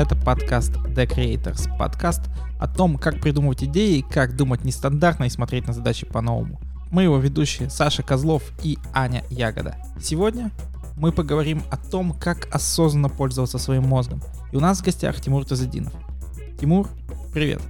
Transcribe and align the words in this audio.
Это 0.00 0.16
подкаст 0.16 0.72
The 0.72 1.06
Creators. 1.06 1.68
Подкаст 1.76 2.22
о 2.58 2.66
том, 2.66 2.96
как 2.96 3.20
придумывать 3.20 3.64
идеи, 3.64 4.00
как 4.00 4.34
думать 4.34 4.64
нестандартно 4.64 5.24
и 5.24 5.28
смотреть 5.28 5.66
на 5.66 5.74
задачи 5.74 6.06
по-новому. 6.06 6.58
Мы 6.90 7.02
его 7.02 7.18
ведущие 7.18 7.68
Саша 7.68 8.02
Козлов 8.02 8.42
и 8.62 8.78
Аня 8.94 9.24
Ягода. 9.28 9.76
Сегодня 10.02 10.52
мы 10.96 11.12
поговорим 11.12 11.62
о 11.70 11.76
том, 11.76 12.14
как 12.18 12.48
осознанно 12.50 13.10
пользоваться 13.10 13.58
своим 13.58 13.86
мозгом. 13.86 14.22
И 14.52 14.56
у 14.56 14.60
нас 14.60 14.78
в 14.78 14.84
гостях 14.84 15.20
Тимур 15.20 15.44
Тазадинов. 15.44 15.92
Тимур, 16.58 16.88
привет. 17.34 17.60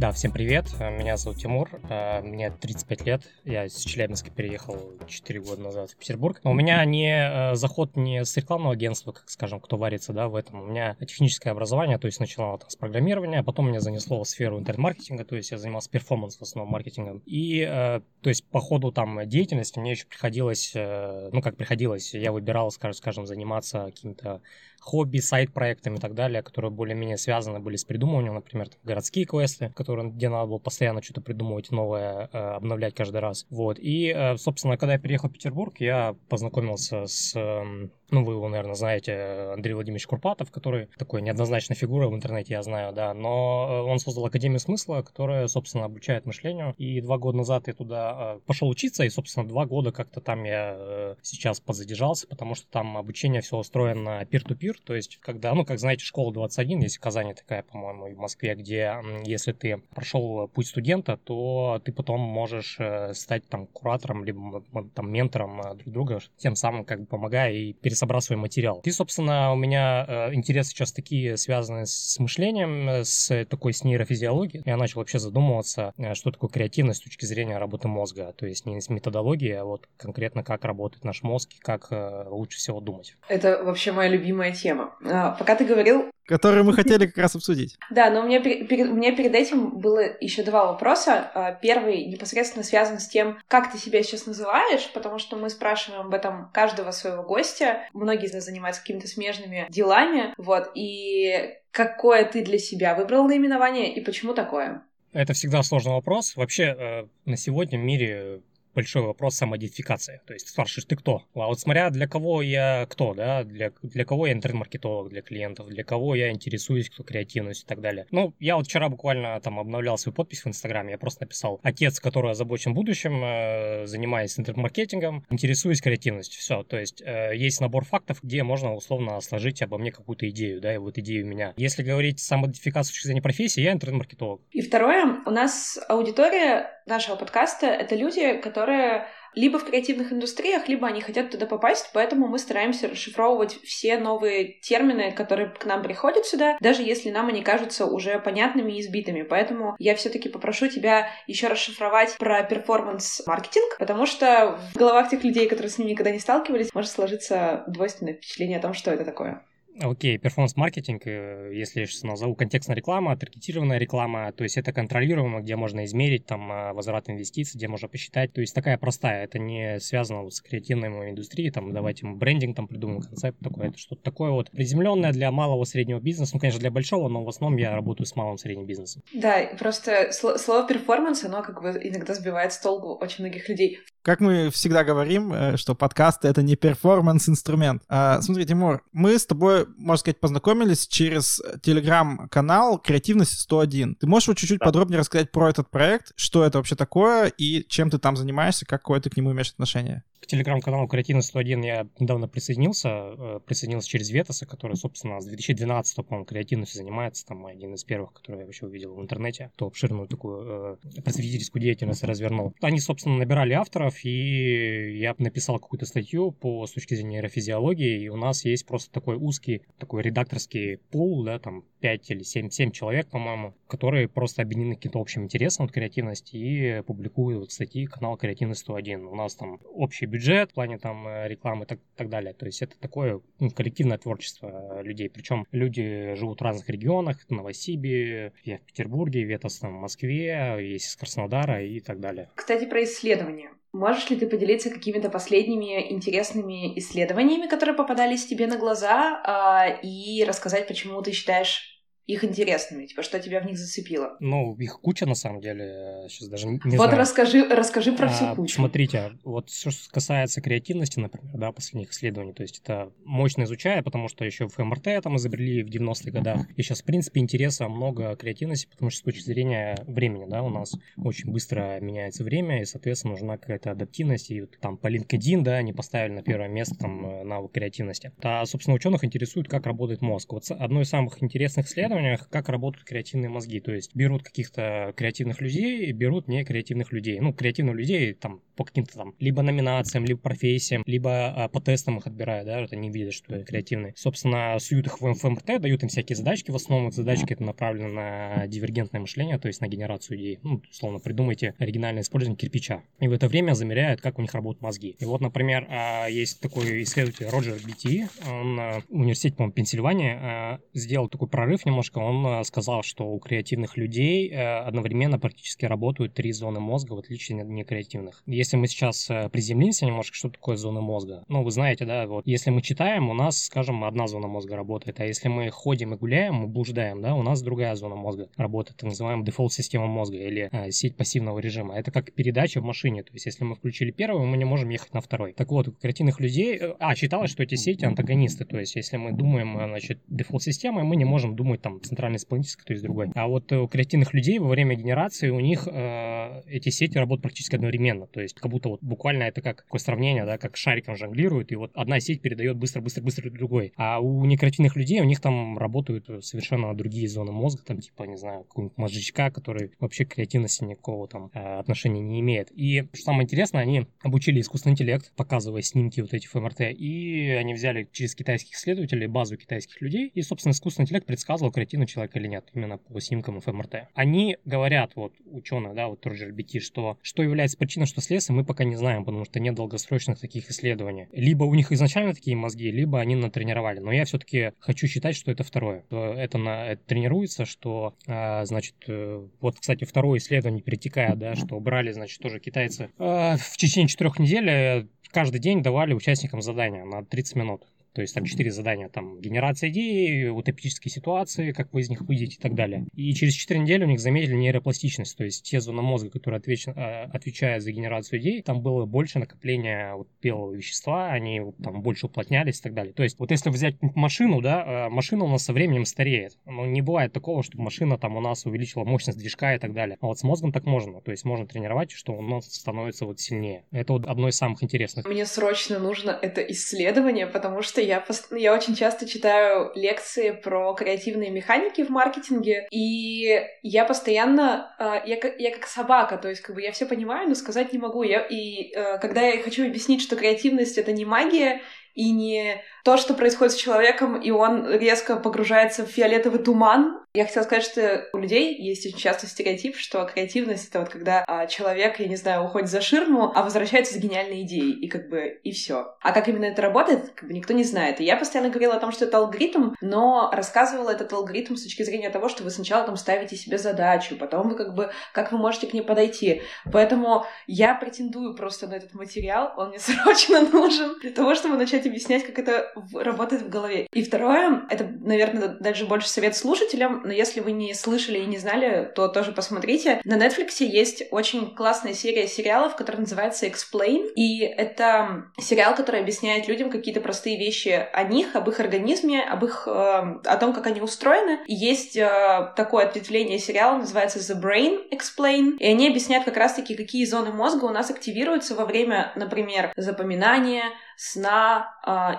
Да, 0.00 0.12
всем 0.12 0.32
привет. 0.32 0.64
Меня 0.80 1.18
зовут 1.18 1.40
Тимур. 1.40 1.68
Э, 1.90 2.22
мне 2.22 2.50
35 2.50 3.04
лет. 3.04 3.22
Я 3.44 3.66
из 3.66 3.76
Челябинска 3.76 4.30
переехал 4.30 4.94
4 5.06 5.40
года 5.42 5.60
назад 5.60 5.90
в 5.90 5.96
Петербург. 5.98 6.40
У 6.42 6.54
меня 6.54 6.82
не 6.86 7.12
э, 7.12 7.54
заход 7.54 7.96
не 7.96 8.24
с 8.24 8.34
рекламного 8.38 8.72
агентства, 8.72 9.12
как 9.12 9.28
скажем, 9.28 9.60
кто 9.60 9.76
варится, 9.76 10.14
да, 10.14 10.28
в 10.28 10.36
этом. 10.36 10.62
У 10.62 10.64
меня 10.64 10.96
техническое 11.06 11.50
образование, 11.50 11.98
то 11.98 12.06
есть 12.06 12.18
начинал 12.18 12.56
там 12.56 12.70
с 12.70 12.76
программирования, 12.76 13.40
а 13.40 13.42
потом 13.42 13.68
меня 13.68 13.80
занесло 13.80 14.24
в 14.24 14.26
сферу 14.26 14.58
интернет-маркетинга, 14.58 15.26
то 15.26 15.36
есть 15.36 15.50
я 15.50 15.58
занимался 15.58 15.90
перформанс 15.90 16.38
в 16.38 16.42
основном 16.42 16.72
маркетингом. 16.72 17.22
И, 17.26 17.60
э, 17.60 18.00
то 18.22 18.28
есть 18.30 18.46
по 18.46 18.60
ходу 18.60 18.92
там 18.92 19.28
деятельности 19.28 19.78
мне 19.78 19.90
еще 19.90 20.06
приходилось, 20.06 20.72
ну 20.74 21.42
как 21.42 21.58
приходилось, 21.58 22.14
я 22.14 22.32
выбирал, 22.32 22.70
скажем, 22.70 23.26
заниматься 23.26 23.84
каким-то 23.84 24.40
хобби, 24.80 25.18
сайт-проектами 25.18 25.96
и 25.96 26.00
так 26.00 26.14
далее, 26.14 26.42
которые 26.42 26.70
более-менее 26.70 27.18
связаны 27.18 27.60
были 27.60 27.76
с 27.76 27.84
придумыванием, 27.84 28.34
например, 28.34 28.68
там, 28.68 28.78
городские 28.82 29.26
квесты, 29.26 29.70
которые, 29.76 30.10
где 30.10 30.28
надо 30.28 30.46
было 30.46 30.58
постоянно 30.58 31.02
что-то 31.02 31.20
придумывать 31.20 31.70
новое, 31.70 32.28
э, 32.32 32.38
обновлять 32.38 32.94
каждый 32.94 33.20
раз. 33.20 33.46
Вот. 33.50 33.78
И, 33.78 34.12
э, 34.14 34.36
собственно, 34.36 34.76
когда 34.76 34.94
я 34.94 34.98
переехал 34.98 35.28
в 35.28 35.32
Петербург, 35.32 35.74
я 35.78 36.16
познакомился 36.28 37.06
с 37.06 37.36
э, 37.36 37.88
ну, 38.10 38.24
вы 38.24 38.34
его, 38.34 38.48
наверное, 38.48 38.74
знаете, 38.74 39.50
Андрей 39.52 39.74
Владимирович 39.74 40.06
Курпатов, 40.06 40.50
который 40.50 40.88
такой 40.96 41.20
неоднозначная 41.22 41.76
фигура 41.76 42.08
в 42.08 42.14
интернете, 42.14 42.54
я 42.54 42.62
знаю, 42.62 42.92
да, 42.92 43.12
но 43.12 43.84
он 43.86 43.98
создал 43.98 44.26
Академию 44.26 44.60
смысла, 44.60 45.02
которая, 45.02 45.46
собственно, 45.46 45.84
обучает 45.84 46.24
мышлению, 46.24 46.74
и 46.78 47.00
два 47.00 47.18
года 47.18 47.38
назад 47.38 47.68
я 47.68 47.74
туда 47.74 48.38
пошел 48.46 48.68
учиться, 48.68 49.04
и, 49.04 49.10
собственно, 49.10 49.46
два 49.46 49.66
года 49.66 49.92
как-то 49.92 50.20
там 50.20 50.44
я 50.44 51.16
сейчас 51.22 51.60
подзадержался, 51.60 52.26
потому 52.26 52.54
что 52.54 52.66
там 52.70 52.96
обучение 52.96 53.42
все 53.42 53.56
устроено 53.56 54.22
peer-to-peer, 54.30 54.70
эфир, 54.70 54.80
то 54.84 54.94
есть 54.94 55.18
когда, 55.20 55.54
ну, 55.54 55.64
как 55.64 55.78
знаете, 55.78 56.04
школа 56.04 56.32
21, 56.32 56.80
есть 56.80 56.96
в 56.96 57.00
Казани 57.00 57.34
такая, 57.34 57.62
по-моему, 57.62 58.08
и 58.08 58.14
в 58.14 58.18
Москве, 58.18 58.54
где 58.54 58.96
если 59.24 59.52
ты 59.52 59.78
прошел 59.94 60.48
путь 60.48 60.68
студента, 60.68 61.16
то 61.16 61.80
ты 61.84 61.92
потом 61.92 62.20
можешь 62.20 62.76
э, 62.78 63.12
стать 63.14 63.46
там 63.48 63.66
куратором, 63.66 64.24
либо 64.24 64.64
там 64.94 65.10
ментором 65.10 65.60
э, 65.60 65.74
друг 65.74 65.92
друга, 65.92 66.18
тем 66.36 66.54
самым 66.54 66.84
как 66.84 67.00
бы 67.00 67.06
помогая 67.06 67.52
и 67.52 67.72
пересобрать 68.00 68.24
свой 68.24 68.38
материал. 68.38 68.80
И, 68.84 68.90
собственно, 68.90 69.52
у 69.52 69.56
меня 69.56 70.04
э, 70.06 70.34
интересы 70.34 70.70
сейчас 70.70 70.92
такие 70.92 71.36
связаны 71.36 71.86
с 71.86 72.18
мышлением, 72.18 73.04
с 73.04 73.44
такой 73.46 73.74
с 73.74 73.84
нейрофизиологией. 73.84 74.62
Я 74.64 74.76
начал 74.76 75.00
вообще 75.00 75.18
задумываться, 75.18 75.92
что 76.14 76.30
такое 76.30 76.50
креативность 76.50 77.00
с 77.00 77.04
точки 77.04 77.26
зрения 77.26 77.58
работы 77.58 77.88
мозга, 77.88 78.32
то 78.36 78.46
есть 78.46 78.66
не 78.66 78.80
с 78.80 78.88
методологией, 78.88 79.58
а 79.58 79.64
вот 79.64 79.86
конкретно 79.96 80.42
как 80.42 80.64
работает 80.64 81.04
наш 81.04 81.22
мозг 81.22 81.50
и 81.54 81.58
как 81.58 81.88
лучше 82.30 82.58
всего 82.58 82.80
думать. 82.80 83.16
Это 83.28 83.62
вообще 83.62 83.92
моя 83.92 84.08
любимая 84.10 84.52
тема. 84.52 84.94
А, 85.04 85.32
пока 85.32 85.56
ты 85.56 85.64
говорил... 85.64 86.10
Которую 86.30 86.62
мы 86.62 86.74
хотели 86.74 87.06
как 87.06 87.18
раз 87.18 87.34
обсудить. 87.34 87.76
Да, 87.90 88.08
но 88.08 88.20
у 88.20 88.22
меня, 88.22 88.40
перед, 88.40 88.88
у 88.88 88.94
меня 88.94 89.16
перед 89.16 89.34
этим 89.34 89.80
было 89.80 90.00
еще 90.20 90.44
два 90.44 90.66
вопроса. 90.66 91.28
А, 91.34 91.50
первый 91.50 92.04
непосредственно 92.04 92.62
связан 92.62 93.00
с 93.00 93.08
тем, 93.08 93.40
как 93.48 93.72
ты 93.72 93.78
себя 93.78 94.00
сейчас 94.04 94.26
называешь, 94.26 94.88
потому 94.94 95.18
что 95.18 95.36
мы 95.36 95.50
спрашиваем 95.50 96.06
об 96.06 96.14
этом 96.14 96.48
каждого 96.52 96.92
своего 96.92 97.24
гостя. 97.24 97.80
Многие 97.92 98.26
из 98.26 98.32
нас 98.32 98.44
занимаются 98.44 98.80
какими-то 98.80 99.08
смежными 99.08 99.66
делами, 99.70 100.32
вот, 100.38 100.70
и 100.76 101.56
какое 101.72 102.24
ты 102.24 102.44
для 102.44 102.58
себя 102.58 102.94
выбрал 102.94 103.26
наименование 103.26 103.92
и 103.92 104.00
почему 104.00 104.32
такое? 104.32 104.84
Это 105.12 105.32
всегда 105.32 105.64
сложный 105.64 105.94
вопрос. 105.94 106.36
Вообще, 106.36 106.76
э, 106.78 107.06
на 107.24 107.36
сегодня 107.36 107.76
в 107.76 107.82
мире 107.82 108.42
большой 108.74 109.02
вопрос 109.02 109.36
самоидентификации. 109.36 110.20
То 110.26 110.34
есть 110.34 110.48
спрашиваешь, 110.48 110.84
ты 110.84 110.96
кто? 110.96 111.24
А 111.34 111.46
вот 111.46 111.60
смотря 111.60 111.90
для 111.90 112.06
кого 112.06 112.42
я 112.42 112.86
кто, 112.88 113.14
да, 113.14 113.44
для, 113.44 113.72
для 113.82 114.04
кого 114.04 114.26
я 114.26 114.32
интернет-маркетолог 114.32 115.08
для 115.10 115.22
клиентов, 115.22 115.68
для 115.68 115.84
кого 115.84 116.14
я 116.14 116.30
интересуюсь, 116.30 116.90
кто 116.90 117.02
креативность 117.02 117.64
и 117.64 117.66
так 117.66 117.80
далее. 117.80 118.06
Ну, 118.10 118.34
я 118.40 118.56
вот 118.56 118.66
вчера 118.66 118.88
буквально 118.88 119.40
там 119.40 119.58
обновлял 119.58 119.98
свою 119.98 120.14
подпись 120.14 120.44
в 120.44 120.48
Инстаграме, 120.48 120.92
я 120.92 120.98
просто 120.98 121.24
написал 121.24 121.60
«Отец, 121.62 122.00
который 122.00 122.30
озабочен 122.30 122.74
будущим, 122.74 123.22
э, 123.24 123.86
занимаясь 123.86 124.38
интернет-маркетингом, 124.38 125.24
интересуюсь 125.30 125.80
креативностью». 125.80 126.40
Все, 126.40 126.62
то 126.62 126.78
есть 126.78 127.02
э, 127.04 127.32
есть 127.36 127.60
набор 127.60 127.84
фактов, 127.84 128.18
где 128.22 128.42
можно 128.42 128.74
условно 128.74 129.20
сложить 129.20 129.62
обо 129.62 129.78
мне 129.78 129.92
какую-то 129.92 130.28
идею, 130.30 130.60
да, 130.60 130.74
и 130.74 130.78
вот 130.78 130.98
идею 130.98 131.26
у 131.26 131.28
меня. 131.28 131.54
Если 131.56 131.82
говорить 131.82 132.20
самоидентификацию 132.20 132.92
с 132.92 132.96
точки 132.96 133.06
зрения 133.06 133.22
профессии, 133.22 133.60
я 133.60 133.72
интернет-маркетолог. 133.72 134.40
И 134.52 134.60
второе, 134.62 135.22
у 135.26 135.30
нас 135.30 135.78
аудитория 135.88 136.79
нашего 136.90 137.16
подкаста— 137.16 137.66
это 137.68 137.94
люди, 137.94 138.34
которые 138.34 139.06
либо 139.34 139.58
в 139.58 139.64
креативных 139.64 140.12
индустриях, 140.12 140.68
либо 140.68 140.86
они 140.86 141.00
хотят 141.00 141.30
туда 141.30 141.46
попасть, 141.46 141.90
поэтому 141.94 142.26
мы 142.26 142.38
стараемся 142.38 142.88
расшифровывать 142.88 143.60
все 143.62 143.98
новые 143.98 144.60
термины, 144.60 145.12
которые 145.12 145.50
к 145.50 145.64
нам 145.64 145.82
приходят 145.82 146.26
сюда, 146.26 146.56
даже 146.60 146.82
если 146.82 147.10
нам 147.10 147.28
они 147.28 147.42
кажутся 147.42 147.86
уже 147.86 148.18
понятными 148.18 148.72
и 148.72 148.80
избитыми. 148.80 149.22
Поэтому 149.22 149.76
я 149.78 149.94
все-таки 149.94 150.28
попрошу 150.28 150.68
тебя 150.68 151.08
еще 151.26 151.48
расшифровать 151.48 152.16
про 152.18 152.42
перформанс-маркетинг, 152.42 153.76
потому 153.78 154.06
что 154.06 154.58
в 154.74 154.76
головах 154.76 155.10
тех 155.10 155.22
людей, 155.24 155.48
которые 155.48 155.70
с 155.70 155.78
ним 155.78 155.88
никогда 155.88 156.10
не 156.10 156.18
сталкивались, 156.18 156.74
может 156.74 156.90
сложиться 156.90 157.64
двойственное 157.68 158.14
впечатление 158.14 158.58
о 158.58 158.62
том, 158.62 158.74
что 158.74 158.90
это 158.90 159.04
такое. 159.04 159.44
Окей, 159.80 160.18
performance-маркетинг, 160.18 161.02
э, 161.06 161.52
если 161.54 161.80
я 161.80 161.86
сейчас 161.86 162.02
назову 162.02 162.34
контекстная 162.34 162.76
реклама, 162.76 163.16
таргетированная 163.16 163.78
реклама, 163.78 164.32
то 164.32 164.42
есть 164.42 164.56
это 164.56 164.72
контролируемо, 164.72 165.40
где 165.40 165.56
можно 165.56 165.84
измерить 165.84 166.26
там 166.26 166.50
а, 166.50 166.72
возврат 166.72 167.08
инвестиций, 167.08 167.56
где 167.56 167.68
можно 167.68 167.88
посчитать, 167.88 168.32
то 168.32 168.40
есть 168.40 168.54
такая 168.54 168.76
простая, 168.78 169.24
это 169.24 169.38
не 169.38 169.78
связано 169.80 170.28
с 170.28 170.40
креативной 170.40 171.10
индустрией, 171.10 171.50
там 171.50 171.72
давайте 171.72 172.06
мы 172.06 172.16
брендинг 172.16 172.56
там 172.56 172.66
придумаем, 172.66 173.00
концепт 173.00 173.38
такой, 173.40 173.68
это 173.68 173.78
что-то 173.78 174.02
такое 174.02 174.30
вот 174.30 174.50
приземленное 174.50 175.12
для 175.12 175.30
малого 175.30 175.64
среднего 175.64 176.00
бизнеса, 176.00 176.32
ну, 176.34 176.40
конечно, 176.40 176.60
для 176.60 176.70
большого, 176.70 177.08
но 177.08 177.24
в 177.24 177.28
основном 177.28 177.58
я 177.58 177.74
работаю 177.74 178.06
с 178.06 178.16
малым 178.16 178.38
средним 178.38 178.66
бизнесом. 178.66 179.02
Да, 179.14 179.50
просто 179.58 180.10
слово 180.12 180.66
performance, 180.66 181.24
оно 181.24 181.42
как 181.42 181.62
бы 181.62 181.70
иногда 181.82 182.14
сбивает 182.14 182.52
с 182.52 182.58
толку 182.58 182.94
очень 183.02 183.24
многих 183.24 183.48
людей. 183.48 183.78
Как 184.02 184.20
мы 184.20 184.50
всегда 184.50 184.82
говорим, 184.82 185.32
э, 185.32 185.56
что 185.58 185.74
подкасты— 185.74 186.26
это 186.28 186.42
не 186.42 186.56
performance-инструмент. 186.56 187.82
А, 187.88 188.22
смотри, 188.22 188.46
Тимур, 188.46 188.82
мы 188.92 189.18
с 189.18 189.26
тобой, 189.26 189.59
можно 189.76 189.98
сказать, 189.98 190.20
познакомились 190.20 190.86
через 190.86 191.40
телеграм-канал 191.62 192.78
«Креативность 192.78 193.50
101». 193.50 193.96
Ты 193.96 194.06
можешь 194.06 194.28
вот 194.28 194.38
чуть-чуть 194.38 194.58
да. 194.58 194.64
подробнее 194.64 194.98
рассказать 194.98 195.30
про 195.30 195.48
этот 195.48 195.70
проект, 195.70 196.12
что 196.16 196.44
это 196.44 196.58
вообще 196.58 196.76
такое 196.76 197.32
и 197.36 197.64
чем 197.68 197.90
ты 197.90 197.98
там 197.98 198.16
занимаешься, 198.16 198.66
какое 198.66 199.00
ты 199.00 199.10
к 199.10 199.16
нему 199.16 199.32
имеешь 199.32 199.50
отношение? 199.50 200.04
К 200.20 200.26
телеграм-каналу 200.26 200.86
Креативность 200.86 201.28
101 201.28 201.62
я 201.62 201.86
недавно 201.98 202.28
присоединился, 202.28 202.88
э, 202.88 203.40
присоединился 203.46 203.88
через 203.88 204.10
Ветоса, 204.10 204.46
который, 204.46 204.76
собственно, 204.76 205.20
с 205.20 205.26
2012 205.26 206.04
по-моему, 206.04 206.26
креативностью 206.26 206.78
занимается, 206.78 207.24
там, 207.26 207.46
один 207.46 207.74
из 207.74 207.84
первых, 207.84 208.12
который 208.12 208.40
я 208.40 208.44
вообще 208.44 208.66
увидел 208.66 208.94
в 208.94 209.00
интернете, 209.00 209.50
кто 209.54 209.66
обширную 209.66 210.08
такую 210.08 210.76
э, 210.84 211.00
просветительскую 211.02 211.62
деятельность 211.62 212.04
развернул. 212.04 212.54
Они, 212.60 212.80
собственно, 212.80 213.16
набирали 213.16 213.54
авторов, 213.54 214.04
и 214.04 214.98
я 214.98 215.14
написал 215.18 215.58
какую-то 215.58 215.86
статью 215.86 216.32
по 216.32 216.66
с 216.66 216.72
точки 216.72 216.94
зрения 216.94 217.10
нейрофизиологии, 217.20 218.02
и 218.02 218.08
у 218.08 218.16
нас 218.16 218.44
есть 218.44 218.66
просто 218.66 218.90
такой 218.92 219.16
узкий, 219.16 219.49
такой 219.78 220.02
редакторский 220.02 220.78
пул, 220.90 221.24
да, 221.24 221.38
там 221.38 221.64
5 221.80 222.10
или 222.10 222.22
7, 222.22 222.50
7 222.50 222.70
человек, 222.70 223.08
по-моему, 223.08 223.54
которые 223.66 224.08
просто 224.08 224.42
объединены 224.42 224.74
каким-то 224.74 225.00
общим 225.00 225.24
интересом 225.24 225.66
от 225.66 225.72
креативности 225.72 226.36
и 226.36 226.82
публикуют 226.82 227.52
статьи 227.52 227.86
канал 227.86 228.16
Креативность 228.16 228.60
101. 228.60 229.06
У 229.06 229.14
нас 229.14 229.34
там 229.34 229.58
общий 229.64 230.06
бюджет 230.06 230.50
в 230.50 230.54
плане 230.54 230.78
там 230.78 231.06
э, 231.06 231.28
рекламы 231.28 231.64
и 231.64 231.66
так, 231.66 231.80
так 231.96 232.08
далее. 232.08 232.32
То 232.34 232.46
есть 232.46 232.62
это 232.62 232.78
такое 232.78 233.20
ну, 233.38 233.50
коллективное 233.50 233.98
творчество 233.98 234.82
людей. 234.82 235.08
Причем 235.08 235.46
люди 235.52 236.14
живут 236.14 236.40
в 236.40 236.44
разных 236.44 236.68
регионах, 236.68 237.20
в 237.26 237.30
Новосибе, 237.30 238.32
я 238.44 238.58
в 238.58 238.62
Петербурге, 238.62 239.24
Ветос 239.24 239.58
там 239.58 239.76
в 239.76 239.80
Москве, 239.80 240.56
есть 240.60 240.86
из 240.86 240.96
Краснодара 240.96 241.64
и 241.64 241.80
так 241.80 242.00
далее. 242.00 242.28
Кстати, 242.34 242.66
про 242.66 242.84
исследования. 242.84 243.50
Можешь 243.72 244.10
ли 244.10 244.16
ты 244.16 244.26
поделиться 244.26 244.70
какими-то 244.70 245.10
последними 245.10 245.92
интересными 245.92 246.76
исследованиями, 246.78 247.46
которые 247.46 247.76
попадались 247.76 248.26
тебе 248.26 248.48
на 248.48 248.56
глаза, 248.56 249.22
а, 249.24 249.68
и 249.82 250.24
рассказать, 250.24 250.66
почему 250.66 251.00
ты 251.02 251.12
считаешь 251.12 251.79
их 252.12 252.24
интересными? 252.24 252.86
Типа, 252.86 253.02
что 253.02 253.20
тебя 253.20 253.40
в 253.40 253.46
них 253.46 253.58
зацепило? 253.58 254.16
Ну, 254.20 254.54
их 254.56 254.80
куча, 254.80 255.06
на 255.06 255.14
самом 255.14 255.40
деле. 255.40 256.06
Сейчас 256.08 256.28
даже 256.28 256.46
не 256.48 256.58
вот 256.76 256.86
знаю. 256.86 256.98
расскажи, 256.98 257.46
расскажи 257.48 257.92
про 257.92 258.06
А, 258.06 258.08
всю 258.08 258.34
кучу. 258.34 258.54
Смотрите, 258.56 259.12
вот 259.24 259.50
что 259.50 259.70
касается 259.90 260.40
креативности, 260.40 260.98
например, 260.98 261.36
да, 261.36 261.52
последних 261.52 261.90
исследований, 261.90 262.32
то 262.32 262.42
есть 262.42 262.60
это 262.62 262.92
мощно 263.04 263.44
изучая, 263.44 263.82
потому 263.82 264.08
что 264.08 264.24
еще 264.24 264.48
в 264.48 264.58
МРТ 264.58 265.02
там 265.02 265.16
изобрели 265.16 265.62
в 265.62 265.68
90-х 265.68 266.10
годах, 266.10 266.46
и 266.56 266.62
сейчас, 266.62 266.82
в 266.82 266.84
принципе, 266.84 267.20
интереса 267.20 267.68
много 267.68 268.16
креативности, 268.16 268.66
потому 268.66 268.90
что 268.90 269.00
с 269.00 269.02
точки 269.02 269.22
зрения 269.22 269.76
времени, 269.86 270.26
да, 270.28 270.42
у 270.42 270.48
нас 270.50 270.72
очень 270.96 271.30
быстро 271.30 271.78
меняется 271.80 272.24
время, 272.24 272.62
и, 272.62 272.64
соответственно, 272.64 273.12
нужна 273.12 273.36
какая-то 273.36 273.70
адаптивность, 273.70 274.30
и 274.30 274.40
вот 274.42 274.58
там 274.60 274.76
по 274.76 274.88
LinkedIn, 274.88 275.42
да, 275.42 275.56
они 275.56 275.72
поставили 275.72 276.12
на 276.12 276.22
первое 276.22 276.48
место 276.48 276.76
там 276.76 277.06
э, 277.06 277.24
навык 277.24 277.52
креативности. 277.52 278.12
А, 278.22 278.44
собственно, 278.46 278.74
ученых 278.74 279.04
интересует, 279.04 279.48
как 279.48 279.66
работает 279.66 280.02
мозг. 280.02 280.32
Вот 280.32 280.50
одно 280.50 280.80
из 280.80 280.88
самых 280.88 281.22
интересных 281.22 281.66
исследований, 281.66 281.99
как 282.30 282.48
работают 282.48 282.86
креативные 282.86 283.28
мозги, 283.28 283.60
то 283.60 283.72
есть 283.72 283.94
берут 283.94 284.22
каких-то 284.22 284.92
креативных 284.96 285.40
людей 285.40 285.86
и 285.86 285.92
берут 285.92 286.28
некреативных 286.28 286.92
людей. 286.92 287.20
Ну, 287.20 287.32
креативных 287.32 287.74
людей 287.74 288.14
там 288.14 288.40
по 288.60 288.64
каким-то 288.64 288.92
там 288.92 289.14
либо 289.18 289.40
номинациям, 289.40 290.04
либо 290.04 290.20
профессиям, 290.20 290.82
либо 290.84 291.28
а, 291.28 291.48
по 291.48 291.62
тестам 291.62 291.96
их 291.96 292.06
отбирают, 292.06 292.46
да, 292.46 292.60
вот 292.60 292.74
они 292.74 292.90
видят, 292.90 293.14
что 293.14 293.42
креативные. 293.42 293.94
Собственно, 293.96 294.58
суют 294.58 294.86
их 294.86 295.00
в 295.00 295.14
ФМРТ, 295.14 295.62
дают 295.62 295.82
им 295.82 295.88
всякие 295.88 296.14
задачки, 296.14 296.50
в 296.50 296.56
основном 296.56 296.92
задачки 296.92 297.32
это 297.32 297.42
направлено 297.42 297.88
на 297.88 298.46
дивергентное 298.48 299.00
мышление, 299.00 299.38
то 299.38 299.48
есть 299.48 299.62
на 299.62 299.66
генерацию 299.66 300.18
идей. 300.18 300.40
Ну, 300.42 300.60
условно, 300.70 300.98
придумайте 300.98 301.54
оригинальное 301.58 302.02
использование 302.02 302.36
кирпича. 302.36 302.82
И 302.98 303.08
в 303.08 303.12
это 303.12 303.28
время 303.28 303.54
замеряют, 303.54 304.02
как 304.02 304.18
у 304.18 304.22
них 304.22 304.34
работают 304.34 304.60
мозги. 304.60 304.94
И 304.98 305.06
вот, 305.06 305.22
например, 305.22 305.66
а, 305.70 306.06
есть 306.08 306.40
такой 306.40 306.82
исследователь 306.82 307.28
Роджер 307.30 307.56
Бити, 307.64 308.08
он 308.28 308.60
а, 308.60 308.80
в 308.90 308.94
университете, 308.94 309.36
по-моему, 309.36 309.54
Пенсильвании 309.54 310.18
а, 310.20 310.60
сделал 310.74 311.08
такой 311.08 311.28
прорыв 311.28 311.64
немножко, 311.64 311.89
он 311.96 312.26
а, 312.26 312.44
сказал, 312.44 312.82
что 312.82 313.04
у 313.06 313.18
креативных 313.18 313.76
людей 313.76 314.30
э, 314.30 314.58
одновременно 314.60 315.18
практически 315.18 315.64
работают 315.64 316.14
три 316.14 316.32
зоны 316.32 316.60
мозга, 316.60 316.94
в 316.94 316.98
отличие 316.98 317.40
от 317.42 317.48
некреативных. 317.48 318.22
Если 318.26 318.56
мы 318.56 318.66
сейчас 318.66 319.08
э, 319.10 319.28
приземлимся 319.30 319.86
немножко, 319.86 320.14
что 320.14 320.30
такое 320.30 320.56
зона 320.56 320.80
мозга? 320.80 321.24
Ну, 321.28 321.42
вы 321.42 321.50
знаете, 321.50 321.84
да, 321.84 322.06
вот 322.06 322.26
если 322.26 322.50
мы 322.50 322.62
читаем, 322.62 323.08
у 323.08 323.14
нас, 323.14 323.44
скажем, 323.44 323.84
одна 323.84 324.06
зона 324.06 324.28
мозга 324.28 324.56
работает, 324.56 325.00
а 325.00 325.06
если 325.06 325.28
мы 325.28 325.50
ходим 325.50 325.94
и 325.94 325.96
гуляем, 325.96 326.34
мы 326.34 326.46
блуждаем, 326.46 327.02
да, 327.02 327.14
у 327.14 327.22
нас 327.22 327.42
другая 327.42 327.74
зона 327.74 327.96
мозга 327.96 328.28
работает, 328.36 328.78
так 328.78 328.88
называемая 328.88 329.24
дефолт-система 329.24 329.86
мозга 329.86 330.16
или 330.16 330.48
э, 330.52 330.70
сеть 330.70 330.96
пассивного 330.96 331.38
режима. 331.38 331.74
Это 331.76 331.90
как 331.90 332.12
передача 332.12 332.60
в 332.60 332.64
машине, 332.64 333.02
то 333.02 333.12
есть 333.12 333.26
если 333.26 333.44
мы 333.44 333.54
включили 333.54 333.90
первую, 333.90 334.26
мы 334.26 334.36
не 334.36 334.44
можем 334.44 334.68
ехать 334.68 334.94
на 334.94 335.00
второй. 335.00 335.32
Так 335.32 335.50
вот, 335.50 335.68
у 335.68 335.72
креативных 335.72 336.20
людей, 336.20 336.56
э, 336.56 336.74
а, 336.78 336.94
считалось, 336.94 337.30
что 337.30 337.42
эти 337.42 337.54
сети 337.54 337.84
антагонисты, 337.84 338.44
то 338.44 338.58
есть 338.58 338.76
если 338.76 338.96
мы 338.96 339.12
думаем, 339.12 339.58
э, 339.58 339.66
значит, 339.68 340.00
дефолт-системой, 340.08 340.84
мы 340.84 340.96
не 340.96 341.04
можем 341.04 341.36
думать 341.36 341.62
там 341.62 341.69
центральной 341.78 342.16
исполнительской, 342.16 342.64
то 342.64 342.72
есть 342.72 342.82
другой. 342.82 343.10
А 343.14 343.28
вот 343.28 343.52
э, 343.52 343.58
у 343.58 343.68
креативных 343.68 344.14
людей 344.14 344.38
во 344.38 344.48
время 344.48 344.74
генерации 344.74 345.30
у 345.30 345.40
них 345.40 345.68
э, 345.70 346.42
эти 346.46 346.70
сети 346.70 346.98
работают 346.98 347.22
практически 347.22 347.56
одновременно, 347.56 348.06
то 348.06 348.20
есть 348.20 348.34
как 348.34 348.50
будто 348.50 348.68
вот 348.70 348.82
буквально 348.82 349.24
это 349.24 349.42
как 349.42 349.62
такое 349.62 349.78
сравнение, 349.78 350.24
да, 350.24 350.38
как 350.38 350.56
шариком 350.56 350.96
жонглируют, 350.96 351.52
и 351.52 351.56
вот 351.56 351.70
одна 351.74 352.00
сеть 352.00 352.22
передает 352.22 352.56
быстро-быстро-быстро 352.56 353.30
другой. 353.30 353.72
А 353.76 354.00
у 354.00 354.24
некреативных 354.24 354.76
людей 354.76 355.00
у 355.00 355.04
них 355.04 355.20
там 355.20 355.58
работают 355.58 356.06
совершенно 356.24 356.74
другие 356.74 357.08
зоны 357.08 357.32
мозга, 357.32 357.62
там 357.64 357.78
типа, 357.78 358.04
не 358.04 358.16
знаю, 358.16 358.44
какого-нибудь 358.44 358.78
мозжечка, 358.78 359.30
который 359.30 359.72
вообще 359.78 360.04
к 360.04 360.14
креативности 360.14 360.64
никакого 360.64 361.08
там 361.08 361.30
э, 361.34 361.58
отношения 361.58 362.00
не 362.00 362.20
имеет. 362.20 362.50
И 362.52 362.88
что 362.92 363.04
самое 363.04 363.24
интересное, 363.24 363.62
они 363.62 363.86
обучили 364.02 364.40
искусственный 364.40 364.72
интеллект, 364.72 365.12
показывая 365.16 365.62
снимки 365.62 366.00
вот 366.00 366.14
этих 366.14 366.30
ФМРТ, 366.30 366.60
и 366.60 367.30
они 367.38 367.54
взяли 367.54 367.88
через 367.92 368.14
китайских 368.14 368.56
исследователей 368.56 369.06
базу 369.06 369.36
китайских 369.36 369.80
людей, 369.80 370.10
и, 370.14 370.22
собственно, 370.22 370.52
искусственный 370.52 370.84
интеллект 370.84 371.06
предсказывал, 371.06 371.52
креативный 371.60 371.86
человек 371.86 372.16
или 372.16 372.26
нет, 372.26 372.48
именно 372.54 372.78
по 372.78 373.00
снимкам 373.00 373.40
ФМРТ. 373.40 373.88
Они 373.94 374.38
говорят, 374.46 374.92
вот 374.96 375.12
ученые, 375.26 375.74
да, 375.74 375.88
вот 375.88 376.04
Роджер 376.06 376.32
Бити, 376.32 376.58
что 376.58 376.98
что 377.02 377.22
является 377.22 377.58
причиной, 377.58 377.86
что 377.86 378.00
следствие, 378.00 378.34
мы 378.34 378.44
пока 378.44 378.64
не 378.64 378.76
знаем, 378.76 379.04
потому 379.04 379.26
что 379.26 379.40
нет 379.40 379.54
долгосрочных 379.54 380.18
таких 380.18 380.50
исследований. 380.50 381.08
Либо 381.12 381.44
у 381.44 381.54
них 381.54 381.70
изначально 381.70 382.14
такие 382.14 382.34
мозги, 382.34 382.70
либо 382.70 382.98
они 382.98 383.14
натренировали. 383.14 383.78
Но 383.80 383.92
я 383.92 384.06
все-таки 384.06 384.52
хочу 384.58 384.86
считать, 384.86 385.16
что 385.16 385.30
это 385.30 385.44
второе. 385.44 385.84
Это, 385.90 386.38
на, 386.38 386.66
это 386.66 386.82
тренируется, 386.86 387.44
что, 387.44 387.94
а, 388.06 388.44
значит, 388.46 388.76
э, 388.86 389.26
вот, 389.40 389.58
кстати, 389.60 389.84
второе 389.84 390.18
исследование 390.18 390.62
перетекает, 390.62 391.18
да, 391.18 391.34
что 391.34 391.60
брали, 391.60 391.92
значит, 391.92 392.20
тоже 392.20 392.40
китайцы 392.40 392.90
а, 392.98 393.36
в 393.36 393.56
течение 393.58 393.88
четырех 393.88 394.18
недель 394.18 394.48
э, 394.48 394.86
каждый 395.10 395.40
день 395.40 395.62
давали 395.62 395.92
участникам 395.92 396.40
задания 396.40 396.84
на 396.84 397.04
30 397.04 397.36
минут. 397.36 397.66
То 397.92 398.02
есть 398.02 398.14
там 398.14 398.24
четыре 398.24 398.50
задания, 398.50 398.88
там 398.88 399.20
генерация 399.20 399.70
идеи, 399.70 400.28
утопические 400.28 400.90
ситуации, 400.90 401.52
как 401.52 401.72
вы 401.72 401.80
из 401.80 401.90
них 401.90 402.02
выйдете 402.02 402.36
и 402.36 402.40
так 402.40 402.54
далее. 402.54 402.86
И 402.94 403.12
через 403.14 403.34
4 403.34 403.60
недели 403.60 403.84
у 403.84 403.88
них 403.88 404.00
заметили 404.00 404.34
нейропластичность, 404.34 405.16
то 405.16 405.24
есть 405.24 405.44
те 405.44 405.60
зоны 405.60 405.82
мозга, 405.82 406.10
которые 406.10 406.38
отвеч... 406.38 406.68
э, 406.68 406.72
отвечают 406.72 407.62
за 407.62 407.72
генерацию 407.72 408.20
идей, 408.20 408.42
там 408.42 408.62
было 408.62 408.86
больше 408.86 409.18
накопления 409.18 409.94
вот 409.94 410.08
белого 410.22 410.52
вещества, 410.52 411.10
они 411.10 411.42
там 411.62 411.82
больше 411.82 412.06
уплотнялись 412.06 412.60
и 412.60 412.62
так 412.62 412.74
далее. 412.74 412.92
То 412.92 413.02
есть 413.02 413.18
вот 413.18 413.30
если 413.30 413.50
взять 413.50 413.76
машину, 413.80 414.40
да, 414.40 414.86
э, 414.86 414.88
машина 414.88 415.24
у 415.24 415.28
нас 415.28 415.44
со 415.44 415.52
временем 415.52 415.84
стареет. 415.84 416.38
Но 416.46 416.66
не 416.66 416.82
бывает 416.82 417.12
такого, 417.12 417.42
чтобы 417.42 417.64
машина 417.64 417.98
там 417.98 418.16
у 418.16 418.20
нас 418.20 418.46
увеличила 418.46 418.84
мощность 418.84 419.18
движка 419.18 419.54
и 419.54 419.58
так 419.58 419.72
далее. 419.72 419.98
А 420.00 420.06
вот 420.06 420.18
с 420.18 420.22
мозгом 420.22 420.52
так 420.52 420.64
можно. 420.64 421.00
То 421.00 421.10
есть 421.10 421.24
можно 421.24 421.46
тренировать, 421.46 421.90
что 421.90 422.12
он 422.12 422.26
у 422.26 422.36
нас 422.36 422.46
становится 422.52 423.06
вот 423.06 423.20
сильнее. 423.20 423.64
Это 423.70 423.92
вот 423.92 424.06
одно 424.06 424.28
из 424.28 424.36
самых 424.36 424.62
интересных. 424.62 425.06
Мне 425.06 425.26
срочно 425.26 425.78
нужно 425.78 426.10
это 426.10 426.40
исследование, 426.42 427.26
потому 427.26 427.62
что 427.62 427.79
я, 427.82 428.04
пос- 428.06 428.36
я 428.36 428.54
очень 428.54 428.74
часто 428.74 429.08
читаю 429.08 429.72
лекции 429.74 430.30
про 430.30 430.74
креативные 430.74 431.30
механики 431.30 431.82
в 431.82 431.90
маркетинге, 431.90 432.66
и 432.70 433.42
я 433.62 433.84
постоянно, 433.84 434.74
э, 434.78 435.02
я, 435.06 435.16
как- 435.16 435.38
я 435.38 435.54
как 435.54 435.66
собака, 435.66 436.16
то 436.18 436.28
есть 436.28 436.42
как 436.42 436.54
бы 436.54 436.62
я 436.62 436.72
все 436.72 436.86
понимаю, 436.86 437.28
но 437.28 437.34
сказать 437.34 437.72
не 437.72 437.78
могу. 437.78 438.02
Я, 438.02 438.20
и 438.20 438.72
э, 438.74 438.98
когда 438.98 439.22
я 439.22 439.42
хочу 439.42 439.66
объяснить, 439.66 440.02
что 440.02 440.16
креативность— 440.16 440.78
это 440.78 440.92
не 440.92 441.04
магия, 441.04 441.60
и 441.94 442.12
не 442.12 442.62
то, 442.84 442.96
что 442.96 443.14
происходит 443.14 443.52
с 443.52 443.56
человеком, 443.60 444.20
и 444.20 444.30
он 444.30 444.68
резко 444.70 445.16
погружается 445.16 445.84
в 445.84 445.90
фиолетовый 445.90 446.42
туман. 446.42 446.99
Я 447.12 447.26
хотела 447.26 447.42
сказать, 447.42 447.64
что 447.64 448.06
у 448.12 448.18
людей 448.18 448.54
есть 448.56 448.86
очень 448.86 448.96
часто 448.96 449.26
стереотип, 449.26 449.76
что 449.76 450.04
креативность— 450.04 450.68
это 450.70 450.78
вот 450.78 450.90
когда 450.90 451.24
а, 451.26 451.48
человек, 451.48 451.98
я 451.98 452.06
не 452.06 452.14
знаю, 452.14 452.44
уходит 452.44 452.70
за 452.70 452.80
ширму, 452.80 453.32
а 453.34 453.42
возвращается 453.42 453.94
с 453.94 453.96
гениальной 453.96 454.42
идеей, 454.42 454.78
и 454.78 454.86
как 454.86 455.08
бы 455.08 455.40
и 455.42 455.50
все. 455.50 455.96
А 456.02 456.12
как 456.12 456.28
именно 456.28 456.44
это 456.44 456.62
работает, 456.62 457.10
как 457.16 457.28
бы 457.28 457.34
никто 457.34 457.52
не 457.52 457.64
знает. 457.64 458.00
И 458.00 458.04
я 458.04 458.16
постоянно 458.16 458.50
говорила 458.50 458.76
о 458.76 458.78
том, 458.78 458.92
что 458.92 459.06
это 459.06 459.18
алгоритм, 459.18 459.72
но 459.80 460.30
рассказывала 460.32 460.90
этот 460.90 461.12
алгоритм 461.12 461.56
с 461.56 461.64
точки 461.64 461.82
зрения 461.82 462.10
того, 462.10 462.28
что 462.28 462.44
вы 462.44 462.50
сначала 462.50 462.84
там 462.84 462.96
ставите 462.96 463.34
себе 463.34 463.58
задачу, 463.58 464.16
потом 464.16 464.48
вы 464.48 464.54
как 464.54 464.76
бы, 464.76 464.92
как 465.12 465.32
вы 465.32 465.38
можете 465.38 465.66
к 465.66 465.72
ней 465.72 465.82
подойти. 465.82 466.42
Поэтому 466.72 467.26
я 467.48 467.74
претендую 467.74 468.36
просто 468.36 468.68
на 468.68 468.74
этот 468.74 468.94
материал, 468.94 469.52
он 469.56 469.70
мне 469.70 469.78
срочно 469.80 470.42
нужен 470.42 470.94
для 471.00 471.10
того, 471.10 471.34
чтобы 471.34 471.56
начать 471.56 471.88
объяснять, 471.88 472.24
как 472.24 472.38
это 472.38 472.72
работает 472.94 473.42
в 473.42 473.48
голове. 473.48 473.88
И 473.92 474.04
второе, 474.04 474.62
это, 474.70 474.84
наверное, 474.84 475.48
даже 475.48 475.86
больше 475.86 476.08
совет 476.08 476.36
слушателям, 476.36 476.99
но 477.04 477.12
если 477.12 477.40
вы 477.40 477.52
не 477.52 477.74
слышали 477.74 478.18
и 478.18 478.26
не 478.26 478.38
знали, 478.38 478.90
то 478.94 479.08
тоже 479.08 479.32
посмотрите. 479.32 480.00
На 480.04 480.16
Netflix 480.16 480.56
есть 480.64 481.04
очень 481.10 481.54
классная 481.54 481.94
серия 481.94 482.26
сериалов, 482.26 482.76
которая 482.76 483.00
называется 483.00 483.46
Explain, 483.46 484.12
и 484.14 484.40
это 484.40 485.24
сериал, 485.38 485.74
который 485.74 486.00
объясняет 486.00 486.48
людям 486.48 486.70
какие-то 486.70 487.00
простые 487.00 487.38
вещи 487.38 487.88
о 487.92 488.04
них, 488.04 488.36
об 488.36 488.48
их 488.48 488.60
организме, 488.60 489.22
об 489.22 489.44
их, 489.44 489.64
э, 489.66 489.70
о 489.70 490.36
том, 490.38 490.52
как 490.52 490.66
они 490.66 490.80
устроены. 490.80 491.40
И 491.46 491.54
есть 491.54 491.96
э, 491.96 492.52
такое 492.56 492.86
ответвление 492.86 493.38
сериала, 493.38 493.78
называется 493.78 494.18
The 494.18 494.40
Brain 494.40 494.90
Explain, 494.90 495.56
и 495.58 495.66
они 495.66 495.88
объясняют 495.88 496.24
как 496.24 496.36
раз-таки, 496.36 496.74
какие 496.74 497.04
зоны 497.04 497.32
мозга 497.32 497.64
у 497.64 497.70
нас 497.70 497.90
активируются 497.90 498.54
во 498.54 498.64
время, 498.64 499.12
например, 499.16 499.72
запоминания, 499.76 500.64
сна, 501.02 501.70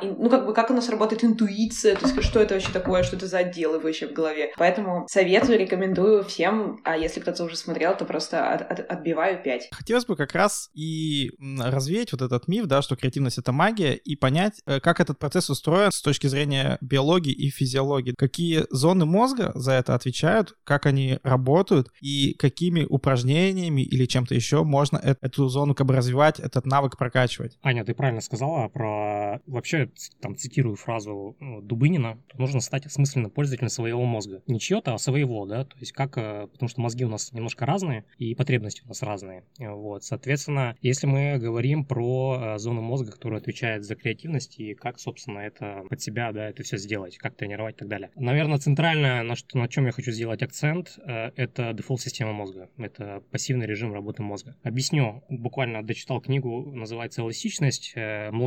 и, 0.01 0.07
ну, 0.17 0.29
как 0.29 0.45
бы, 0.47 0.53
как 0.53 0.71
у 0.71 0.73
нас 0.73 0.89
работает 0.89 1.23
интуиция, 1.23 1.95
то 1.95 2.07
есть, 2.07 2.23
что 2.23 2.39
это 2.39 2.55
вообще 2.55 2.71
такое, 2.71 3.03
что 3.03 3.15
это 3.15 3.27
за 3.27 3.37
отделы 3.39 3.79
вообще 3.79 4.07
в 4.07 4.13
голове. 4.13 4.51
Поэтому 4.57 5.05
советую, 5.07 5.59
рекомендую 5.59 6.23
всем, 6.23 6.79
а 6.83 6.97
если 6.97 7.19
кто-то 7.19 7.43
уже 7.43 7.57
смотрел, 7.57 7.95
то 7.95 8.05
просто 8.05 8.51
от- 8.51 8.61
от- 8.71 8.91
отбиваю 8.91 9.41
5. 9.43 9.69
Хотелось 9.71 10.05
бы 10.05 10.15
как 10.15 10.33
раз 10.33 10.69
и 10.73 11.31
развеять 11.59 12.11
вот 12.11 12.21
этот 12.23 12.47
миф, 12.47 12.65
да, 12.65 12.81
что 12.81 12.95
креативность— 12.95 13.37
это 13.39 13.51
магия, 13.51 13.93
и 13.93 14.15
понять, 14.15 14.61
э, 14.65 14.79
как 14.79 14.99
этот 14.99 15.19
процесс 15.19 15.49
устроен 15.49 15.91
с 15.91 16.01
точки 16.01 16.25
зрения 16.27 16.79
биологии 16.81 17.33
и 17.33 17.49
физиологии. 17.49 18.15
Какие 18.17 18.65
зоны 18.71 19.05
мозга 19.05 19.51
за 19.53 19.73
это 19.73 19.93
отвечают, 19.93 20.55
как 20.63 20.87
они 20.87 21.19
работают, 21.23 21.89
и 22.01 22.33
какими 22.33 22.83
упражнениями 22.83 23.81
или 23.81 24.05
чем-то 24.05 24.33
еще 24.33 24.63
можно 24.63 24.99
э- 25.03 25.15
эту 25.21 25.47
зону 25.49 25.75
как 25.75 25.85
бы 25.85 25.95
развивать, 25.95 26.39
этот 26.39 26.65
навык 26.65 26.97
прокачивать. 26.97 27.57
Аня, 27.61 27.85
ты 27.85 27.93
правильно 27.93 28.21
сказала 28.21 28.70
про... 28.71 29.39
Вообще, 29.45 29.89
там, 30.19 30.35
цитирую 30.35 30.75
фразу 30.75 31.35
ну, 31.39 31.61
Дубынина, 31.61 32.19
нужно 32.37 32.59
стать 32.59 32.85
осмысленным 32.85 33.31
пользователем 33.31 33.69
своего 33.69 34.03
мозга. 34.05 34.41
Не 34.47 34.59
чьего-то, 34.59 34.93
а 34.93 34.97
своего, 34.97 35.45
да, 35.45 35.65
то 35.65 35.77
есть 35.79 35.91
как... 35.91 36.17
Э, 36.17 36.47
потому 36.51 36.69
что 36.69 36.81
мозги 36.81 37.05
у 37.05 37.09
нас 37.09 37.31
немножко 37.33 37.65
разные, 37.65 38.05
и 38.17 38.35
потребности 38.35 38.83
у 38.83 38.87
нас 38.87 39.01
разные. 39.01 39.43
Вот, 39.57 40.03
соответственно, 40.03 40.75
если 40.81 41.07
мы 41.07 41.37
говорим 41.37 41.85
про 41.85 42.55
э, 42.55 42.57
зону 42.57 42.81
мозга, 42.81 43.11
которая 43.11 43.39
отвечает 43.39 43.83
за 43.83 43.95
креативность, 43.95 44.59
и 44.59 44.73
как, 44.73 44.99
собственно, 44.99 45.39
это 45.39 45.83
под 45.89 46.01
себя, 46.01 46.31
да, 46.31 46.49
это 46.49 46.63
все 46.63 46.77
сделать, 46.77 47.17
как 47.17 47.35
тренировать 47.35 47.75
и 47.75 47.79
так 47.79 47.87
далее. 47.87 48.11
Наверное, 48.15 48.57
центральное, 48.57 49.23
на, 49.23 49.35
что, 49.35 49.57
на 49.57 49.67
чем 49.67 49.85
я 49.85 49.91
хочу 49.91 50.11
сделать 50.11 50.41
акцент, 50.41 50.99
э, 51.05 51.31
это 51.35 51.73
дефолт-система 51.73 52.31
мозга. 52.31 52.69
Это 52.77 53.23
пассивный 53.31 53.65
режим 53.65 53.93
работы 53.93 54.23
мозга. 54.23 54.55
Объясню. 54.63 55.23
Буквально 55.29 55.83
дочитал 55.83 56.21
книгу, 56.21 56.71
называется 56.71 57.21
«Эластичность» 57.21 57.93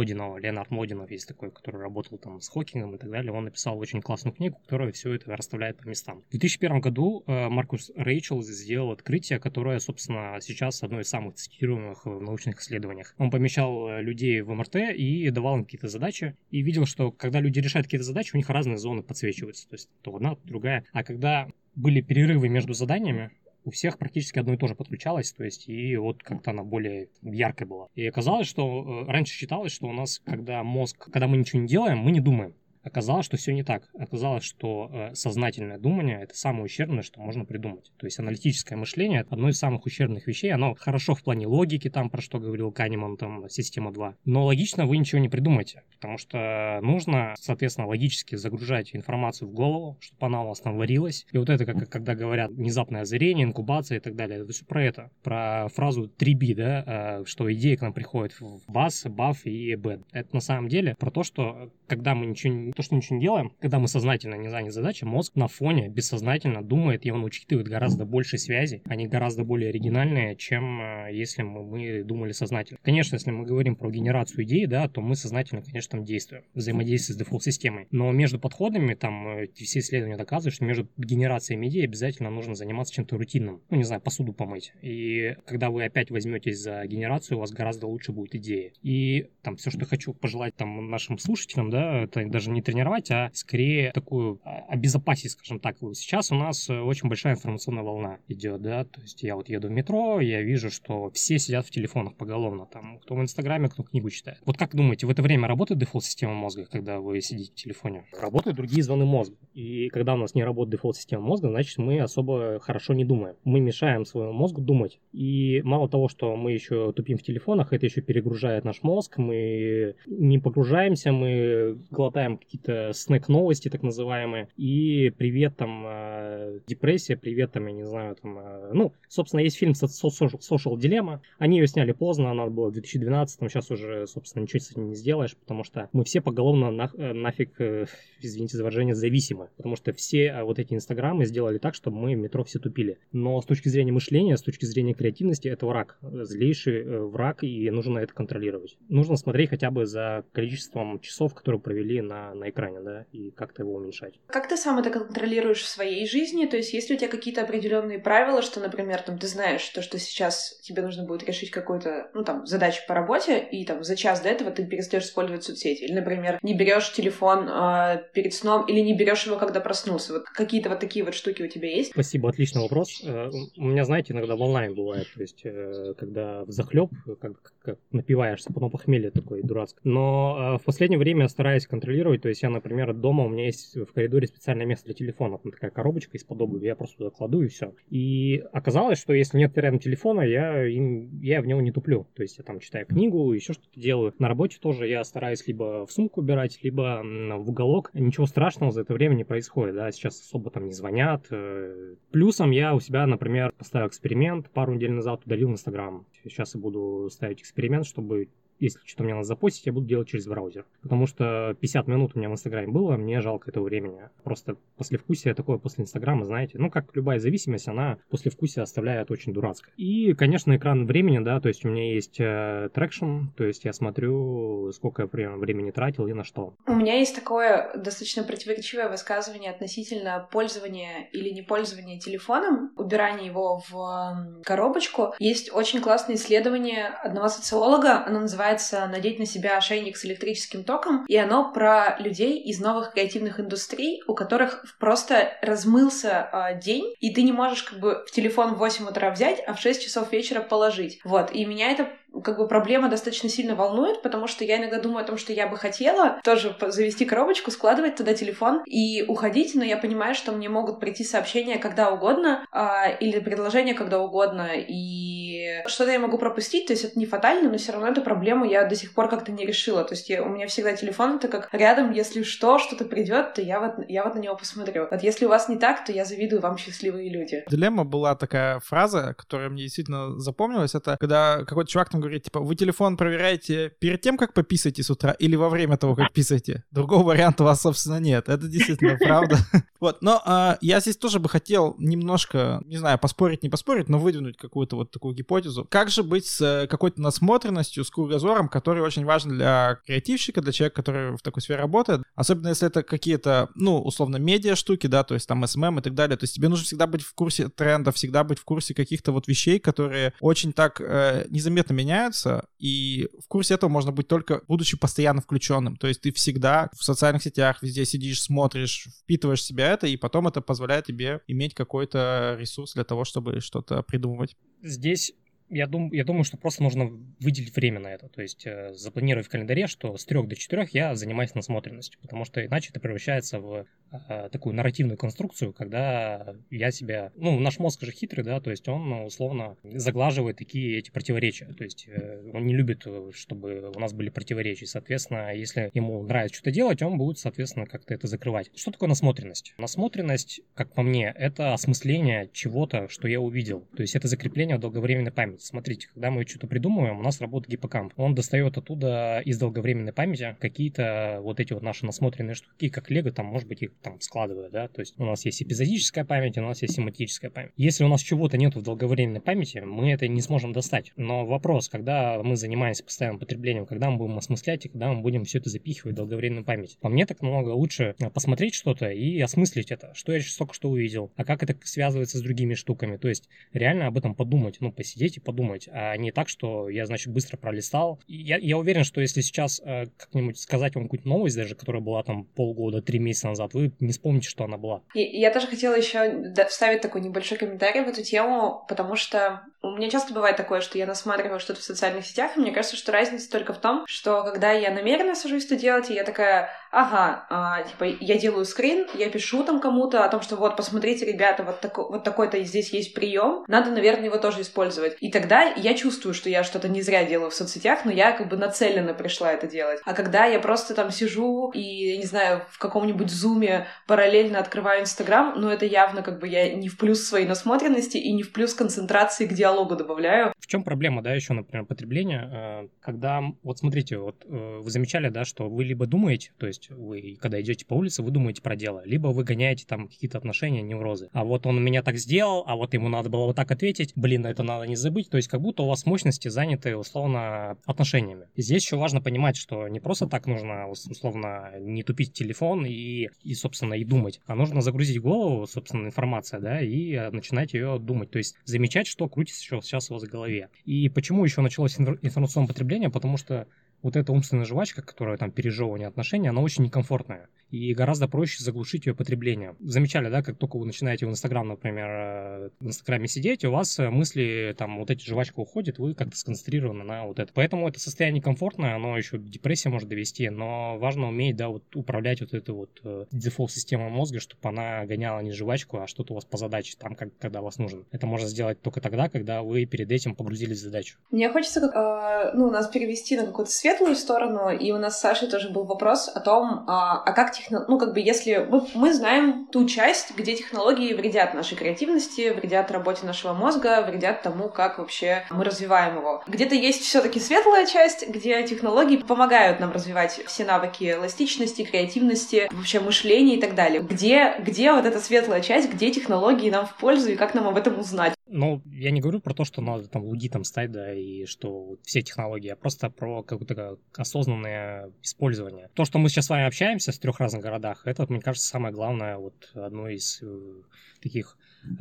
Млодинова. 0.04 0.36
Леонард 0.38 0.70
Млодинов 0.70 1.10
есть 1.10 1.26
такой, 1.26 1.50
который 1.50 1.80
работал 1.80 2.18
там 2.18 2.40
с 2.40 2.48
Хокингом 2.48 2.94
и 2.94 2.98
так 2.98 3.10
далее. 3.10 3.32
Он 3.32 3.44
написал 3.44 3.78
очень 3.78 4.02
классную 4.02 4.34
книгу, 4.34 4.58
которая 4.58 4.92
все 4.92 5.14
это 5.14 5.34
расставляет 5.34 5.78
по 5.78 5.88
местам. 5.88 6.22
В 6.28 6.30
2001 6.32 6.80
году 6.80 7.24
э, 7.26 7.48
Маркус 7.48 7.90
Рейчел 7.96 8.42
сделал 8.42 8.92
открытие, 8.92 9.38
которое, 9.38 9.78
собственно, 9.78 10.38
сейчас 10.40 10.82
одно 10.82 11.00
из 11.00 11.08
самых 11.08 11.34
цитируемых 11.34 12.04
в 12.04 12.20
научных 12.20 12.60
исследованиях. 12.60 13.14
Он 13.18 13.30
помещал 13.30 13.88
э, 13.88 14.02
людей 14.02 14.40
в 14.42 14.52
МРТ 14.52 14.76
и 14.94 15.30
давал 15.30 15.56
им 15.56 15.64
какие-то 15.64 15.88
задачи, 15.88 16.36
и 16.50 16.60
видел, 16.60 16.84
что 16.84 17.10
когда 17.10 17.40
люди 17.40 17.60
решают 17.60 17.86
какие-то 17.86 18.04
задачи, 18.04 18.32
у 18.34 18.36
них 18.36 18.50
разные 18.50 18.76
зоны 18.76 19.02
подсвечиваются. 19.02 19.68
То 19.68 19.74
есть 19.74 19.88
то 20.02 20.14
одна, 20.14 20.34
то 20.34 20.40
другая. 20.44 20.84
А 20.92 21.02
когда 21.02 21.48
были 21.74 22.00
перерывы 22.02 22.48
между 22.48 22.74
заданиями, 22.74 23.30
у 23.64 23.70
всех 23.70 23.98
практически 23.98 24.38
одно 24.38 24.54
и 24.54 24.56
то 24.56 24.66
же 24.66 24.74
подключалось, 24.74 25.32
то 25.32 25.44
есть 25.44 25.68
и 25.68 25.96
вот 25.96 26.22
как-то 26.22 26.50
она 26.50 26.62
более 26.62 27.08
яркая 27.22 27.66
была. 27.66 27.88
И 27.94 28.06
оказалось, 28.06 28.46
что 28.46 29.04
э, 29.06 29.10
раньше 29.10 29.34
считалось, 29.34 29.72
что 29.72 29.86
у 29.86 29.92
нас, 29.92 30.20
когда 30.24 30.62
мозг, 30.62 31.10
когда 31.10 31.26
мы 31.26 31.38
ничего 31.38 31.62
не 31.62 31.68
делаем, 31.68 31.98
мы 31.98 32.12
не 32.12 32.20
думаем. 32.20 32.54
Оказалось, 32.84 33.26
что 33.26 33.36
все 33.36 33.52
не 33.52 33.62
так. 33.62 33.88
Оказалось, 33.98 34.44
что 34.44 34.90
э, 34.92 35.14
сознательное 35.14 35.78
думание 35.78 36.20
это 36.22 36.36
самое 36.36 36.64
ущербное, 36.64 37.02
что 37.02 37.20
можно 37.20 37.44
придумать. 37.44 37.90
То 37.96 38.06
есть 38.06 38.18
аналитическое 38.18 38.78
мышление 38.78 39.20
это 39.22 39.34
одно 39.34 39.48
из 39.48 39.58
самых 39.58 39.86
ущербных 39.86 40.26
вещей. 40.26 40.52
Оно 40.52 40.74
хорошо 40.74 41.14
в 41.14 41.22
плане 41.22 41.46
логики, 41.46 41.88
там 41.88 42.10
про 42.10 42.20
что 42.20 42.38
говорил 42.38 42.70
Канеман, 42.72 43.16
там 43.16 43.48
система 43.48 43.92
2. 43.92 44.16
Но 44.26 44.44
логично 44.44 44.86
вы 44.86 44.98
ничего 44.98 45.20
не 45.20 45.28
придумаете, 45.28 45.82
потому 45.94 46.18
что 46.18 46.78
нужно, 46.82 47.34
соответственно, 47.38 47.88
логически 47.88 48.36
загружать 48.36 48.94
информацию 48.94 49.48
в 49.48 49.52
голову, 49.52 49.96
чтобы 50.00 50.26
она 50.26 50.42
у 50.42 50.48
вас 50.48 50.60
там 50.60 50.76
варилась. 50.76 51.26
И 51.32 51.38
вот 51.38 51.48
это, 51.48 51.64
как 51.64 51.88
когда 51.88 52.14
говорят, 52.14 52.50
внезапное 52.50 53.02
озарение, 53.02 53.46
инкубация 53.46 53.98
и 53.98 54.00
так 54.00 54.14
далее, 54.14 54.40
это 54.40 54.52
все 54.52 54.64
про 54.64 54.84
это. 54.84 55.10
Про 55.22 55.68
фразу 55.74 56.10
3B, 56.18 56.54
да, 56.54 56.84
э, 56.86 57.24
что 57.24 57.52
идея 57.52 57.76
к 57.76 57.82
нам 57.82 57.92
приходит 57.92 58.38
в 58.40 58.60
бас, 58.68 59.04
баф 59.06 59.46
и 59.46 59.74
бэд. 59.74 60.02
Это 60.12 60.34
на 60.34 60.40
самом 60.40 60.68
деле 60.68 60.94
про 60.98 61.10
то, 61.10 61.22
что 61.22 61.72
когда 61.86 62.14
мы 62.14 62.26
ничего 62.26 62.73
то, 62.74 62.82
что 62.82 62.94
ничего 62.94 63.16
не 63.16 63.22
делаем, 63.22 63.52
когда 63.60 63.78
мы 63.78 63.88
сознательно 63.88 64.34
не 64.34 64.48
заняты 64.48 64.72
задачей, 64.72 65.06
мозг 65.06 65.34
на 65.34 65.48
фоне 65.48 65.88
бессознательно 65.88 66.62
думает, 66.62 67.06
и 67.06 67.10
он 67.10 67.24
учитывает 67.24 67.68
гораздо 67.68 68.04
больше 68.04 68.38
связей, 68.38 68.82
они 68.86 69.06
гораздо 69.06 69.44
более 69.44 69.70
оригинальные, 69.70 70.36
чем 70.36 70.80
э, 70.80 71.08
если 71.12 71.42
мы, 71.42 71.64
мы 71.64 72.04
думали 72.04 72.32
сознательно. 72.32 72.78
Конечно, 72.82 73.16
если 73.16 73.30
мы 73.30 73.44
говорим 73.44 73.76
про 73.76 73.90
генерацию 73.90 74.44
идей, 74.44 74.66
да, 74.66 74.88
то 74.88 75.00
мы 75.00 75.16
сознательно, 75.16 75.62
конечно, 75.62 75.98
там 75.98 76.04
действуем, 76.04 76.44
взаимодействуем 76.54 77.16
с 77.16 77.18
дефолт-системой. 77.18 77.86
Но 77.90 78.10
между 78.12 78.38
подходами, 78.38 78.94
там, 78.94 79.26
э, 79.28 79.48
все 79.54 79.80
исследования 79.80 80.16
доказывают, 80.16 80.54
что 80.54 80.64
между 80.64 80.88
генерацией 80.96 81.64
идей 81.68 81.84
обязательно 81.84 82.30
нужно 82.30 82.54
заниматься 82.54 82.94
чем-то 82.94 83.16
рутинным. 83.16 83.62
Ну, 83.70 83.76
не 83.76 83.84
знаю, 83.84 84.00
посуду 84.00 84.32
помыть. 84.32 84.72
И 84.82 85.36
когда 85.46 85.70
вы 85.70 85.84
опять 85.84 86.10
возьметесь 86.10 86.58
за 86.58 86.84
генерацию, 86.86 87.38
у 87.38 87.40
вас 87.40 87.52
гораздо 87.52 87.86
лучше 87.86 88.12
будет 88.12 88.34
идея. 88.34 88.72
И 88.82 89.28
там 89.42 89.56
все, 89.56 89.70
что 89.70 89.84
хочу 89.86 90.12
пожелать 90.12 90.54
там 90.56 90.90
нашим 90.90 91.18
слушателям, 91.18 91.70
да, 91.70 92.02
это 92.02 92.24
даже 92.26 92.50
не 92.50 92.62
тренировать, 92.64 93.10
а 93.10 93.30
скорее 93.32 93.92
такую 93.92 94.40
а, 94.44 94.64
обезопасить, 94.68 95.32
скажем 95.32 95.60
так. 95.60 95.76
Сейчас 95.94 96.32
у 96.32 96.34
нас 96.34 96.68
э, 96.68 96.80
очень 96.80 97.08
большая 97.08 97.34
информационная 97.34 97.82
волна 97.82 98.18
идет, 98.28 98.62
да, 98.62 98.84
то 98.84 99.00
есть 99.00 99.22
я 99.22 99.36
вот 99.36 99.48
еду 99.48 99.68
в 99.68 99.70
метро, 99.70 100.20
я 100.20 100.42
вижу, 100.42 100.70
что 100.70 101.10
все 101.10 101.38
сидят 101.38 101.66
в 101.66 101.70
телефонах 101.70 102.14
поголовно, 102.16 102.66
там, 102.66 102.98
кто 103.00 103.14
в 103.14 103.20
Инстаграме, 103.20 103.68
кто 103.68 103.82
книгу 103.82 104.10
читает. 104.10 104.38
Вот 104.44 104.56
как 104.56 104.74
думаете, 104.74 105.06
в 105.06 105.10
это 105.10 105.22
время 105.22 105.48
работает 105.48 105.80
дефолт-система 105.80 106.34
мозга, 106.34 106.66
когда 106.70 107.00
вы 107.00 107.20
сидите 107.20 107.52
в 107.52 107.54
телефоне? 107.54 108.04
Работают 108.20 108.56
другие 108.56 108.82
зоны 108.82 109.04
мозга. 109.04 109.36
И 109.52 109.88
когда 109.88 110.14
у 110.14 110.16
нас 110.16 110.34
не 110.34 110.44
работает 110.44 110.72
дефолт-система 110.72 111.22
мозга, 111.22 111.48
значит, 111.48 111.78
мы 111.78 112.00
особо 112.00 112.58
хорошо 112.60 112.94
не 112.94 113.04
думаем. 113.04 113.36
Мы 113.44 113.60
мешаем 113.60 114.04
своему 114.04 114.32
мозгу 114.32 114.60
думать. 114.60 115.00
И 115.12 115.62
мало 115.64 115.88
того, 115.88 116.08
что 116.08 116.34
мы 116.36 116.52
еще 116.52 116.92
тупим 116.92 117.18
в 117.18 117.22
телефонах, 117.22 117.72
это 117.72 117.86
еще 117.86 118.00
перегружает 118.00 118.64
наш 118.64 118.82
мозг, 118.82 119.18
мы 119.18 119.96
не 120.06 120.38
погружаемся, 120.38 121.12
мы 121.12 121.78
глотаем 121.90 122.38
какие 122.38 122.53
какие-то 122.54 122.92
снэк-новости, 122.92 123.68
так 123.68 123.82
называемые, 123.82 124.48
и 124.56 125.12
привет 125.16 125.56
там 125.56 125.84
э, 125.86 126.60
депрессия, 126.66 127.16
привет 127.16 127.52
там, 127.52 127.66
я 127.66 127.72
не 127.72 127.84
знаю, 127.84 128.16
там, 128.20 128.38
э, 128.38 128.70
ну, 128.72 128.92
собственно, 129.08 129.40
есть 129.40 129.56
фильм 129.56 129.72
Social, 129.72 130.76
Dilemma, 130.76 131.20
они 131.38 131.58
ее 131.58 131.66
сняли 131.66 131.92
поздно, 131.92 132.30
она 132.30 132.46
была 132.46 132.68
в 132.68 132.72
2012, 132.72 133.50
сейчас 133.50 133.70
уже, 133.70 134.06
собственно, 134.06 134.42
ничего 134.42 134.60
с 134.60 134.70
этим 134.70 134.88
не 134.88 134.94
сделаешь, 134.94 135.36
потому 135.36 135.64
что 135.64 135.88
мы 135.92 136.04
все 136.04 136.20
поголовно 136.20 136.70
на, 136.70 136.90
э, 136.96 137.12
нафиг, 137.12 137.54
извините 138.20 138.56
за 138.56 138.62
выражение, 138.62 138.94
зависимы, 138.94 139.48
потому 139.56 139.76
что 139.76 139.92
все 139.92 140.42
вот 140.42 140.58
эти 140.58 140.74
инстаграмы 140.74 141.26
сделали 141.26 141.58
так, 141.58 141.74
чтобы 141.74 141.98
мы 141.98 142.14
в 142.14 142.18
метро 142.18 142.44
все 142.44 142.58
тупили. 142.58 142.98
Но 143.12 143.40
с 143.40 143.46
точки 143.46 143.68
зрения 143.68 143.92
мышления, 143.92 144.36
с 144.36 144.42
точки 144.42 144.64
зрения 144.64 144.94
креативности, 144.94 145.48
это 145.48 145.66
враг, 145.66 145.98
злейший 146.02 146.84
враг, 147.08 147.42
и 147.42 147.70
нужно 147.70 147.98
это 147.98 148.14
контролировать. 148.14 148.76
Нужно 148.88 149.16
смотреть 149.16 149.50
хотя 149.50 149.70
бы 149.70 149.86
за 149.86 150.24
количеством 150.32 151.00
часов, 151.00 151.34
которые 151.34 151.60
провели 151.60 152.00
на, 152.00 152.34
на 152.34 152.43
экране, 152.50 152.80
да, 152.80 153.06
и 153.12 153.30
как-то 153.30 153.62
его 153.62 153.74
уменьшать. 153.74 154.14
Как 154.26 154.48
ты 154.48 154.56
сам 154.56 154.78
это 154.78 154.90
контролируешь 154.90 155.62
в 155.62 155.68
своей 155.68 156.06
жизни? 156.06 156.46
То 156.46 156.56
есть 156.56 156.72
есть 156.72 156.90
ли 156.90 156.96
у 156.96 156.98
тебя 156.98 157.08
какие-то 157.08 157.42
определенные 157.42 157.98
правила, 157.98 158.42
что, 158.42 158.60
например, 158.60 159.02
там, 159.02 159.18
ты 159.18 159.26
знаешь, 159.26 159.66
то, 159.68 159.82
что 159.82 159.98
сейчас 159.98 160.58
тебе 160.62 160.82
нужно 160.82 161.04
будет 161.04 161.24
решить 161.24 161.50
какую-то, 161.50 162.10
ну, 162.14 162.24
там, 162.24 162.46
задачу 162.46 162.82
по 162.86 162.94
работе, 162.94 163.38
и 163.38 163.64
там 163.64 163.82
за 163.84 163.96
час 163.96 164.20
до 164.20 164.28
этого 164.28 164.50
ты 164.50 164.66
перестаешь 164.66 165.04
использовать 165.04 165.44
соцсети. 165.44 165.84
Или, 165.84 165.94
например, 165.94 166.38
не 166.42 166.54
берешь 166.54 166.92
телефон 166.92 167.48
э, 167.48 168.02
перед 168.12 168.34
сном, 168.34 168.66
или 168.66 168.80
не 168.80 168.96
берешь 168.96 169.26
его, 169.26 169.36
когда 169.36 169.60
проснулся. 169.60 170.12
Вот 170.12 170.24
какие-то 170.24 170.68
вот 170.68 170.80
такие 170.80 171.04
вот 171.04 171.14
штуки 171.14 171.42
у 171.42 171.48
тебя 171.48 171.68
есть? 171.68 171.92
Спасибо, 171.92 172.28
отличный 172.28 172.62
вопрос. 172.62 173.02
Э, 173.04 173.30
у 173.56 173.64
меня, 173.64 173.84
знаете, 173.84 174.12
иногда 174.12 174.36
в 174.36 174.40
онлайн 174.40 174.74
бывает, 174.74 175.08
то 175.14 175.20
есть, 175.20 175.40
э, 175.44 175.94
когда 175.98 176.44
в 176.44 176.50
захлеб, 176.50 176.90
как, 177.20 177.53
как 177.64 177.78
напиваешься, 177.90 178.52
потом 178.52 178.70
похмелье 178.70 179.10
такое 179.10 179.42
дурацкое. 179.42 179.80
Но 179.84 180.54
э, 180.54 180.58
в 180.58 180.64
последнее 180.64 180.98
время 180.98 181.28
стараюсь 181.28 181.66
контролировать, 181.66 182.22
то 182.22 182.28
есть 182.28 182.42
я, 182.42 182.50
например, 182.50 182.92
дома 182.92 183.24
у 183.24 183.28
меня 183.28 183.46
есть 183.46 183.76
в 183.76 183.92
коридоре 183.92 184.26
специальное 184.26 184.66
место 184.66 184.86
для 184.86 184.94
телефона, 184.94 185.38
там 185.38 185.52
такая 185.52 185.70
коробочка 185.70 186.16
из-под 186.16 186.34
я 186.62 186.76
просто 186.76 186.98
туда 186.98 187.10
кладу 187.10 187.42
и 187.42 187.48
все. 187.48 187.74
И 187.90 188.44
оказалось, 188.52 188.98
что 188.98 189.12
если 189.12 189.38
нет 189.38 189.56
рядом 189.56 189.78
телефона, 189.78 190.20
я, 190.20 190.66
им, 190.66 191.20
я 191.20 191.40
в 191.40 191.46
него 191.46 191.60
не 191.60 191.72
туплю. 191.72 192.06
То 192.14 192.22
есть 192.22 192.38
я 192.38 192.44
там 192.44 192.60
читаю 192.60 192.86
книгу, 192.86 193.32
еще 193.32 193.52
что-то 193.52 193.80
делаю. 193.80 194.14
На 194.18 194.28
работе 194.28 194.58
тоже 194.60 194.86
я 194.86 195.02
стараюсь 195.04 195.46
либо 195.46 195.86
в 195.86 195.92
сумку 195.92 196.20
убирать, 196.20 196.58
либо 196.62 197.02
в 197.02 197.48
уголок. 197.48 197.90
Ничего 197.94 198.26
страшного 198.26 198.72
за 198.72 198.82
это 198.82 198.94
время 198.94 199.14
не 199.14 199.24
происходит, 199.24 199.74
да, 199.76 199.90
сейчас 199.90 200.20
особо 200.20 200.50
там 200.50 200.66
не 200.66 200.72
звонят. 200.72 201.26
Э. 201.30 201.94
Плюс 202.10 202.35
сам 202.35 202.50
я 202.50 202.74
у 202.74 202.80
себя, 202.80 203.06
например, 203.06 203.52
поставил 203.56 203.88
эксперимент, 203.88 204.50
пару 204.50 204.74
недель 204.74 204.92
назад 204.92 205.22
удалил 205.24 205.50
Инстаграм. 205.50 206.06
Сейчас 206.24 206.54
я 206.54 206.60
буду 206.60 207.08
ставить 207.10 207.40
эксперимент, 207.40 207.53
чтобы 207.84 208.28
если 208.58 208.80
что-то 208.84 209.04
мне 209.04 209.14
надо 209.14 209.26
запостить, 209.26 209.66
я 209.66 209.72
буду 209.72 209.86
делать 209.86 210.08
через 210.08 210.26
браузер. 210.26 210.64
Потому 210.82 211.06
что 211.06 211.56
50 211.60 211.88
минут 211.88 212.12
у 212.14 212.18
меня 212.18 212.28
в 212.28 212.32
Инстаграме 212.32 212.68
было, 212.68 212.96
мне 212.96 213.20
жалко 213.20 213.50
этого 213.50 213.64
времени. 213.64 214.08
Просто 214.22 214.56
послевкусие 214.76 215.34
такое 215.34 215.58
после 215.58 215.84
Инстаграма, 215.84 216.24
знаете, 216.24 216.58
ну, 216.58 216.70
как 216.70 216.94
любая 216.94 217.18
зависимость, 217.18 217.68
она 217.68 217.98
послевкусие 218.10 218.62
оставляет 218.62 219.10
очень 219.10 219.32
дурацкое. 219.32 219.72
И, 219.76 220.14
конечно, 220.14 220.56
экранное 220.56 220.86
время, 220.86 221.18
да, 221.18 221.40
то 221.40 221.48
есть 221.48 221.64
у 221.64 221.68
меня 221.68 221.92
есть 221.92 222.20
э, 222.20 222.68
traction, 222.72 223.26
то 223.36 223.44
есть 223.44 223.64
я 223.64 223.72
смотрю, 223.72 224.72
сколько 224.72 225.02
я 225.02 225.08
времени 225.36 225.70
тратил 225.70 226.06
и 226.06 226.12
на 226.12 226.24
что. 226.24 226.54
У 226.66 226.74
меня 226.74 226.98
есть 226.98 227.14
такое 227.14 227.72
достаточно 227.76 228.24
противоречивое 228.24 228.88
высказывание 228.88 229.50
относительно 229.50 230.28
пользования 230.30 231.08
или 231.12 231.30
не 231.30 231.42
пользования 231.42 231.98
телефоном, 231.98 232.72
убирания 232.76 233.26
его 233.26 233.62
в 233.68 234.42
коробочку. 234.44 235.14
Есть 235.18 235.52
очень 235.52 235.80
классное 235.80 236.16
исследование 236.16 236.88
одного 236.88 237.28
социолога, 237.28 238.04
оно 238.06 238.20
называется 238.20 238.43
называется 238.44 238.86
«Надеть 238.86 239.18
на 239.18 239.26
себя 239.26 239.56
ошейник 239.56 239.96
с 239.96 240.04
электрическим 240.04 240.64
током», 240.64 241.06
и 241.08 241.16
оно 241.16 241.50
про 241.52 241.96
людей 241.98 242.38
из 242.38 242.60
новых 242.60 242.92
креативных 242.92 243.40
индустрий, 243.40 244.02
у 244.06 244.14
которых 244.14 244.64
просто 244.78 245.32
размылся 245.40 246.28
э, 246.30 246.60
день, 246.60 246.94
и 247.00 247.12
ты 247.14 247.22
не 247.22 247.32
можешь 247.32 247.62
как 247.62 247.80
бы 247.80 248.04
в 248.06 248.10
телефон 248.10 248.54
в 248.54 248.58
8 248.58 248.86
утра 248.86 249.10
взять, 249.10 249.42
а 249.46 249.54
в 249.54 249.60
6 249.60 249.82
часов 249.82 250.12
вечера 250.12 250.40
положить. 250.40 251.00
Вот, 251.04 251.32
и 251.32 251.46
меня 251.46 251.70
это 251.70 251.88
как 252.22 252.38
бы 252.38 252.46
проблема 252.46 252.88
достаточно 252.88 253.28
сильно 253.28 253.56
волнует, 253.56 254.02
потому 254.02 254.26
что 254.26 254.44
я 254.44 254.58
иногда 254.58 254.78
думаю 254.78 255.02
о 255.02 255.06
том, 255.06 255.18
что 255.18 255.32
я 255.32 255.48
бы 255.48 255.56
хотела 255.56 256.20
тоже 256.22 256.56
завести 256.60 257.04
коробочку, 257.04 257.50
складывать 257.50 257.96
туда 257.96 258.14
телефон 258.14 258.62
и 258.66 259.02
уходить, 259.02 259.54
но 259.54 259.64
я 259.64 259.76
понимаю, 259.76 260.14
что 260.14 260.32
мне 260.32 260.48
могут 260.48 260.80
прийти 260.80 261.02
сообщения 261.04 261.58
когда 261.58 261.90
угодно 261.90 262.46
а, 262.52 262.88
или 262.88 263.18
предложения 263.18 263.74
когда 263.74 264.00
угодно, 264.00 264.50
и 264.54 265.13
и 265.44 265.68
что-то 265.68 265.92
я 265.92 265.98
могу 265.98 266.18
пропустить, 266.18 266.66
то 266.66 266.72
есть 266.72 266.84
это 266.84 266.98
не 266.98 267.06
фатально, 267.06 267.50
но 267.50 267.58
все 267.58 267.72
равно 267.72 267.88
эту 267.88 268.02
проблему 268.02 268.44
я 268.44 268.64
до 268.64 268.74
сих 268.74 268.92
пор 268.92 269.08
как-то 269.08 269.32
не 269.32 269.44
решила. 269.46 269.84
То 269.84 269.94
есть 269.94 270.08
я, 270.08 270.22
у 270.22 270.28
меня 270.28 270.46
всегда 270.46 270.74
телефон 270.74 271.16
это 271.16 271.28
как 271.28 271.48
рядом, 271.52 271.92
если 271.92 272.22
что, 272.22 272.58
что-то 272.58 272.84
придет, 272.84 273.34
то 273.34 273.42
я 273.42 273.60
вот, 273.60 273.88
я 273.88 274.04
вот 274.04 274.14
на 274.14 274.18
него 274.18 274.36
посмотрю. 274.36 274.86
Вот 274.90 275.02
если 275.02 275.26
у 275.26 275.28
вас 275.28 275.48
не 275.48 275.56
так, 275.56 275.84
то 275.84 275.92
я 275.92 276.04
завидую 276.04 276.40
вам 276.40 276.58
счастливые 276.58 277.10
люди. 277.10 277.44
Дилемма 277.48 277.84
была 277.84 278.14
такая 278.14 278.60
фраза, 278.60 279.14
которая 279.16 279.48
мне 279.48 279.62
действительно 279.62 280.18
запомнилась, 280.18 280.74
это 280.74 280.96
когда 280.98 281.44
какой-то 281.44 281.70
чувак 281.70 281.90
там 281.90 282.00
говорит, 282.00 282.24
типа, 282.24 282.40
вы 282.40 282.54
телефон 282.56 282.96
проверяете 282.96 283.70
перед 283.78 284.00
тем, 284.00 284.16
как 284.16 284.32
пописаете 284.32 284.82
с 284.82 284.90
утра 284.90 285.12
или 285.12 285.36
во 285.36 285.48
время 285.48 285.76
того, 285.76 285.94
как 285.94 286.12
писаете? 286.12 286.64
Другого 286.70 287.04
варианта 287.04 287.42
у 287.42 287.46
вас, 287.46 287.62
собственно, 287.62 288.00
нет. 288.00 288.28
Это 288.28 288.46
действительно 288.46 288.96
правда. 289.00 289.36
Вот, 289.84 290.00
но 290.00 290.22
а, 290.24 290.56
я 290.62 290.80
здесь 290.80 290.96
тоже 290.96 291.18
бы 291.18 291.28
хотел 291.28 291.74
немножко, 291.76 292.62
не 292.64 292.78
знаю, 292.78 292.98
поспорить, 292.98 293.42
не 293.42 293.50
поспорить, 293.50 293.90
но 293.90 293.98
выдвинуть 293.98 294.38
какую-то 294.38 294.76
вот 294.76 294.90
такую 294.90 295.14
гипотезу. 295.14 295.66
Как 295.70 295.90
же 295.90 296.02
быть 296.02 296.24
с 296.24 296.40
э, 296.40 296.66
какой-то 296.66 297.02
насмотренностью, 297.02 297.84
с 297.84 297.90
кругозором, 297.90 298.48
который 298.48 298.82
очень 298.82 299.04
важен 299.04 299.32
для 299.32 299.78
креативщика, 299.84 300.40
для 300.40 300.52
человека, 300.52 300.76
который 300.76 301.14
в 301.18 301.20
такой 301.20 301.42
сфере 301.42 301.58
работает, 301.58 302.00
особенно 302.14 302.48
если 302.48 302.66
это 302.66 302.82
какие-то, 302.82 303.50
ну, 303.56 303.78
условно, 303.78 304.16
медиа 304.16 304.56
штуки, 304.56 304.86
да, 304.86 305.04
то 305.04 305.12
есть 305.12 305.28
там 305.28 305.44
SMM 305.44 305.80
и 305.80 305.82
так 305.82 305.92
далее, 305.92 306.16
то 306.16 306.24
есть 306.24 306.34
тебе 306.34 306.48
нужно 306.48 306.64
всегда 306.64 306.86
быть 306.86 307.02
в 307.02 307.12
курсе 307.12 307.50
трендов, 307.50 307.96
всегда 307.96 308.24
быть 308.24 308.38
в 308.38 308.44
курсе 308.44 308.72
каких-то 308.72 309.12
вот 309.12 309.28
вещей, 309.28 309.58
которые 309.58 310.14
очень 310.20 310.54
так 310.54 310.80
э, 310.80 311.26
незаметно 311.28 311.74
меняются, 311.74 312.46
и 312.58 313.10
в 313.22 313.28
курсе 313.28 313.52
этого 313.52 313.68
можно 313.68 313.92
быть 313.92 314.08
только 314.08 314.40
будучи 314.48 314.78
постоянно 314.78 315.20
включенным, 315.20 315.76
то 315.76 315.88
есть 315.88 316.00
ты 316.00 316.10
всегда 316.10 316.70
в 316.74 316.82
социальных 316.82 317.22
сетях 317.22 317.58
везде 317.60 317.84
сидишь, 317.84 318.22
смотришь, 318.22 318.88
впитываешь 319.02 319.44
себя 319.44 319.73
это, 319.74 319.86
и 319.86 319.96
потом 319.96 320.26
это 320.28 320.40
позволяет 320.40 320.86
тебе 320.86 321.20
иметь 321.26 321.54
какой-то 321.54 322.36
ресурс 322.38 322.74
для 322.74 322.84
того, 322.84 323.04
чтобы 323.04 323.40
что-то 323.40 323.82
придумывать. 323.82 324.36
Здесь 324.62 325.12
я, 325.48 325.66
дум, 325.66 325.92
я 325.92 326.04
думаю, 326.04 326.24
что 326.24 326.36
просто 326.36 326.62
нужно 326.62 326.90
выделить 327.20 327.54
время 327.54 327.80
на 327.80 327.88
это. 327.88 328.08
То 328.08 328.22
есть 328.22 328.46
э, 328.46 328.72
запланировать 328.74 329.26
в 329.26 329.30
календаре, 329.30 329.66
что 329.66 329.96
с 329.96 330.04
3 330.04 330.22
до 330.26 330.36
4 330.36 330.68
я 330.72 330.94
занимаюсь 330.94 331.34
насмотренностью, 331.34 332.00
потому 332.00 332.24
что 332.24 332.44
иначе 332.44 332.70
это 332.70 332.80
превращается 332.80 333.38
в 333.38 333.66
э, 333.92 334.28
такую 334.32 334.54
нарративную 334.54 334.96
конструкцию, 334.96 335.52
когда 335.52 336.34
я 336.50 336.70
себя... 336.70 337.12
Ну, 337.16 337.38
наш 337.38 337.58
мозг 337.58 337.82
же 337.82 337.92
хитрый, 337.92 338.24
да, 338.24 338.40
то 338.40 338.50
есть 338.50 338.68
он 338.68 338.92
условно 339.04 339.56
заглаживает 339.62 340.38
такие 340.38 340.78
эти 340.78 340.90
противоречия. 340.90 341.46
То 341.56 341.64
есть 341.64 341.88
э, 341.88 342.30
он 342.32 342.46
не 342.46 342.54
любит, 342.54 342.82
э, 342.86 343.10
чтобы 343.14 343.70
у 343.74 343.78
нас 343.78 343.92
были 343.92 344.08
противоречия. 344.08 344.66
Соответственно, 344.66 345.34
если 345.34 345.70
ему 345.74 346.02
нравится 346.02 346.36
что-то 346.36 346.52
делать, 346.52 346.82
он 346.82 346.98
будет, 346.98 347.18
соответственно, 347.18 347.66
как-то 347.66 347.94
это 347.94 348.06
закрывать. 348.06 348.50
Что 348.54 348.70
такое 348.70 348.88
насмотренность? 348.88 349.54
Насмотренность, 349.58 350.40
как 350.54 350.72
по 350.72 350.82
мне, 350.82 351.14
это 351.16 351.52
осмысление 351.52 352.30
чего-то, 352.32 352.88
что 352.88 353.08
я 353.08 353.20
увидел. 353.20 353.68
То 353.76 353.82
есть 353.82 353.94
это 353.94 354.08
закрепление 354.08 354.58
долговременной 354.58 355.12
памяти 355.12 355.33
Смотрите, 355.38 355.88
когда 355.92 356.10
мы 356.10 356.26
что-то 356.26 356.46
придумываем, 356.46 356.98
у 356.98 357.02
нас 357.02 357.20
работает 357.20 357.52
гиппокамп. 357.52 357.92
Он 357.96 358.14
достает 358.14 358.56
оттуда 358.56 359.20
из 359.24 359.38
долговременной 359.38 359.92
памяти 359.92 360.36
какие-то 360.40 361.18
вот 361.22 361.40
эти 361.40 361.52
вот 361.52 361.62
наши 361.62 361.86
насмотренные 361.86 362.34
штуки, 362.34 362.68
как 362.68 362.90
лего, 362.90 363.10
там, 363.10 363.26
может 363.26 363.48
быть, 363.48 363.62
их 363.62 363.72
там 363.82 364.00
складывают, 364.00 364.52
да, 364.52 364.68
то 364.68 364.80
есть 364.80 364.94
у 364.98 365.04
нас 365.04 365.24
есть 365.24 365.42
эпизодическая 365.42 366.04
память, 366.04 366.38
у 366.38 366.42
нас 366.42 366.62
есть 366.62 366.74
семантическая 366.74 367.30
память. 367.30 367.52
Если 367.56 367.84
у 367.84 367.88
нас 367.88 368.00
чего-то 368.00 368.36
нету 368.36 368.60
в 368.60 368.62
долговременной 368.62 369.20
памяти, 369.20 369.58
мы 369.58 369.92
это 369.92 370.08
не 370.08 370.20
сможем 370.20 370.52
достать. 370.52 370.92
Но 370.96 371.26
вопрос, 371.26 371.68
когда 371.68 372.22
мы 372.22 372.36
занимаемся 372.36 372.84
постоянным 372.84 373.18
потреблением, 373.18 373.66
когда 373.66 373.90
мы 373.90 373.98
будем 373.98 374.18
осмыслять 374.18 374.66
и 374.66 374.68
когда 374.68 374.92
мы 374.92 375.02
будем 375.02 375.24
все 375.24 375.38
это 375.38 375.50
запихивать 375.50 375.94
в 375.94 375.96
долговременную 375.96 376.44
память. 376.44 376.78
По 376.80 376.88
мне 376.88 377.06
так 377.06 377.22
намного 377.22 377.50
лучше 377.50 377.94
посмотреть 378.12 378.54
что-то 378.54 378.90
и 378.90 379.20
осмыслить 379.20 379.70
это, 379.70 379.92
что 379.94 380.12
я 380.12 380.20
сейчас 380.20 380.36
только 380.36 380.54
что 380.54 380.70
увидел, 380.70 381.12
а 381.16 381.24
как 381.24 381.42
это 381.42 381.56
связывается 381.64 382.18
с 382.18 382.22
другими 382.22 382.54
штуками. 382.54 382.96
То 382.96 383.08
есть 383.08 383.28
реально 383.52 383.86
об 383.86 383.98
этом 383.98 384.14
подумать, 384.14 384.58
ну, 384.60 384.72
посидеть 384.72 385.16
и 385.16 385.20
подумать, 385.24 385.68
а 385.72 385.96
не 385.96 386.12
так, 386.12 386.28
что 386.28 386.68
я, 386.68 386.86
значит, 386.86 387.12
быстро 387.12 387.36
пролистал. 387.36 388.00
Я, 388.06 388.36
я 388.36 388.56
уверен, 388.58 388.84
что 388.84 389.00
если 389.00 389.20
сейчас 389.20 389.60
э, 389.64 389.86
как-нибудь 389.96 390.38
сказать 390.38 390.74
вам 390.74 390.84
какую-то 390.84 391.08
новость, 391.08 391.36
даже 391.36 391.54
которая 391.54 391.82
была 391.82 392.02
там 392.02 392.24
полгода, 392.24 392.82
три 392.82 392.98
месяца 392.98 393.28
назад, 393.28 393.54
вы 393.54 393.72
не 393.80 393.92
вспомните, 393.92 394.28
что 394.28 394.44
она 394.44 394.56
была. 394.56 394.82
И, 394.94 395.00
я 395.00 395.32
тоже 395.32 395.46
хотела 395.46 395.74
еще 395.74 396.32
вставить 396.48 396.82
такой 396.82 397.00
небольшой 397.00 397.38
комментарий 397.38 397.84
в 397.84 397.88
эту 397.88 398.02
тему, 398.02 398.64
потому 398.68 398.96
что 398.96 399.42
у 399.64 399.76
меня 399.76 399.88
часто 399.88 400.12
бывает 400.12 400.36
такое, 400.36 400.60
что 400.60 400.76
я 400.76 400.86
насматриваю 400.86 401.40
что-то 401.40 401.60
в 401.60 401.64
социальных 401.64 402.04
сетях, 402.06 402.36
и 402.36 402.40
мне 402.40 402.52
кажется, 402.52 402.76
что 402.76 402.92
разница 402.92 403.30
только 403.30 403.54
в 403.54 403.58
том, 403.58 403.84
что 403.86 404.22
когда 404.22 404.52
я 404.52 404.70
намеренно 404.70 405.14
сажусь 405.14 405.46
это 405.46 405.56
делать, 405.56 405.90
и 405.90 405.94
я 405.94 406.04
такая, 406.04 406.50
ага, 406.70 407.26
а, 407.30 407.62
типа, 407.62 407.84
я 407.84 408.18
делаю 408.18 408.44
скрин, 408.44 408.86
я 408.94 409.08
пишу 409.08 409.42
там 409.42 409.60
кому-то 409.60 410.04
о 410.04 410.08
том, 410.08 410.20
что 410.20 410.36
вот, 410.36 410.56
посмотрите, 410.56 411.06
ребята, 411.06 411.42
вот, 411.42 411.60
тако, 411.60 411.88
вот 411.88 412.04
такой-то 412.04 412.42
здесь 412.42 412.72
есть 412.72 412.94
прием, 412.94 413.44
надо, 413.48 413.70
наверное, 413.70 414.06
его 414.06 414.18
тоже 414.18 414.42
использовать. 414.42 414.96
И 415.00 415.10
тогда 415.10 415.42
я 415.42 415.74
чувствую, 415.74 416.12
что 416.12 416.28
я 416.28 416.44
что-то 416.44 416.68
не 416.68 416.82
зря 416.82 417.04
делаю 417.04 417.30
в 417.30 417.34
соцсетях, 417.34 417.84
но 417.84 417.90
я 417.90 418.12
как 418.12 418.28
бы 418.28 418.36
нацеленно 418.36 418.92
пришла 418.92 419.32
это 419.32 419.46
делать. 419.46 419.80
А 419.84 419.94
когда 419.94 420.26
я 420.26 420.40
просто 420.40 420.74
там 420.74 420.90
сижу 420.90 421.50
и, 421.54 421.96
не 421.96 422.04
знаю, 422.04 422.44
в 422.50 422.58
каком-нибудь 422.58 423.10
зуме 423.10 423.66
параллельно 423.86 424.38
открываю 424.38 424.82
Инстаграм, 424.82 425.34
ну 425.36 425.48
это 425.48 425.64
явно 425.64 426.02
как 426.02 426.18
бы 426.18 426.28
я 426.28 426.52
не 426.54 426.68
в 426.68 426.76
плюс 426.76 427.02
своей 427.02 427.26
насмотренности 427.26 427.96
и 427.96 428.12
не 428.12 428.22
в 428.22 428.32
плюс 428.32 428.52
концентрации 428.54 429.26
к 429.26 429.32
диалогу 429.32 429.53
диалогу 429.54 429.76
добавляю. 429.76 430.32
В 430.38 430.46
чем 430.46 430.62
проблема, 430.62 431.02
да, 431.02 431.14
еще, 431.14 431.32
например, 431.32 431.64
потребления? 431.64 432.30
Э, 432.32 432.68
когда, 432.80 433.22
вот 433.42 433.58
смотрите, 433.58 433.98
вот 433.98 434.24
э, 434.26 434.60
вы 434.60 434.70
замечали, 434.70 435.08
да, 435.08 435.24
что 435.24 435.48
вы 435.48 435.64
либо 435.64 435.86
думаете, 435.86 436.32
то 436.38 436.46
есть 436.46 436.70
вы, 436.70 437.16
когда 437.20 437.40
идете 437.40 437.64
по 437.64 437.74
улице, 437.74 438.02
вы 438.02 438.10
думаете 438.10 438.42
про 438.42 438.56
дело, 438.56 438.82
либо 438.84 439.08
вы 439.08 439.24
гоняете 439.24 439.64
там 439.66 439.88
какие-то 439.88 440.18
отношения, 440.18 440.62
неврозы. 440.62 441.08
А 441.12 441.24
вот 441.24 441.46
он 441.46 441.62
меня 441.62 441.82
так 441.82 441.96
сделал, 441.96 442.44
а 442.46 442.56
вот 442.56 442.74
ему 442.74 442.88
надо 442.88 443.08
было 443.08 443.26
вот 443.26 443.36
так 443.36 443.50
ответить, 443.50 443.92
блин, 443.94 444.26
это 444.26 444.42
надо 444.42 444.66
не 444.66 444.76
забыть. 444.76 445.08
То 445.10 445.16
есть 445.16 445.28
как 445.28 445.40
будто 445.40 445.62
у 445.62 445.68
вас 445.68 445.86
мощности 445.86 446.28
заняты, 446.28 446.76
условно, 446.76 447.56
отношениями. 447.64 448.26
Здесь 448.36 448.64
еще 448.64 448.76
важно 448.76 449.00
понимать, 449.00 449.36
что 449.36 449.68
не 449.68 449.80
просто 449.80 450.06
так 450.06 450.26
нужно, 450.26 450.68
условно, 450.68 451.52
не 451.58 451.82
тупить 451.82 452.12
телефон 452.12 452.66
и, 452.66 453.08
и 453.22 453.34
собственно, 453.34 453.74
и 453.74 453.84
думать, 453.84 454.20
а 454.26 454.34
нужно 454.34 454.60
загрузить 454.60 455.00
голову, 455.00 455.46
собственно, 455.46 455.86
информация, 455.86 456.40
да, 456.40 456.60
и 456.60 456.92
э, 456.92 457.10
начинать 457.10 457.54
ее 457.54 457.78
думать. 457.78 458.10
То 458.10 458.18
есть 458.18 458.36
замечать, 458.44 458.86
что 458.86 459.08
крутится 459.08 459.43
еще 459.44 459.60
сейчас 459.60 459.90
у 459.90 459.94
вас 459.94 460.02
в 460.02 460.08
голове. 460.08 460.48
И 460.64 460.88
почему 460.88 461.24
еще 461.24 461.40
началось 461.40 461.78
информационное 461.78 462.48
потребление? 462.48 462.90
Потому 462.90 463.16
что 463.16 463.46
вот 463.84 463.96
эта 463.96 464.12
умственная 464.12 464.46
жвачка, 464.46 464.82
которая 464.82 465.18
там 465.18 465.30
пережевывание 465.30 465.86
отношений, 465.86 466.28
она 466.28 466.40
очень 466.40 466.64
некомфортная 466.64 467.28
и 467.54 467.72
гораздо 467.72 468.08
проще 468.08 468.42
заглушить 468.42 468.86
ее 468.86 468.94
потребление. 468.94 469.54
Замечали, 469.60 470.10
да, 470.10 470.22
как 470.22 470.36
только 470.36 470.56
вы 470.56 470.66
начинаете 470.66 471.06
в 471.06 471.10
Инстаграм, 471.10 471.46
например, 471.46 471.86
э, 471.88 472.50
в 472.58 472.66
Инстаграме 472.66 473.06
сидеть, 473.06 473.44
у 473.44 473.52
вас 473.52 473.78
э, 473.78 473.90
мысли, 473.90 474.54
там, 474.58 474.78
вот 474.78 474.90
эти 474.90 475.08
жвачка 475.08 475.38
уходит, 475.38 475.78
вы 475.78 475.94
как-то 475.94 476.16
сконцентрированы 476.16 476.82
на 476.82 477.06
вот 477.06 477.20
это. 477.20 477.32
Поэтому 477.32 477.68
это 477.68 477.78
состояние 477.78 478.22
комфортное, 478.22 478.74
оно 478.74 478.96
еще 478.96 479.18
к 479.18 479.24
депрессии 479.24 479.68
может 479.68 479.88
довести, 479.88 480.28
но 480.30 480.78
важно 480.78 481.08
уметь, 481.08 481.36
да, 481.36 481.48
вот 481.48 481.62
управлять 481.76 482.20
вот 482.20 482.34
этой 482.34 482.50
вот 482.50 482.80
э, 482.82 483.04
дефолт-системой 483.12 483.90
мозга, 483.90 484.18
чтобы 484.18 484.48
она 484.48 484.84
гоняла 484.84 485.20
не 485.20 485.30
жвачку, 485.30 485.78
а 485.78 485.86
что-то 485.86 486.12
у 486.12 486.16
вас 486.16 486.24
по 486.24 486.36
задаче, 486.36 486.74
там, 486.76 486.96
как, 486.96 487.16
когда 487.18 487.40
вас 487.40 487.58
нужен. 487.58 487.84
Это 487.92 488.06
можно 488.06 488.26
сделать 488.26 488.60
только 488.62 488.80
тогда, 488.80 489.08
когда 489.08 489.42
вы 489.42 489.64
перед 489.66 489.92
этим 489.92 490.16
погрузились 490.16 490.58
в 490.58 490.62
задачу. 490.62 490.98
Мне 491.12 491.30
хочется, 491.30 491.60
э, 491.60 492.36
ну, 492.36 492.50
нас 492.50 492.66
перевести 492.66 493.16
на 493.16 493.26
какую-то 493.26 493.52
светлую 493.74 493.96
сторону, 493.96 494.50
и 494.50 494.70
у 494.70 494.78
нас 494.78 494.98
с 494.98 495.00
Сашей 495.00 495.28
тоже 495.28 495.48
был 495.48 495.64
вопрос 495.64 496.08
о 496.14 496.20
том, 496.20 496.64
а, 496.68 497.02
а 497.04 497.12
как 497.12 497.32
техно... 497.32 497.64
ну, 497.66 497.78
как 497.78 497.92
бы, 497.92 498.00
если 498.00 498.46
мы, 498.48 498.66
мы 498.74 498.92
знаем 498.94 499.46
ту 499.50 499.66
часть, 499.66 500.16
где 500.16 500.34
технологии 500.36 500.94
вредят 500.94 501.34
нашей 501.34 501.56
креативности, 501.56 502.30
вредят 502.30 502.70
работе 502.70 503.04
нашего 503.04 503.32
мозга, 503.32 503.82
вредят 503.82 504.22
тому, 504.22 504.48
как 504.48 504.78
вообще 504.78 505.24
мы 505.30 505.44
развиваем 505.44 505.96
его. 505.96 506.22
Где-то 506.26 506.54
есть 506.54 506.82
все-таки 506.82 507.18
светлая 507.18 507.66
часть, 507.66 508.08
где 508.08 508.42
технологии 508.44 508.96
помогают 508.96 509.58
нам 509.58 509.72
развивать 509.72 510.20
все 510.26 510.44
навыки 510.44 510.92
эластичности, 510.92 511.64
креативности, 511.64 512.48
вообще 512.52 512.78
мышления 512.80 513.36
и 513.36 513.40
так 513.40 513.54
далее. 513.54 513.80
Где, 513.80 514.36
где 514.38 514.72
вот 514.72 514.86
эта 514.86 515.00
светлая 515.00 515.40
часть, 515.40 515.70
где 515.72 515.90
технологии 515.90 516.50
нам 516.50 516.66
в 516.66 516.76
пользу 516.76 517.10
и 517.10 517.16
как 517.16 517.34
нам 517.34 517.48
об 517.48 517.56
этом 517.56 517.80
узнать? 517.80 518.13
Ну, 518.26 518.62
я 518.66 518.90
не 518.90 519.00
говорю 519.00 519.20
про 519.20 519.34
то, 519.34 519.44
что 519.44 519.60
надо 519.60 519.86
там 519.86 520.02
лудитом 520.04 520.44
стать, 520.44 520.72
да, 520.72 520.94
и 520.94 521.26
что 521.26 521.76
все 521.82 522.00
технологии, 522.00 522.48
а 522.48 522.56
просто 522.56 522.88
про 522.88 523.22
какое-то 523.22 523.78
осознанное 523.94 524.90
использование. 525.02 525.68
То, 525.74 525.84
что 525.84 525.98
мы 525.98 526.08
сейчас 526.08 526.26
с 526.26 526.30
вами 526.30 526.46
общаемся 526.46 526.92
в 526.92 526.98
трех 526.98 527.20
разных 527.20 527.42
городах, 527.42 527.86
это, 527.86 528.06
мне 528.08 528.20
кажется, 528.20 528.48
самое 528.48 528.72
главное, 528.74 529.18
вот 529.18 529.50
одно 529.54 529.88
из 529.88 530.22
э, 530.22 530.62
таких 531.02 531.36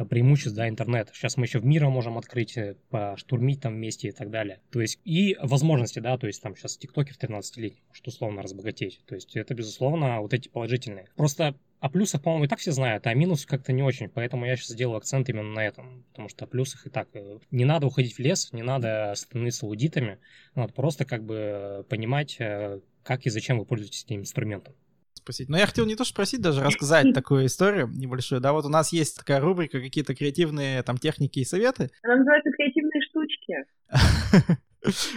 преимуществ, 0.09 0.55
да, 0.55 0.67
интернета. 0.67 1.13
Сейчас 1.13 1.37
мы 1.37 1.45
еще 1.45 1.59
в 1.59 1.65
мира 1.65 1.89
можем 1.89 2.17
открыть, 2.17 2.57
э, 2.57 2.75
поштурмить 2.89 3.61
там 3.61 3.75
вместе 3.75 4.09
и 4.09 4.11
так 4.11 4.29
далее. 4.29 4.59
То 4.71 4.81
есть 4.81 4.99
и 5.05 5.37
возможности, 5.41 5.99
да, 5.99 6.17
то 6.17 6.27
есть 6.27 6.41
там 6.41 6.55
сейчас 6.55 6.77
тиктокер 6.77 7.15
13-летний 7.15 7.83
может 7.87 8.07
условно 8.07 8.41
разбогатеть. 8.41 9.01
То 9.05 9.15
есть 9.15 9.35
это, 9.35 9.53
безусловно, 9.53 10.21
вот 10.21 10.33
эти 10.33 10.49
положительные. 10.49 11.07
Просто 11.15 11.55
о 11.83 11.89
плюсах, 11.89 12.21
по-моему, 12.21 12.45
и 12.45 12.47
так 12.47 12.59
все 12.59 12.71
знают, 12.71 13.05
а 13.07 13.13
минусов 13.13 13.45
как-то 13.45 13.73
не 13.73 13.83
очень, 13.83 14.07
поэтому 14.07 14.45
я 14.45 14.55
сейчас 14.55 14.69
сделаю 14.69 14.95
акцент 14.95 15.27
именно 15.27 15.51
на 15.51 15.59
этом, 15.59 16.05
потому 16.11 16.29
что 16.29 16.45
о 16.45 16.47
плюсах 16.47 16.87
и 16.87 16.89
так. 16.89 17.09
Э, 17.13 17.39
не 17.51 17.65
надо 17.65 17.87
уходить 17.87 18.15
в 18.15 18.19
лес, 18.19 18.53
не 18.53 18.63
надо 18.63 19.11
становиться 19.17 19.65
лудитами, 19.65 20.17
надо 20.55 20.71
просто 20.71 21.03
как 21.03 21.25
бы 21.25 21.85
понимать, 21.89 22.37
э, 22.39 22.79
как 23.03 23.25
и 23.25 23.29
зачем 23.29 23.59
вы 23.59 23.65
пользуетесь 23.65 24.05
этим 24.05 24.21
инструментом 24.21 24.73
спросить. 25.13 25.49
Но 25.49 25.57
я 25.57 25.65
хотел 25.65 25.85
не 25.85 25.97
то 25.97 26.05
что 26.05 26.13
спросить, 26.13 26.41
даже 26.41 26.63
рассказать 26.63 27.07
такую 27.13 27.47
историю 27.47 27.89
небольшую. 27.89 28.39
Да, 28.39 28.53
вот 28.53 28.63
у 28.63 28.69
нас 28.69 28.93
есть 28.93 29.17
такая 29.17 29.41
рубрика, 29.41 29.81
какие-то 29.81 30.15
креативные 30.15 30.83
там 30.83 30.97
техники 30.97 31.39
и 31.39 31.45
советы. 31.45 31.91
Она 32.03 32.15
называется 32.15 32.49
«Креативные 32.51 33.01
штучки». 33.09 34.57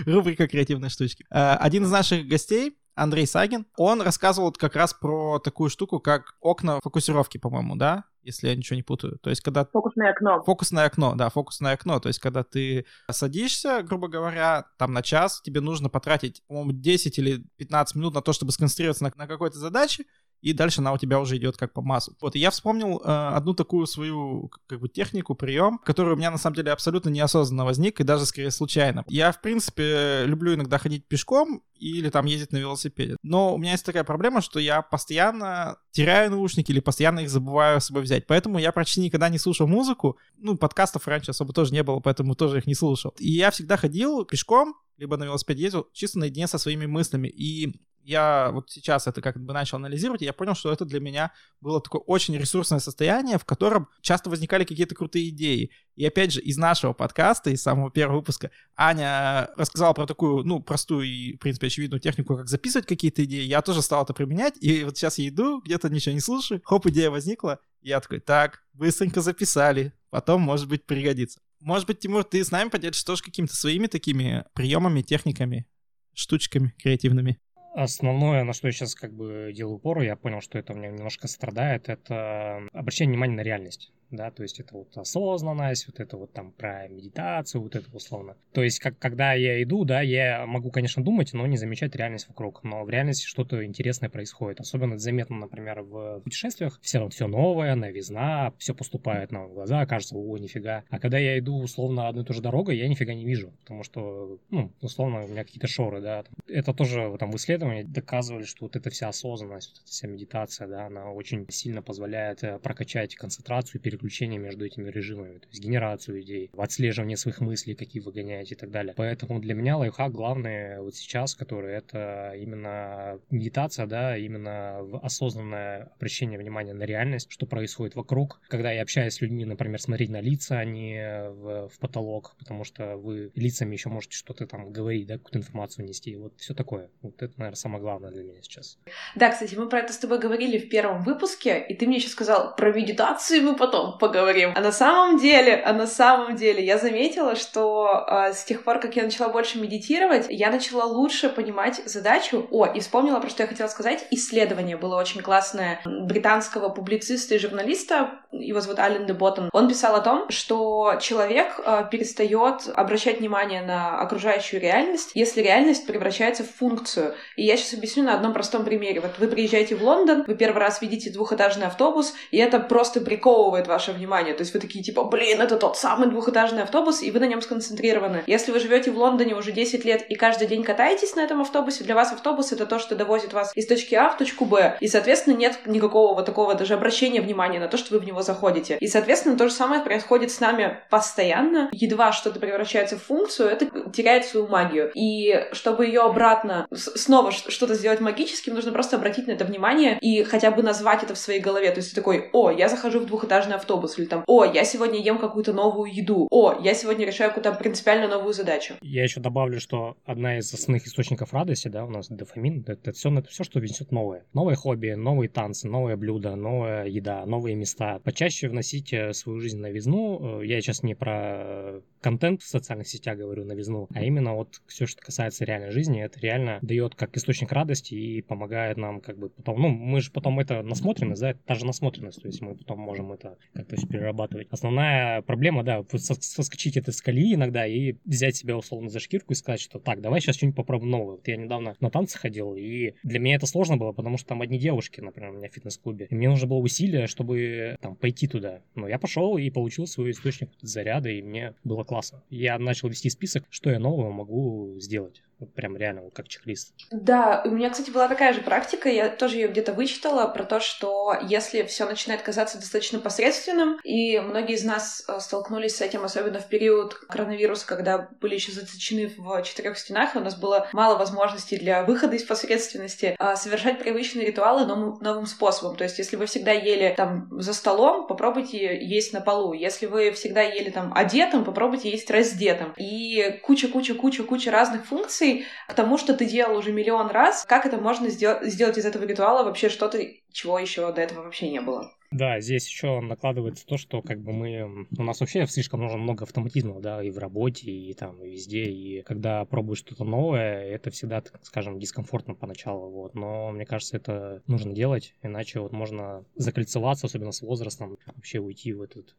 Рубрика 0.11 0.49
«Креативные 0.49 0.91
штучки». 0.91 1.25
Э, 1.31 1.55
один 1.61 1.85
из 1.85 1.93
наших 1.93 2.27
гостей, 2.27 2.77
Андрей 2.97 3.27
Сагин, 3.27 3.67
он 3.77 4.01
рассказывал 4.01 4.51
как 4.53 4.75
раз 4.75 4.95
про 4.95 5.39
такую 5.39 5.69
штуку, 5.69 6.01
как 6.01 6.35
окна 6.41 6.81
фокусировки, 6.83 7.37
по-моему, 7.37 7.77
да? 7.77 8.05
Если 8.23 8.49
я 8.49 8.57
ничего 8.57 8.75
не 8.77 8.83
путаю. 8.83 9.19
То 9.19 9.31
есть, 9.31 9.43
когда... 9.43 9.67
Фокусное 9.67 10.11
окно. 10.11 10.43
Фокусное 10.43 10.87
окно, 10.87 11.15
да, 11.15 11.29
фокусное 11.29 11.75
окно. 11.75 12.01
То 12.01 12.09
есть, 12.09 12.19
когда 12.19 12.43
ты 12.43 12.87
садишься, 13.11 13.83
грубо 13.83 14.09
говоря, 14.09 14.65
там 14.79 14.95
на 14.95 15.03
час, 15.03 15.43
тебе 15.43 15.61
нужно 15.61 15.91
потратить, 15.91 16.43
по-моему, 16.49 16.73
10 16.73 17.19
или 17.19 17.45
15 17.59 17.97
минут 17.97 18.15
на 18.15 18.23
то, 18.23 18.33
чтобы 18.33 18.51
сконцентрироваться 18.51 19.05
на, 19.05 19.13
на 19.15 19.27
какой-то 19.27 19.59
задаче, 19.59 20.07
и 20.47 20.53
дальше 20.53 20.81
она 20.81 20.93
у 20.93 20.99
тебя 20.99 21.19
уже 21.19 21.39
идет 21.39 21.57
как 21.57 21.73
по 21.73 21.83
массу. 21.83 22.17
Вот, 22.21 22.37
и 22.37 22.39
я 22.39 22.53
вспомнил 22.53 23.03
э, 23.05 23.31
одну 23.35 23.53
такую 23.53 23.85
свою 23.89 24.49
как 24.69 24.79
бы 24.79 24.89
технику, 24.89 25.35
прием, 25.35 25.79
который 25.79 26.15
у 26.15 26.17
меня 26.17 26.31
на 26.31 26.39
самом 26.39 26.55
деле 26.55 26.71
абсолютно 26.71 27.09
неосознанно 27.09 27.65
возник, 27.65 28.01
и 28.01 28.05
даже 28.05 28.27
скорее 28.27 28.53
случайно. 28.53 29.05
Я, 29.09 29.33
в 29.33 29.41
принципе, 29.41 30.23
люблю 30.25 30.55
иногда 30.55 30.79
ходить 30.79 31.09
пешком 31.09 31.65
или 31.75 32.11
там 32.11 32.27
ездить 32.27 32.53
на 32.53 32.59
велосипеде. 32.59 33.17
Но 33.25 33.57
у 33.57 33.59
меня 33.59 33.73
есть 33.73 33.85
такая 33.85 34.05
проблема, 34.05 34.41
что 34.41 34.61
я 34.61 34.83
постоянно 34.83 35.79
теряю 35.91 36.31
наушники 36.31 36.71
или 36.71 36.79
постоянно 36.79 37.21
их 37.21 37.29
забываю 37.29 37.81
с 37.81 37.87
собой 37.87 38.03
взять. 38.03 38.29
Поэтому 38.29 38.61
я 38.61 38.71
почти 38.71 39.01
никогда 39.01 39.29
не 39.29 39.39
слушал 39.39 39.67
музыку. 39.67 40.17
Ну, 40.37 40.57
подкастов 40.57 41.09
раньше 41.09 41.33
особо 41.33 41.53
тоже 41.55 41.73
не 41.73 41.83
было, 41.83 41.99
поэтому 41.99 42.37
тоже 42.37 42.59
их 42.59 42.69
не 42.69 42.77
слушал. 42.77 43.13
И 43.19 43.33
я 43.33 43.51
всегда 43.51 43.77
ходил 43.77 44.25
пешком, 44.25 44.77
либо 44.97 45.17
на 45.17 45.25
велосипеде 45.25 45.65
ездил, 45.65 45.89
чисто 45.93 46.21
наедине 46.21 46.47
со 46.47 46.59
своими 46.59 46.87
мыслями. 46.87 47.27
И 47.27 47.75
я 48.07 48.51
вот 48.53 48.71
сейчас 48.71 49.09
это 49.09 49.21
как 49.21 49.37
бы 49.39 49.53
начал 49.53 49.77
анализировать, 49.79 50.23
и 50.23 50.25
я 50.25 50.33
понял, 50.33 50.55
что 50.55 50.73
это 50.73 50.85
для 50.85 51.01
меня 51.01 51.33
было 51.61 51.81
такое 51.81 52.01
очень 52.03 52.37
ресурсное 52.37 52.79
состояние, 52.79 53.37
в 53.37 53.45
котором 53.45 53.89
часто 54.01 54.31
возникали 54.31 54.65
какие-то 54.65 54.95
крутые 54.95 55.31
идеи. 55.31 55.73
И 55.97 56.07
опять 56.07 56.33
же, 56.33 56.41
из 56.41 56.57
нашего 56.57 56.93
подкаста, 56.93 57.51
из 57.51 57.63
самого 57.63 57.91
первого 57.91 58.19
выпуска, 58.19 58.53
Аня 58.77 59.51
рассказала 59.57 59.93
про 59.93 60.07
такую, 60.07 60.45
ну, 60.45 60.63
простую 60.63 61.07
и, 61.07 61.35
в 61.35 61.39
принципе, 61.39 61.67
очевидную 61.67 62.01
технику, 62.01 62.37
как 62.37 62.49
записывать 62.49 62.87
какие-то 62.87 63.25
идеи. 63.25 63.43
Я 63.43 63.61
тоже 63.61 63.83
стал 63.83 64.05
это 64.05 64.15
применять, 64.15 64.55
и 64.61 64.85
вот 64.85 64.97
сейчас 64.97 65.19
я 65.19 65.29
иду, 65.29 65.61
где-то 65.61 65.89
ничего 65.89 66.15
не 66.15 66.21
слушаю, 66.21 66.61
хоп, 66.65 66.87
идея 66.87 67.11
возникла, 67.11 67.59
я 67.81 68.01
такой, 68.01 68.21
так, 68.21 68.63
быстренько 68.73 69.21
записали, 69.21 69.93
потом, 70.11 70.43
может 70.43 70.69
быть, 70.69 70.87
пригодится. 70.87 71.41
Может 71.59 71.89
быть, 71.89 71.99
Тимур, 71.99 72.23
ты 72.23 72.45
с 72.45 72.53
нами 72.53 72.69
поделишься 72.69 73.05
тоже 73.05 73.25
какими-то 73.25 73.57
своими 73.57 73.89
такими 73.89 74.45
приемами, 74.55 75.03
техниками, 75.03 75.67
штучками 76.15 76.73
креативными? 76.79 77.41
Основное, 77.77 78.43
на 78.43 78.55
что 78.55 78.69
я 78.69 78.73
сейчас 78.73 78.95
как 78.95 79.13
бы 79.13 79.53
делаю 79.55 79.77
упор, 79.77 80.01
я 80.01 80.17
понял, 80.17 80.41
что 80.41 80.59
это 80.59 80.73
у 80.73 80.77
меня 80.77 80.89
немножко 80.89 81.29
страдает, 81.29 81.91
это 81.91 82.63
обращение 82.73 83.13
внимания 83.13 83.35
на 83.35 83.43
реальность 83.43 83.93
да, 84.11 84.31
то 84.31 84.43
есть 84.43 84.61
это 84.61 84.75
вот 84.75 84.97
осознанность, 84.97 85.87
вот 85.87 86.01
это 86.01 86.17
вот 86.17 86.33
там 86.33 86.53
про 86.53 86.89
медитацию, 86.89 87.63
вот 87.63 87.75
это 87.75 87.89
условно. 87.95 88.37
То 88.53 88.63
есть 88.63 88.79
как, 88.79 88.99
когда 88.99 89.33
я 89.33 89.63
иду, 89.63 89.85
да, 89.85 90.01
я 90.01 90.47
могу, 90.47 90.71
конечно, 90.71 91.03
думать, 91.03 91.33
но 91.33 91.47
не 91.47 91.57
замечать 91.57 91.95
реальность 91.95 92.29
вокруг, 92.29 92.63
но 92.65 92.85
в 92.85 92.91
реальности 92.91 93.27
что-то 93.27 93.65
интересное 93.65 94.09
происходит. 94.09 94.61
Особенно 94.61 94.95
это 94.95 95.03
заметно, 95.03 95.37
например, 95.37 95.83
в 95.83 96.21
путешествиях, 96.21 96.79
все 96.83 96.99
равно 96.99 97.11
все 97.11 97.27
новое, 97.27 97.75
новизна, 97.75 98.53
все 98.59 98.75
поступает 98.75 99.33
нам 99.33 99.49
в 99.49 99.55
глаза, 99.55 99.87
кажется, 99.87 100.17
о, 100.17 100.39
нифига. 100.39 100.85
А 100.91 100.99
когда 100.99 101.19
я 101.19 101.39
иду 101.39 101.59
условно 101.59 102.09
одной 102.09 102.25
и 102.25 102.27
той 102.27 102.37
же 102.37 102.43
дорогой, 102.43 102.77
я 102.77 102.89
нифига 102.89 103.15
не 103.15 103.25
вижу, 103.25 103.53
потому 103.61 103.83
что, 103.83 104.39
ну, 104.51 104.73
условно, 104.81 105.25
у 105.25 105.29
меня 105.29 105.45
какие-то 105.45 105.67
шоры, 105.67 106.01
да. 106.01 106.25
Это 106.49 106.73
тоже 106.73 107.15
там 107.19 107.31
в 107.31 107.37
исследовании 107.37 107.83
доказывали, 107.83 108.45
что 108.45 108.67
вот 108.67 108.77
эта 108.77 108.91
вся 108.91 109.09
осознанность, 109.09 109.71
вот 109.71 109.83
эта 109.83 109.91
вся 109.91 110.07
медитация, 110.07 110.69
да, 110.69 110.87
она 110.87 111.11
очень 111.11 111.47
сильно 111.51 111.83
позволяет 111.83 112.43
э, 112.45 112.59
прокачать 112.59 113.15
концентрацию, 113.15 113.81
переключение 113.97 114.39
между 114.39 114.65
этими 114.65 114.91
режимами, 114.91 115.39
то 115.39 115.49
есть 115.51 115.63
генерацию 115.63 116.21
идей, 116.23 116.51
отслеживание 116.57 117.17
своих 117.17 117.41
мыслей, 117.41 117.75
какие 117.75 118.03
вы 118.03 118.13
гоняете 118.13 118.55
и 118.55 118.59
так 118.59 118.71
далее. 118.71 118.95
Поэтому 118.97 119.41
для 119.41 119.55
меня 119.55 119.77
лайфхак 119.77 120.13
главный 120.13 120.81
вот 120.81 120.95
сейчас, 120.95 121.35
который 121.35 121.75
это 121.75 122.35
именно 122.37 123.19
медитация, 123.31 123.87
да, 123.87 124.17
именно 124.17 124.79
осознанное 125.03 125.93
обращение 125.97 126.39
внимания 126.39 126.75
на 126.75 126.85
реальность, 126.85 127.31
что 127.31 127.47
происходит 127.47 127.95
вокруг. 127.95 128.41
Когда 128.49 128.71
я 128.73 128.83
общаюсь 128.83 129.15
с 129.15 129.21
людьми, 129.21 129.45
например, 129.45 129.81
смотреть 129.81 130.11
на 130.11 130.21
лица, 130.21 130.59
а 130.59 130.65
не 130.65 131.31
в, 131.31 131.69
в 131.69 131.79
потолок, 131.79 132.35
потому 132.39 132.65
что 132.65 132.97
вы 132.97 133.31
лицами 133.35 133.75
еще 133.75 133.89
можете 133.89 134.17
что-то 134.17 134.47
там 134.47 134.73
говорить, 134.73 135.07
да, 135.07 135.15
какую-то 135.15 135.39
информацию 135.39 135.87
нести. 135.87 136.17
Вот 136.17 136.35
все 136.39 136.55
такое. 136.55 136.91
Вот 137.03 137.23
это, 137.23 137.33
наверное, 137.37 137.57
самое 137.57 137.81
главное 137.81 138.11
для 138.11 138.23
меня 138.23 138.43
сейчас. 138.43 138.79
Да, 139.15 139.31
кстати, 139.31 139.55
мы 139.55 139.69
про 139.69 139.81
это 139.81 139.93
с 139.93 139.99
тобой 139.99 140.19
говорили 140.19 140.59
в 140.59 140.69
первом 140.69 141.03
выпуске, 141.03 141.65
и 141.69 141.75
ты 141.75 141.87
мне 141.87 141.97
еще 141.97 142.09
сказал, 142.09 142.55
про 142.57 142.73
медитацию 142.73 143.43
мы 143.43 143.57
потом 143.57 143.86
поговорим. 143.93 144.53
А 144.55 144.61
на 144.61 144.73
самом 144.73 145.19
деле, 145.19 145.55
а 145.65 145.73
на 145.73 145.87
самом 145.87 146.37
деле 146.37 146.65
я 146.65 146.79
заметила, 146.79 147.37
что 147.37 148.07
э, 148.09 148.33
с 148.33 148.45
тех 148.45 148.65
пор, 148.65 148.81
как 148.81 148.97
я 148.97 149.05
начала 149.05 149.29
больше 149.29 149.59
медитировать, 149.59 150.27
я 150.29 150.51
начала 150.51 150.85
лучше 150.85 151.29
понимать 151.29 151.81
задачу. 151.85 152.47
О, 152.51 152.67
и 152.67 152.81
вспомнила, 152.81 153.21
про 153.21 153.29
что 153.29 153.43
я 153.43 153.49
хотела 153.49 153.69
сказать. 153.69 154.07
Исследование 154.11 154.77
было 154.77 154.97
очень 154.97 155.23
классное 155.23 155.81
британского 155.85 156.69
публициста 156.69 157.35
и 157.35 157.39
журналиста, 157.39 158.21
его 158.33 158.61
зовут 158.61 158.79
Ален 158.79 159.07
де 159.07 159.13
Боттон. 159.13 159.51
Он 159.53 159.69
писал 159.69 159.95
о 159.97 160.01
том, 160.01 160.31
что 160.31 160.99
человек 161.01 161.61
э, 161.65 161.85
перестает 161.91 162.69
обращать 162.75 163.21
внимание 163.21 163.63
на 163.63 164.01
окружающую 164.01 164.61
реальность, 164.61 165.13
если 165.15 165.43
реальность 165.43 165.87
превращается 165.87 166.45
в 166.45 166.51
функцию. 166.51 167.15
И 167.37 167.45
я 167.45 167.57
сейчас 167.57 167.75
объясню 167.75 168.05
на 168.05 168.15
одном 168.15 168.33
простом 168.33 168.65
примере. 168.65 169.01
Вот 169.01 169.19
вы 169.19 169.29
приезжаете 169.29 169.77
в 169.77 169.83
Лондон, 169.83 170.25
вы 170.27 170.35
первый 170.35 170.59
раз 170.59 170.81
видите 170.83 171.11
двухэтажный 171.11 171.67
автобус, 171.67 172.15
и 172.31 172.39
это 172.39 172.59
просто 172.59 173.01
приковывает 173.01 173.67
ваше 173.77 173.93
внимание. 173.93 174.33
То 174.33 174.41
есть 174.41 174.55
вы 174.55 174.61
такие 174.61 174.83
типа, 174.83 175.05
блин, 175.05 175.41
это 175.43 175.57
тот 175.57 175.77
самый 175.77 176.09
двухэтажный 176.09 176.63
автобус, 176.63 177.03
и 177.03 177.11
вы 177.11 177.21
на 177.21 177.27
нем 177.27 177.43
сконцентрированы. 177.43 178.23
Если 178.27 178.51
вы 178.51 178.59
живете 178.59 178.91
в 178.91 178.97
Лондоне 178.97 179.35
уже 179.35 179.53
10 179.53 179.85
лет 179.85 180.07
и 180.09 180.15
каждый 180.15 180.47
день 180.49 180.65
катаетесь 180.65 181.15
на 181.15 181.21
этом 181.21 181.43
автобусе, 181.43 181.85
для 181.85 181.95
вас 181.95 182.11
автобус 182.13 182.53
это 182.53 182.65
то, 182.65 182.79
что 182.79 182.95
довозит 182.95 183.35
вас 183.35 183.53
из 183.55 183.67
точки 183.67 183.95
А 183.95 184.09
в 184.09 184.17
точку 184.17 184.47
Б. 184.47 184.79
И, 184.81 184.89
соответственно, 184.89 185.35
нет 185.35 185.59
никакого 185.67 186.15
вот 186.15 186.25
такого 186.25 186.55
даже 186.55 186.73
обращения 186.73 187.21
внимания 187.21 187.61
на 187.61 187.69
то, 187.69 187.77
что 187.77 187.93
вы 187.93 188.01
в 188.01 188.07
него 188.07 188.23
заходите. 188.23 188.79
И, 188.81 188.87
соответственно, 188.87 189.37
то 189.37 189.47
же 189.47 189.55
самое 189.55 189.83
происходит 189.83 190.31
с 190.31 190.41
нами 190.41 190.79
постоянно. 190.89 191.69
Едва 191.73 192.13
что-то 192.13 192.41
превращается 192.41 192.97
в 192.97 193.03
функцию, 193.03 193.51
это 193.51 193.67
теряет 193.91 194.25
свою 194.25 194.47
магию. 194.47 194.91
И 194.95 195.49
чтобы 195.53 195.85
ее 195.85 196.01
обратно 196.01 196.67
снова 196.73 197.31
что-то 197.31 197.75
сделать 197.75 198.01
магическим, 198.01 198.55
нужно 198.55 198.73
просто 198.73 198.97
обратить 198.97 199.27
на 199.27 199.33
это 199.33 199.45
внимание 199.45 199.99
и 200.01 200.23
хотя 200.23 200.51
бы 200.51 200.63
назвать 200.63 201.03
это 201.03 201.15
в 201.15 201.19
своей 201.19 201.41
голове. 201.41 201.71
То 201.71 201.81
есть 201.81 201.91
ты 201.91 201.97
такой, 201.97 202.31
о, 202.33 202.51
я 202.51 202.69
захожу 202.69 203.01
в 203.01 203.07
двухэтажный 203.07 203.57
автобус, 203.57 203.66
или 203.99 204.07
там, 204.07 204.25
о, 204.27 204.45
я 204.45 204.65
сегодня 204.65 205.01
ем 205.01 205.19
какую-то 205.19 205.53
новую 205.53 205.93
еду, 205.93 206.27
о, 206.31 206.55
я 206.63 206.75
сегодня 206.75 207.07
решаю 207.07 207.31
какую-то 207.31 207.53
принципиально 207.53 208.09
новую 208.09 208.33
задачу. 208.33 208.75
Я 208.81 209.03
еще 209.03 209.21
добавлю, 209.21 209.61
что 209.61 209.97
одна 210.05 210.39
из 210.39 210.53
основных 210.53 210.87
источников 210.87 211.33
радости, 211.33 211.69
да, 211.69 211.85
у 211.85 211.91
нас 211.91 212.09
дофамин, 212.09 212.65
это, 212.67 212.93
все, 212.93 213.13
это 213.17 213.29
все, 213.29 213.45
что 213.45 213.61
несет 213.61 213.93
новое. 213.93 214.25
Новые 214.33 214.57
хобби, 214.57 214.91
новые 214.93 215.29
танцы, 215.29 215.69
новые 215.69 215.97
блюда, 215.97 216.37
новая 216.37 216.87
еда, 216.87 217.25
новые 217.27 217.57
места. 217.57 217.99
Почаще 218.01 218.49
вносить 218.49 218.93
в 218.93 219.13
свою 219.13 219.41
жизнь 219.41 219.59
новизну. 219.59 220.41
Э, 220.41 220.47
я 220.47 220.61
сейчас 220.61 220.83
не 220.83 220.95
про 220.95 221.81
контент 222.07 222.41
в 222.41 222.47
социальных 222.47 222.87
сетях 222.87 223.19
говорю, 223.19 223.45
новизну, 223.45 223.89
а 223.93 224.05
именно 224.05 224.37
вот 224.37 224.61
все, 224.69 224.87
что 224.87 225.03
касается 225.03 225.45
реальной 225.45 225.73
жизни, 225.73 226.05
это 226.05 226.21
реально 226.21 226.61
дает 226.63 226.95
как 226.95 227.17
источник 227.17 227.51
радости 227.51 227.95
и 227.95 228.23
помогает 228.23 228.77
нам 228.77 229.01
как 229.01 229.19
бы 229.19 229.29
потом, 229.31 229.61
ну, 229.61 229.69
мы 229.71 230.01
же 230.01 230.13
потом 230.13 230.39
это 230.39 230.63
насмотренность, 230.63 231.21
да, 231.21 231.31
это 231.31 231.41
та 231.45 231.57
же 231.57 231.67
насмотренность, 231.67 232.23
то 232.23 232.29
есть 232.29 232.41
мы 232.43 232.55
потом 232.55 232.79
можем 232.79 233.11
это 233.11 233.39
как-то 233.55 233.75
перерабатывать. 233.89 234.47
Основная 234.53 235.23
проблема, 235.23 235.65
да, 235.65 235.83
соскочить 235.91 236.77
это 236.77 236.93
с 236.93 237.03
колеи 237.03 237.35
иногда 237.35 237.67
и 237.67 237.97
взять 238.05 238.37
себя 238.37 238.57
условно 238.57 238.89
за 238.89 239.01
шкирку 239.01 239.33
и 239.33 239.37
сказать, 239.37 239.61
что 239.61 239.81
так, 239.81 240.01
давай 240.01 240.21
сейчас 240.21 240.37
что-нибудь 240.37 240.59
попробуем 240.59 240.93
новое. 240.93 241.17
Вот 241.17 241.27
я 241.27 241.37
недавно 241.37 241.75
на 241.81 241.91
танцы 241.91 242.21
ходил, 242.21 242.55
и 242.55 242.95
для 243.03 243.19
меня 243.19 243.35
это 243.35 243.47
сложно 243.47 243.79
было, 243.79 243.91
потому 243.91 244.17
что 244.17 244.29
там 244.29 244.43
одни 244.43 244.61
девушки, 244.61 245.01
например, 245.01 245.31
у 245.31 245.39
меня 245.39 245.49
в 245.49 245.53
фитнес-клубе, 245.53 246.07
и 246.09 246.15
мне 246.15 246.29
нужно 246.29 246.47
было 246.47 246.59
усилие, 246.59 247.09
чтобы 247.09 247.77
там 247.81 247.97
пойти 247.97 248.29
туда. 248.29 248.63
Но 248.77 248.87
я 248.87 249.01
пошел 249.01 249.37
и 249.37 249.51
получил 249.51 249.89
свой 249.89 250.13
источник 250.13 250.51
заряда, 250.61 251.09
и 251.09 251.21
мне 251.21 251.55
было 251.65 251.83
классно. 251.83 251.96
Я 252.31 252.59
начал 252.59 252.89
вести 252.89 253.11
список, 253.11 253.45
что 253.51 253.71
я 253.71 253.79
нового 253.79 254.13
могу 254.13 254.77
сделать. 254.79 255.23
Прям 255.55 255.77
реально 255.77 256.03
вот 256.03 256.15
как 256.15 256.29
чек-лист. 256.29 256.73
Да, 256.91 257.43
у 257.45 257.51
меня, 257.51 257.69
кстати, 257.69 257.91
была 257.91 258.09
такая 258.09 258.33
же 258.33 258.41
практика, 258.41 258.89
я 258.89 259.11
тоже 259.11 259.37
ее 259.37 259.49
где-то 259.49 259.75
вычитала, 259.75 260.27
про 260.29 260.45
то, 260.45 260.61
что 260.61 261.15
если 261.29 261.63
все 261.65 261.85
начинает 261.87 262.23
казаться 262.23 262.59
достаточно 262.59 262.99
посредственным, 262.99 263.79
и 263.85 264.19
многие 264.19 264.55
из 264.55 264.65
нас 264.65 265.05
э, 265.07 265.21
столкнулись 265.21 265.77
с 265.77 265.83
этим, 265.83 266.05
особенно 266.05 266.39
в 266.39 266.49
период 266.49 266.95
коронавируса, 266.95 267.67
когда 267.67 268.09
были 268.21 268.35
еще 268.35 268.53
заточены 268.53 269.13
в 269.15 269.43
четырех 269.43 269.77
стенах, 269.77 270.15
и 270.15 270.19
у 270.19 270.23
нас 270.23 270.37
было 270.37 270.69
мало 270.73 270.97
возможностей 270.97 271.59
для 271.59 271.85
выхода 271.85 272.17
из 272.17 272.23
посредственности, 272.23 273.15
а 273.19 273.37
совершать 273.37 273.79
привычные 273.79 274.27
ритуалы 274.27 274.65
новым, 274.65 274.99
новым 275.03 275.27
способом. 275.27 275.77
То 275.77 275.85
есть, 275.85 275.99
если 275.99 276.17
вы 276.17 276.25
всегда 276.27 276.53
ели 276.53 276.95
там 276.97 277.29
за 277.31 277.53
столом, 277.53 278.07
попробуйте 278.07 278.83
есть 278.83 279.13
на 279.13 279.21
полу. 279.21 279.53
Если 279.53 279.85
вы 279.85 280.13
всегда 280.13 280.43
ели 280.43 280.71
там 280.71 280.93
одетым, 280.95 281.45
попробуйте 281.45 281.91
есть 281.91 282.11
раздетым. 282.11 282.73
И 282.79 283.39
куча-куча-куча-куча 283.43 284.51
разных 284.51 284.87
функций, 284.87 285.26
мотивацией 285.27 285.45
к 285.69 285.75
тому, 285.75 285.99
что 285.99 286.15
ты 286.15 286.27
делал 286.27 286.57
уже 286.57 286.73
миллион 286.73 287.11
раз, 287.11 287.45
как 287.47 287.67
это 287.67 287.79
можно 287.79 288.09
сделать, 288.09 288.47
сделать 288.53 288.79
из 288.79 288.85
этого 288.85 289.05
ритуала 289.05 289.45
вообще 289.45 289.69
что-то, 289.69 289.99
чего 290.33 290.59
еще 290.59 290.93
до 290.93 291.01
этого 291.01 291.23
вообще 291.23 291.51
не 291.51 291.61
было. 291.61 291.93
Да, 292.13 292.41
здесь 292.41 292.69
еще 292.69 293.01
накладывается 293.01 293.67
то, 293.67 293.77
что 293.77 294.01
как 294.01 294.21
бы 294.21 294.33
мы... 294.33 294.87
У 294.97 295.03
нас 295.03 295.21
вообще 295.21 295.45
слишком 295.47 295.81
нужно 295.81 295.99
много 295.99 296.25
автоматизма, 296.25 296.81
да, 296.81 297.03
и 297.03 297.11
в 297.11 297.19
работе, 297.19 297.71
и 297.71 297.93
там, 297.95 298.23
и 298.23 298.31
везде. 298.31 298.63
И 298.63 299.03
когда 299.03 299.45
пробуешь 299.45 299.81
что-то 299.81 300.05
новое, 300.05 300.65
это 300.65 300.91
всегда, 300.91 301.21
так 301.21 301.45
скажем, 301.45 301.81
дискомфортно 301.81 302.35
поначалу, 302.35 302.91
вот. 302.91 303.15
Но 303.15 303.51
мне 303.51 303.67
кажется, 303.67 303.97
это 303.97 304.43
нужно 304.47 304.73
делать, 304.73 305.15
иначе 305.23 305.59
вот 305.59 305.73
можно 305.73 306.25
закольцеваться, 306.37 307.07
особенно 307.07 307.33
с 307.33 307.43
возрастом, 307.43 307.99
вообще 308.07 308.39
уйти 308.39 308.73
в 308.73 308.83
этот 308.83 309.17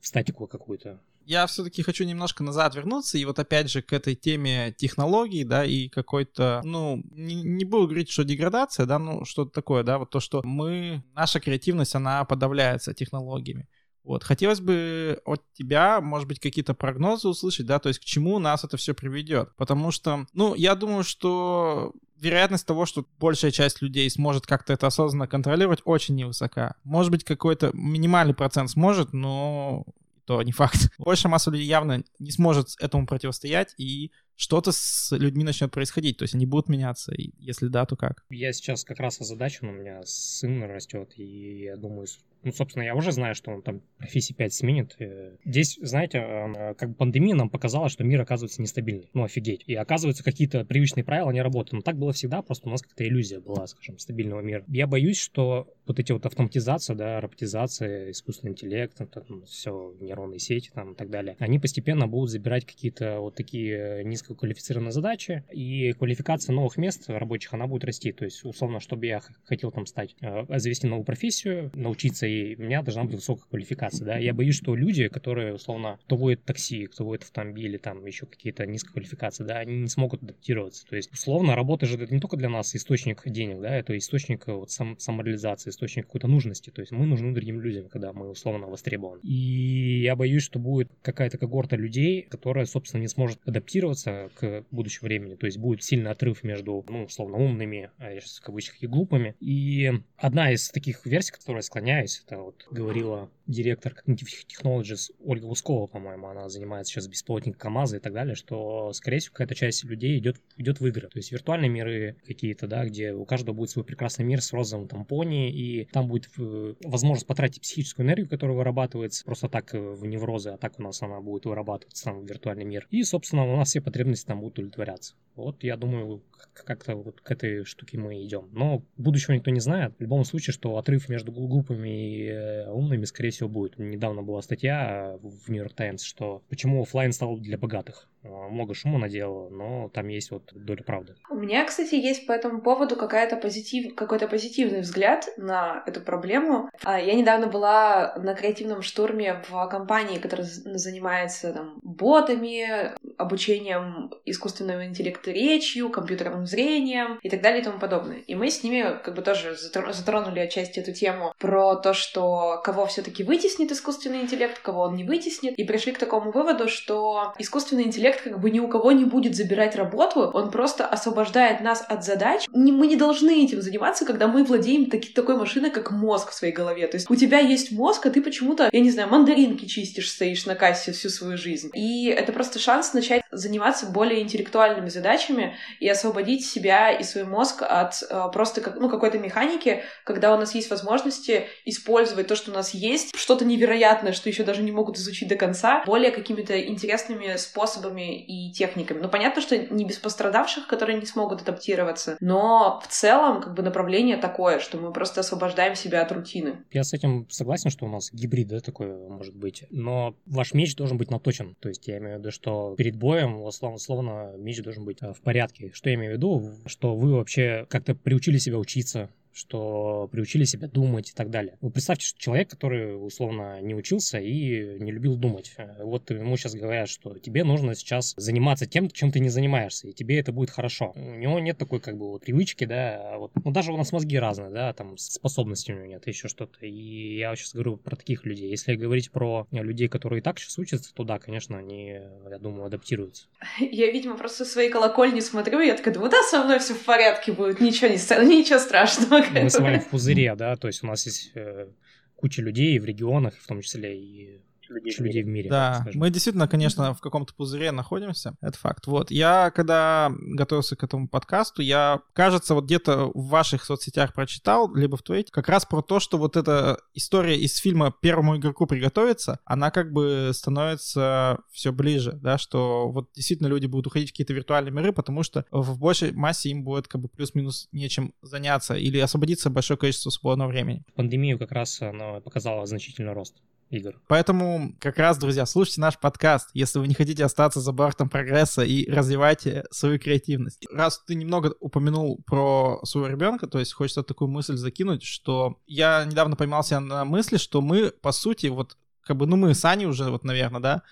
в 0.00 0.06
статику 0.06 0.46
какую-то 0.46 1.00
я 1.26 1.44
все-таки 1.46 1.82
хочу 1.82 2.04
немножко 2.04 2.44
назад 2.44 2.76
вернуться, 2.76 3.18
и 3.18 3.24
вот 3.24 3.38
опять 3.40 3.68
же 3.68 3.82
к 3.82 3.92
этой 3.92 4.14
теме 4.14 4.72
технологий, 4.76 5.42
да, 5.42 5.64
и 5.64 5.88
какой-то, 5.88 6.60
ну, 6.64 7.02
не, 7.10 7.34
не 7.34 7.64
буду 7.64 7.86
говорить, 7.88 8.10
что 8.10 8.22
деградация, 8.22 8.86
да, 8.86 9.00
ну, 9.00 9.24
что-то 9.24 9.50
такое, 9.50 9.82
да, 9.82 9.98
вот 9.98 10.10
то, 10.10 10.20
что 10.20 10.40
мы, 10.44 11.02
наша 11.16 11.40
креативность, 11.40 11.96
она 11.96 12.24
подавляется 12.24 12.94
технологиями. 12.94 13.68
Вот, 14.06 14.22
хотелось 14.22 14.60
бы 14.60 15.20
от 15.24 15.42
тебя, 15.52 16.00
может 16.00 16.28
быть, 16.28 16.38
какие-то 16.38 16.74
прогнозы 16.74 17.28
услышать, 17.28 17.66
да, 17.66 17.80
то 17.80 17.88
есть 17.88 17.98
к 17.98 18.04
чему 18.04 18.38
нас 18.38 18.62
это 18.62 18.76
все 18.76 18.94
приведет. 18.94 19.54
Потому 19.56 19.90
что, 19.90 20.26
ну, 20.32 20.54
я 20.54 20.76
думаю, 20.76 21.02
что 21.02 21.92
вероятность 22.20 22.66
того, 22.66 22.86
что 22.86 23.04
большая 23.18 23.50
часть 23.50 23.82
людей 23.82 24.08
сможет 24.08 24.46
как-то 24.46 24.72
это 24.72 24.86
осознанно 24.86 25.26
контролировать, 25.26 25.82
очень 25.84 26.14
невысока. 26.14 26.76
Может 26.84 27.10
быть, 27.10 27.24
какой-то 27.24 27.70
минимальный 27.74 28.34
процент 28.34 28.70
сможет, 28.70 29.12
но 29.12 29.84
то 30.24 30.40
не 30.42 30.52
факт. 30.52 30.88
Большая 30.98 31.30
масса 31.30 31.50
людей 31.50 31.66
явно 31.66 32.04
не 32.18 32.30
сможет 32.30 32.68
этому 32.80 33.06
противостоять, 33.06 33.74
и 33.76 34.12
что-то 34.36 34.72
с 34.72 35.16
людьми 35.16 35.44
начнет 35.44 35.70
происходить, 35.70 36.18
то 36.18 36.24
есть 36.24 36.34
они 36.34 36.46
будут 36.46 36.68
меняться, 36.68 37.12
если 37.38 37.68
да, 37.68 37.86
то 37.86 37.96
как? 37.96 38.24
Я 38.30 38.52
сейчас 38.52 38.84
как 38.84 39.00
раз 39.00 39.20
озадачен, 39.20 39.68
у 39.68 39.72
меня 39.72 40.02
сын 40.04 40.62
растет, 40.64 41.12
и 41.16 41.62
я 41.62 41.76
думаю, 41.76 42.06
ну, 42.46 42.52
собственно, 42.52 42.84
я 42.84 42.94
уже 42.94 43.10
знаю, 43.10 43.34
что 43.34 43.50
он 43.50 43.60
там 43.60 43.82
профессии 43.98 44.32
5 44.32 44.54
сменит. 44.54 44.94
Э, 45.00 45.36
здесь, 45.44 45.80
знаете, 45.82 46.18
э, 46.18 46.74
как 46.74 46.90
бы 46.90 46.94
пандемия 46.94 47.34
нам 47.34 47.50
показала, 47.50 47.88
что 47.88 48.04
мир 48.04 48.20
оказывается 48.20 48.62
нестабильный. 48.62 49.10
Ну, 49.14 49.24
офигеть. 49.24 49.64
И 49.66 49.74
оказывается, 49.74 50.22
какие-то 50.22 50.64
привычные 50.64 51.02
правила 51.02 51.32
не 51.32 51.42
работают. 51.42 51.72
Но 51.72 51.80
так 51.80 51.98
было 51.98 52.12
всегда, 52.12 52.42
просто 52.42 52.68
у 52.68 52.70
нас 52.70 52.82
какая-то 52.82 53.04
иллюзия 53.08 53.40
была, 53.40 53.66
скажем, 53.66 53.98
стабильного 53.98 54.42
мира. 54.42 54.64
Я 54.68 54.86
боюсь, 54.86 55.18
что 55.18 55.74
вот 55.86 55.98
эти 55.98 56.12
вот 56.12 56.24
автоматизация, 56.24 56.94
да, 56.94 57.20
роботизация, 57.20 58.12
искусственный 58.12 58.52
интеллект, 58.52 59.00
это, 59.00 59.24
ну, 59.28 59.44
все, 59.46 59.96
нейронные 60.00 60.38
сети 60.38 60.70
там 60.72 60.92
и 60.92 60.94
так 60.94 61.10
далее, 61.10 61.34
они 61.40 61.58
постепенно 61.58 62.06
будут 62.06 62.30
забирать 62.30 62.64
какие-то 62.64 63.18
вот 63.18 63.34
такие 63.34 64.04
низкоквалифицированные 64.26 64.92
задачи, 64.92 65.44
и 65.52 65.92
квалификация 65.92 66.52
новых 66.52 66.76
мест 66.76 67.08
рабочих, 67.08 67.54
она 67.54 67.66
будет 67.66 67.84
расти. 67.84 68.12
То 68.12 68.24
есть, 68.24 68.44
условно, 68.44 68.80
чтобы 68.80 69.06
я 69.06 69.20
хотел 69.44 69.70
там 69.70 69.86
стать, 69.86 70.16
э, 70.20 70.44
завести 70.58 70.86
новую 70.86 71.04
профессию, 71.04 71.70
научиться 71.74 72.26
у 72.26 72.28
меня 72.28 72.82
должна 72.82 73.04
быть 73.04 73.14
высокая 73.14 73.44
квалификация, 73.48 74.04
да. 74.04 74.18
Я 74.18 74.34
боюсь, 74.34 74.56
что 74.56 74.74
люди, 74.74 75.08
которые, 75.08 75.54
условно, 75.54 75.98
кто 76.04 76.16
водит 76.16 76.44
такси, 76.44 76.86
кто 76.86 77.04
водит 77.04 77.24
автомобили, 77.24 77.76
там 77.76 78.04
еще 78.06 78.26
какие-то 78.26 78.66
низкие 78.66 78.92
квалификации, 78.92 79.44
да, 79.44 79.58
они 79.58 79.80
не 79.82 79.88
смогут 79.88 80.22
адаптироваться. 80.22 80.86
То 80.86 80.96
есть, 80.96 81.12
условно, 81.12 81.54
работа 81.54 81.86
же 81.86 81.96
это 81.96 82.12
не 82.12 82.20
только 82.20 82.36
для 82.36 82.48
нас 82.48 82.74
источник 82.74 83.22
денег, 83.26 83.60
да, 83.60 83.74
это 83.74 83.96
источник 83.96 84.46
вот 84.46 84.70
сам, 84.70 84.98
самореализации, 84.98 85.70
источник 85.70 86.06
какой-то 86.06 86.28
нужности. 86.28 86.70
То 86.70 86.80
есть 86.80 86.92
мы 86.92 87.06
нужны 87.06 87.32
другим 87.32 87.60
людям, 87.60 87.88
когда 87.88 88.12
мы 88.12 88.30
условно 88.30 88.66
востребованы. 88.66 89.20
И 89.22 90.02
я 90.02 90.16
боюсь, 90.16 90.42
что 90.42 90.58
будет 90.58 90.90
какая-то 91.02 91.38
когорта 91.38 91.76
людей, 91.76 92.22
которая, 92.22 92.66
собственно, 92.66 93.00
не 93.00 93.08
сможет 93.08 93.38
адаптироваться 93.46 94.15
к 94.34 94.64
будущему 94.70 95.08
времени. 95.08 95.34
То 95.34 95.46
есть 95.46 95.58
будет 95.58 95.82
сильный 95.82 96.10
отрыв 96.10 96.44
между, 96.44 96.84
ну, 96.88 97.04
условно, 97.04 97.38
умными, 97.38 97.90
а 97.98 98.12
я 98.12 98.20
сейчас 98.20 98.38
в 98.38 98.42
кавычках, 98.42 98.82
и 98.82 98.86
глупыми. 98.86 99.34
И 99.40 99.92
одна 100.16 100.52
из 100.52 100.70
таких 100.70 101.04
версий, 101.06 101.32
которой 101.32 101.58
я 101.58 101.62
склоняюсь, 101.62 102.22
это 102.26 102.38
вот 102.38 102.66
говорила 102.70 103.30
директор 103.46 103.92
Cognitive 103.92 104.28
Technologies 104.48 105.12
Ольга 105.24 105.46
Лускова, 105.46 105.86
по-моему, 105.86 106.28
она 106.28 106.48
занимается 106.48 106.92
сейчас 106.92 107.06
беспилотником 107.08 107.58
КАМАЗа 107.58 107.96
и 107.98 108.00
так 108.00 108.12
далее, 108.12 108.34
что, 108.34 108.92
скорее 108.92 109.18
всего, 109.18 109.32
какая-то 109.32 109.54
часть 109.54 109.84
людей 109.84 110.18
идет, 110.18 110.40
идет 110.56 110.80
в 110.80 110.86
игры. 110.86 111.08
То 111.08 111.18
есть 111.18 111.32
виртуальные 111.32 111.70
миры 111.70 112.16
какие-то, 112.26 112.66
да, 112.66 112.84
где 112.84 113.12
у 113.12 113.24
каждого 113.24 113.54
будет 113.54 113.70
свой 113.70 113.84
прекрасный 113.84 114.24
мир 114.24 114.42
с 114.42 114.52
розовым 114.52 114.88
там 114.88 115.04
пони, 115.04 115.50
и 115.50 115.84
там 115.92 116.08
будет 116.08 116.28
э, 116.38 116.74
возможность 116.82 117.26
потратить 117.26 117.62
психическую 117.62 118.06
энергию, 118.06 118.28
которая 118.28 118.56
вырабатывается 118.56 119.24
просто 119.24 119.48
так 119.48 119.74
э, 119.74 119.78
в 119.78 120.04
неврозы, 120.06 120.50
а 120.50 120.58
так 120.58 120.78
у 120.78 120.82
нас 120.82 121.02
она 121.02 121.20
будет 121.20 121.44
вырабатываться 121.44 122.12
в 122.12 122.24
виртуальный 122.26 122.64
мир. 122.64 122.86
И, 122.90 123.02
собственно, 123.02 123.44
у 123.44 123.56
нас 123.56 123.68
все 123.68 123.80
потребности 123.80 124.05
там 124.14 124.40
будут 124.40 124.58
удовлетворяться. 124.58 125.14
Вот, 125.34 125.62
я 125.62 125.76
думаю, 125.76 126.22
как-то 126.54 126.96
вот 126.96 127.20
к 127.20 127.30
этой 127.30 127.64
штуке 127.64 127.98
мы 127.98 128.24
идем. 128.24 128.48
Но 128.52 128.82
будущего 128.96 129.34
никто 129.34 129.50
не 129.50 129.60
знает. 129.60 129.94
В 129.98 130.00
любом 130.00 130.24
случае, 130.24 130.54
что 130.54 130.78
отрыв 130.78 131.08
между 131.08 131.30
глупыми 131.30 131.88
и 131.88 132.26
э, 132.28 132.70
умными, 132.70 133.04
скорее 133.04 133.30
всего, 133.30 133.48
будет. 133.48 133.78
Недавно 133.78 134.22
была 134.22 134.40
статья 134.40 135.18
в 135.20 135.50
New 135.50 135.58
York 135.58 135.74
Times, 135.74 136.02
что 136.02 136.42
почему 136.48 136.82
офлайн 136.82 137.12
стал 137.12 137.38
для 137.38 137.58
богатых. 137.58 138.08
А, 138.28 138.48
много 138.48 138.74
шума 138.74 138.98
наделала, 138.98 139.48
но 139.48 139.90
там 139.92 140.08
есть 140.08 140.30
вот 140.30 140.42
доля 140.52 140.82
правды. 140.82 141.14
У 141.30 141.36
меня, 141.36 141.64
кстати, 141.64 141.94
есть 141.94 142.26
по 142.26 142.32
этому 142.32 142.60
поводу 142.60 142.96
какая-то 142.96 143.36
позитив... 143.36 143.94
какой-то 143.94 144.28
позитивный 144.28 144.80
взгляд 144.80 145.28
на 145.36 145.82
эту 145.86 146.00
проблему. 146.00 146.70
А, 146.84 147.00
я 147.00 147.14
недавно 147.14 147.46
была 147.46 148.14
на 148.16 148.34
креативном 148.34 148.82
штурме 148.82 149.42
в 149.48 149.66
компании, 149.68 150.18
которая 150.18 150.46
занимается 150.46 151.52
там, 151.52 151.78
ботами, 151.82 152.94
обучением 153.16 154.12
искусственного 154.24 154.86
интеллекта 154.86 155.30
речью, 155.30 155.90
компьютерным 155.90 156.46
зрением 156.46 157.18
и 157.22 157.30
так 157.30 157.40
далее 157.40 157.60
и 157.60 157.64
тому 157.64 157.78
подобное. 157.78 158.18
И 158.18 158.34
мы 158.34 158.50
с 158.50 158.62
ними 158.62 158.98
как 159.02 159.14
бы 159.14 159.22
тоже 159.22 159.56
затронули 159.56 160.40
отчасти 160.40 160.80
эту 160.80 160.92
тему 160.92 161.32
про 161.38 161.76
то, 161.76 161.94
что 161.94 162.60
кого 162.64 162.86
все 162.86 163.02
таки 163.02 163.24
вытеснит 163.24 163.72
искусственный 163.72 164.20
интеллект, 164.20 164.58
кого 164.60 164.82
он 164.82 164.96
не 164.96 165.04
вытеснит, 165.04 165.58
и 165.58 165.64
пришли 165.64 165.92
к 165.92 165.98
такому 165.98 166.30
выводу, 166.30 166.68
что 166.68 167.34
искусственный 167.38 167.84
интеллект 167.84 168.15
проект 168.16 168.24
как 168.24 168.40
бы 168.40 168.50
ни 168.50 168.60
у 168.60 168.68
кого 168.68 168.92
не 168.92 169.04
будет 169.04 169.34
забирать 169.34 169.76
работу, 169.76 170.20
он 170.20 170.50
просто 170.50 170.86
освобождает 170.86 171.60
нас 171.60 171.84
от 171.86 172.04
задач. 172.04 172.46
Мы 172.52 172.86
не 172.86 172.96
должны 172.96 173.44
этим 173.44 173.62
заниматься, 173.62 174.04
когда 174.04 174.26
мы 174.28 174.44
владеем 174.44 174.90
таки, 174.90 175.12
такой 175.12 175.36
машиной, 175.36 175.70
как 175.70 175.90
мозг 175.90 176.30
в 176.30 176.34
своей 176.34 176.52
голове. 176.52 176.86
То 176.86 176.96
есть 176.96 177.10
у 177.10 177.16
тебя 177.16 177.38
есть 177.38 177.72
мозг, 177.72 178.06
а 178.06 178.10
ты 178.10 178.22
почему-то, 178.22 178.68
я 178.72 178.80
не 178.80 178.90
знаю, 178.90 179.08
мандаринки 179.08 179.66
чистишь, 179.66 180.10
стоишь 180.10 180.46
на 180.46 180.54
кассе 180.54 180.92
всю 180.92 181.08
свою 181.08 181.36
жизнь. 181.36 181.70
И 181.74 182.06
это 182.08 182.32
просто 182.32 182.58
шанс 182.58 182.94
начать 182.94 183.22
заниматься 183.30 183.86
более 183.86 184.22
интеллектуальными 184.22 184.88
задачами 184.88 185.56
и 185.80 185.88
освободить 185.88 186.44
себя 186.46 186.90
и 186.90 187.02
свой 187.02 187.24
мозг 187.24 187.62
от 187.62 188.02
э, 188.08 188.28
просто 188.32 188.60
как, 188.60 188.76
ну, 188.76 188.88
какой-то 188.88 189.18
механики, 189.18 189.82
когда 190.04 190.34
у 190.34 190.38
нас 190.38 190.54
есть 190.54 190.70
возможности 190.70 191.46
использовать 191.64 192.26
то, 192.26 192.36
что 192.36 192.50
у 192.50 192.54
нас 192.54 192.72
есть, 192.72 193.16
что-то 193.16 193.44
невероятное, 193.44 194.12
что 194.12 194.28
еще 194.28 194.42
даже 194.42 194.62
не 194.62 194.72
могут 194.72 194.96
изучить 194.96 195.28
до 195.28 195.36
конца, 195.36 195.82
более 195.86 196.10
какими-то 196.10 196.58
интересными 196.60 197.36
способами 197.36 198.05
и 198.14 198.52
техниками. 198.52 199.00
Ну, 199.00 199.08
понятно, 199.08 199.42
что 199.42 199.56
не 199.58 199.84
без 199.84 199.98
пострадавших, 199.98 200.66
которые 200.66 200.98
не 200.98 201.06
смогут 201.06 201.42
адаптироваться, 201.42 202.16
но 202.20 202.80
в 202.82 202.88
целом 202.88 203.40
как 203.40 203.54
бы 203.54 203.62
направление 203.62 204.16
такое, 204.16 204.58
что 204.58 204.78
мы 204.78 204.92
просто 204.92 205.20
освобождаем 205.20 205.74
себя 205.74 206.02
от 206.02 206.12
рутины. 206.12 206.64
Я 206.72 206.84
с 206.84 206.92
этим 206.92 207.28
согласен, 207.30 207.70
что 207.70 207.86
у 207.86 207.88
нас 207.88 208.10
гибрид, 208.12 208.48
да, 208.48 208.60
такой 208.60 208.94
может 209.08 209.34
быть, 209.34 209.64
но 209.70 210.14
ваш 210.26 210.54
меч 210.54 210.74
должен 210.76 210.98
быть 210.98 211.10
наточен. 211.10 211.56
То 211.60 211.68
есть 211.68 211.86
я 211.86 211.98
имею 211.98 212.16
в 212.16 212.18
виду, 212.20 212.30
что 212.30 212.74
перед 212.76 212.96
боем, 212.96 213.42
условно, 213.42 213.76
условно 213.76 214.32
меч 214.36 214.62
должен 214.62 214.84
быть 214.84 214.98
э, 215.02 215.12
в 215.12 215.20
порядке. 215.20 215.70
Что 215.72 215.90
я 215.90 215.96
имею 215.96 216.12
в 216.12 216.16
виду? 216.16 216.52
Что 216.66 216.96
вы 216.96 217.14
вообще 217.14 217.66
как-то 217.68 217.94
приучили 217.94 218.38
себя 218.38 218.58
учиться, 218.58 219.10
что 219.36 220.08
приучили 220.10 220.44
себя 220.44 220.66
думать 220.66 221.10
и 221.10 221.12
так 221.12 221.30
далее. 221.30 221.58
Вы 221.60 221.70
представьте, 221.70 222.06
что 222.06 222.18
человек, 222.18 222.48
который 222.48 222.94
условно 222.94 223.60
не 223.60 223.74
учился 223.74 224.18
и 224.18 224.78
не 224.80 224.90
любил 224.90 225.16
думать. 225.16 225.52
Э, 225.58 225.82
вот 225.84 226.10
ему 226.10 226.36
сейчас 226.36 226.54
говорят, 226.54 226.88
что 226.88 227.18
тебе 227.18 227.44
нужно 227.44 227.74
сейчас 227.74 228.14
заниматься 228.16 228.66
тем, 228.66 228.90
чем 228.90 229.12
ты 229.12 229.20
не 229.20 229.28
занимаешься, 229.28 229.88
и 229.88 229.92
тебе 229.92 230.18
это 230.18 230.32
будет 230.32 230.50
хорошо. 230.50 230.92
У 230.94 231.16
него 231.16 231.38
нет 231.38 231.58
такой 231.58 231.80
как 231.80 231.98
бы 231.98 232.08
вот 232.12 232.24
привычки, 232.24 232.64
да, 232.64 233.14
а 233.14 233.18
вот, 233.18 233.32
ну 233.44 233.50
даже 233.50 233.72
у 233.72 233.76
нас 233.76 233.92
мозги 233.92 234.18
разные, 234.18 234.50
да, 234.50 234.72
там 234.72 234.96
способности 234.96 235.72
у 235.72 235.74
него 235.74 235.86
нет, 235.86 236.06
еще 236.06 236.28
что-то. 236.28 236.64
И 236.64 237.18
я 237.18 237.36
сейчас 237.36 237.52
говорю 237.52 237.76
про 237.76 237.94
таких 237.94 238.24
людей. 238.24 238.48
Если 238.48 238.74
говорить 238.74 239.10
про 239.10 239.46
людей, 239.50 239.88
которые 239.88 240.20
и 240.20 240.22
так 240.22 240.38
сейчас 240.38 240.58
учатся, 240.58 240.94
то 240.94 241.04
да, 241.04 241.18
конечно, 241.18 241.58
они, 241.58 242.00
я 242.30 242.38
думаю, 242.38 242.66
адаптируются. 242.66 243.26
Я, 243.58 243.90
видимо, 243.90 244.16
просто 244.16 244.46
свои 244.46 244.70
колокольни 244.70 245.20
смотрю, 245.20 245.60
и 245.60 245.66
я 245.66 245.76
такая 245.76 245.92
думаю, 245.92 246.10
да, 246.10 246.22
со 246.22 246.42
мной 246.42 246.58
все 246.58 246.72
в 246.72 246.84
порядке 246.84 247.32
будет, 247.32 247.60
ничего 247.60 247.88
не 247.88 247.98
ничего 248.46 248.58
страшного. 248.58 249.25
Мы 249.32 249.50
с 249.50 249.58
вами 249.58 249.78
в 249.78 249.88
пузыре, 249.90 250.34
да, 250.34 250.56
то 250.56 250.68
есть 250.68 250.82
у 250.82 250.86
нас 250.86 251.06
есть 251.06 251.32
э, 251.34 251.68
куча 252.16 252.42
людей 252.42 252.78
в 252.78 252.84
регионах, 252.84 253.34
в 253.38 253.46
том 253.46 253.60
числе 253.60 253.96
и 253.98 254.40
людей, 254.68 254.94
людей 254.98 255.22
в 255.22 255.26
мире. 255.26 255.50
Да, 255.50 255.86
мы 255.94 256.10
действительно, 256.10 256.48
конечно, 256.48 256.94
в 256.94 257.00
каком-то 257.00 257.34
пузыре 257.34 257.72
находимся, 257.72 258.36
это 258.40 258.58
факт. 258.58 258.86
Вот, 258.86 259.10
я 259.10 259.50
когда 259.54 260.12
готовился 260.18 260.76
к 260.76 260.84
этому 260.84 261.08
подкасту, 261.08 261.62
я, 261.62 262.00
кажется, 262.12 262.54
вот 262.54 262.64
где-то 262.64 263.10
в 263.14 263.28
ваших 263.28 263.64
соцсетях 263.64 264.14
прочитал, 264.14 264.74
либо 264.74 264.96
в 264.96 265.02
твоих, 265.02 265.26
как 265.30 265.48
раз 265.48 265.64
про 265.64 265.82
то, 265.82 266.00
что 266.00 266.18
вот 266.18 266.36
эта 266.36 266.78
история 266.94 267.38
из 267.38 267.56
фильма 267.56 267.94
«Первому 268.00 268.36
игроку 268.36 268.66
приготовиться», 268.66 269.40
она 269.44 269.70
как 269.70 269.92
бы 269.92 270.30
становится 270.32 271.38
все 271.50 271.72
ближе, 271.72 272.12
да, 272.12 272.38
что 272.38 272.90
вот 272.90 273.10
действительно 273.14 273.48
люди 273.48 273.66
будут 273.66 273.88
уходить 273.88 274.10
в 274.10 274.12
какие-то 274.12 274.34
виртуальные 274.34 274.72
миры, 274.72 274.92
потому 274.92 275.22
что 275.22 275.44
в 275.50 275.78
большей 275.78 276.12
массе 276.12 276.50
им 276.50 276.64
будет 276.64 276.88
как 276.88 277.00
бы 277.00 277.08
плюс-минус 277.08 277.68
нечем 277.72 278.12
заняться 278.22 278.74
или 278.74 278.98
освободиться 278.98 279.50
большое 279.50 279.78
количество 279.78 280.10
свободного 280.10 280.48
времени. 280.48 280.84
Пандемию 280.94 281.38
как 281.38 281.52
раз 281.52 281.80
она 281.82 282.20
показала 282.20 282.66
значительный 282.66 283.12
рост 283.12 283.36
игр. 283.70 283.94
Поэтому 284.06 284.74
как 284.80 284.98
раз, 284.98 285.18
друзья, 285.18 285.46
слушайте 285.46 285.80
наш 285.80 285.98
подкаст, 285.98 286.50
если 286.54 286.78
вы 286.78 286.88
не 286.88 286.94
хотите 286.94 287.24
остаться 287.24 287.60
за 287.60 287.72
бортом 287.72 288.08
прогресса 288.08 288.62
и 288.62 288.90
развивайте 288.90 289.64
свою 289.70 289.98
креативность. 289.98 290.66
Раз 290.72 291.02
ты 291.06 291.14
немного 291.14 291.54
упомянул 291.60 292.22
про 292.26 292.80
своего 292.84 293.08
ребенка, 293.08 293.46
то 293.46 293.58
есть 293.58 293.72
хочется 293.72 294.02
такую 294.02 294.28
мысль 294.28 294.56
закинуть, 294.56 295.02
что 295.02 295.58
я 295.66 296.04
недавно 296.04 296.36
поймался 296.36 296.80
на 296.80 297.04
мысли, 297.04 297.36
что 297.36 297.60
мы, 297.60 297.90
по 297.90 298.12
сути, 298.12 298.46
вот 298.48 298.76
как 299.02 299.16
бы, 299.16 299.26
ну 299.26 299.36
мы 299.36 299.54
с 299.54 299.64
Аней 299.64 299.86
уже, 299.86 300.10
вот, 300.10 300.24
наверное, 300.24 300.60
да, 300.60 300.82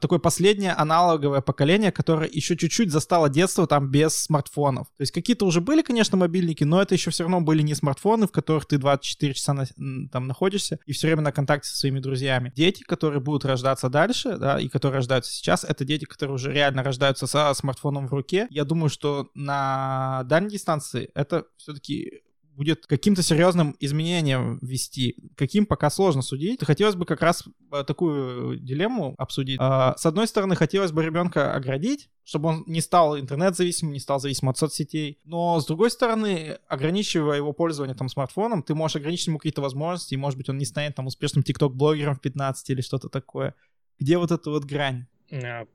такое 0.00 0.18
последнее 0.18 0.72
аналоговое 0.72 1.40
поколение, 1.40 1.90
которое 1.90 2.28
еще 2.30 2.56
чуть-чуть 2.56 2.90
застало 2.90 3.30
детство 3.30 3.66
там 3.66 3.90
без 3.90 4.14
смартфонов. 4.14 4.88
То 4.96 5.00
есть 5.02 5.12
какие-то 5.12 5.46
уже 5.46 5.60
были, 5.62 5.80
конечно, 5.82 6.18
мобильники, 6.18 6.64
но 6.64 6.82
это 6.82 6.94
еще 6.94 7.10
все 7.10 7.24
равно 7.24 7.40
были 7.40 7.62
не 7.62 7.74
смартфоны, 7.74 8.26
в 8.26 8.32
которых 8.32 8.66
ты 8.66 8.76
24 8.76 9.34
часа 9.34 9.54
на, 9.54 9.66
там 10.10 10.26
находишься 10.26 10.78
и 10.84 10.92
все 10.92 11.06
время 11.06 11.22
на 11.22 11.32
контакте 11.32 11.68
со 11.70 11.76
своими 11.76 12.00
друзьями. 12.00 12.52
Дети, 12.54 12.82
которые 12.82 13.20
будут 13.20 13.46
рождаться 13.46 13.88
дальше, 13.88 14.36
да, 14.36 14.60
и 14.60 14.68
которые 14.68 14.98
рождаются 14.98 15.32
сейчас, 15.32 15.64
это 15.64 15.84
дети, 15.84 16.04
которые 16.04 16.34
уже 16.34 16.52
реально 16.52 16.82
рождаются 16.82 17.26
со 17.26 17.52
смартфоном 17.54 18.08
в 18.08 18.12
руке. 18.12 18.46
Я 18.50 18.64
думаю, 18.64 18.90
что 18.90 19.30
на 19.34 20.22
дальней 20.24 20.50
дистанции 20.50 21.10
это 21.14 21.44
все-таки 21.56 22.22
будет 22.56 22.86
каким-то 22.86 23.22
серьезным 23.22 23.76
изменением 23.80 24.58
вести. 24.62 25.16
Каким 25.36 25.66
пока 25.66 25.90
сложно 25.90 26.22
судить. 26.22 26.64
Хотелось 26.64 26.94
бы 26.94 27.06
как 27.06 27.22
раз 27.22 27.44
э, 27.72 27.84
такую 27.84 28.58
дилемму 28.58 29.14
обсудить. 29.18 29.58
А, 29.60 29.96
с 29.96 30.06
одной 30.06 30.26
стороны, 30.26 30.54
хотелось 30.56 30.92
бы 30.92 31.02
ребенка 31.02 31.54
оградить, 31.54 32.10
чтобы 32.24 32.50
он 32.50 32.64
не 32.66 32.80
стал 32.80 33.18
интернет-зависимым, 33.18 33.94
не 33.94 34.00
стал 34.00 34.20
зависимым 34.20 34.50
от 34.50 34.58
соцсетей. 34.58 35.18
Но, 35.24 35.60
с 35.60 35.66
другой 35.66 35.90
стороны, 35.90 36.58
ограничивая 36.68 37.36
его 37.36 37.52
пользование 37.52 37.96
там 37.96 38.08
смартфоном, 38.08 38.62
ты 38.62 38.74
можешь 38.74 38.96
ограничить 38.96 39.28
ему 39.28 39.38
какие-то 39.38 39.62
возможности, 39.62 40.14
и, 40.14 40.18
может 40.18 40.36
быть, 40.36 40.48
он 40.48 40.58
не 40.58 40.64
станет 40.64 40.94
там 40.94 41.06
успешным 41.06 41.42
тикток-блогером 41.42 42.16
в 42.16 42.20
15 42.20 42.70
или 42.70 42.80
что-то 42.80 43.08
такое. 43.08 43.54
Где 43.98 44.18
вот 44.18 44.30
эта 44.30 44.50
вот 44.50 44.64
грань? 44.64 45.06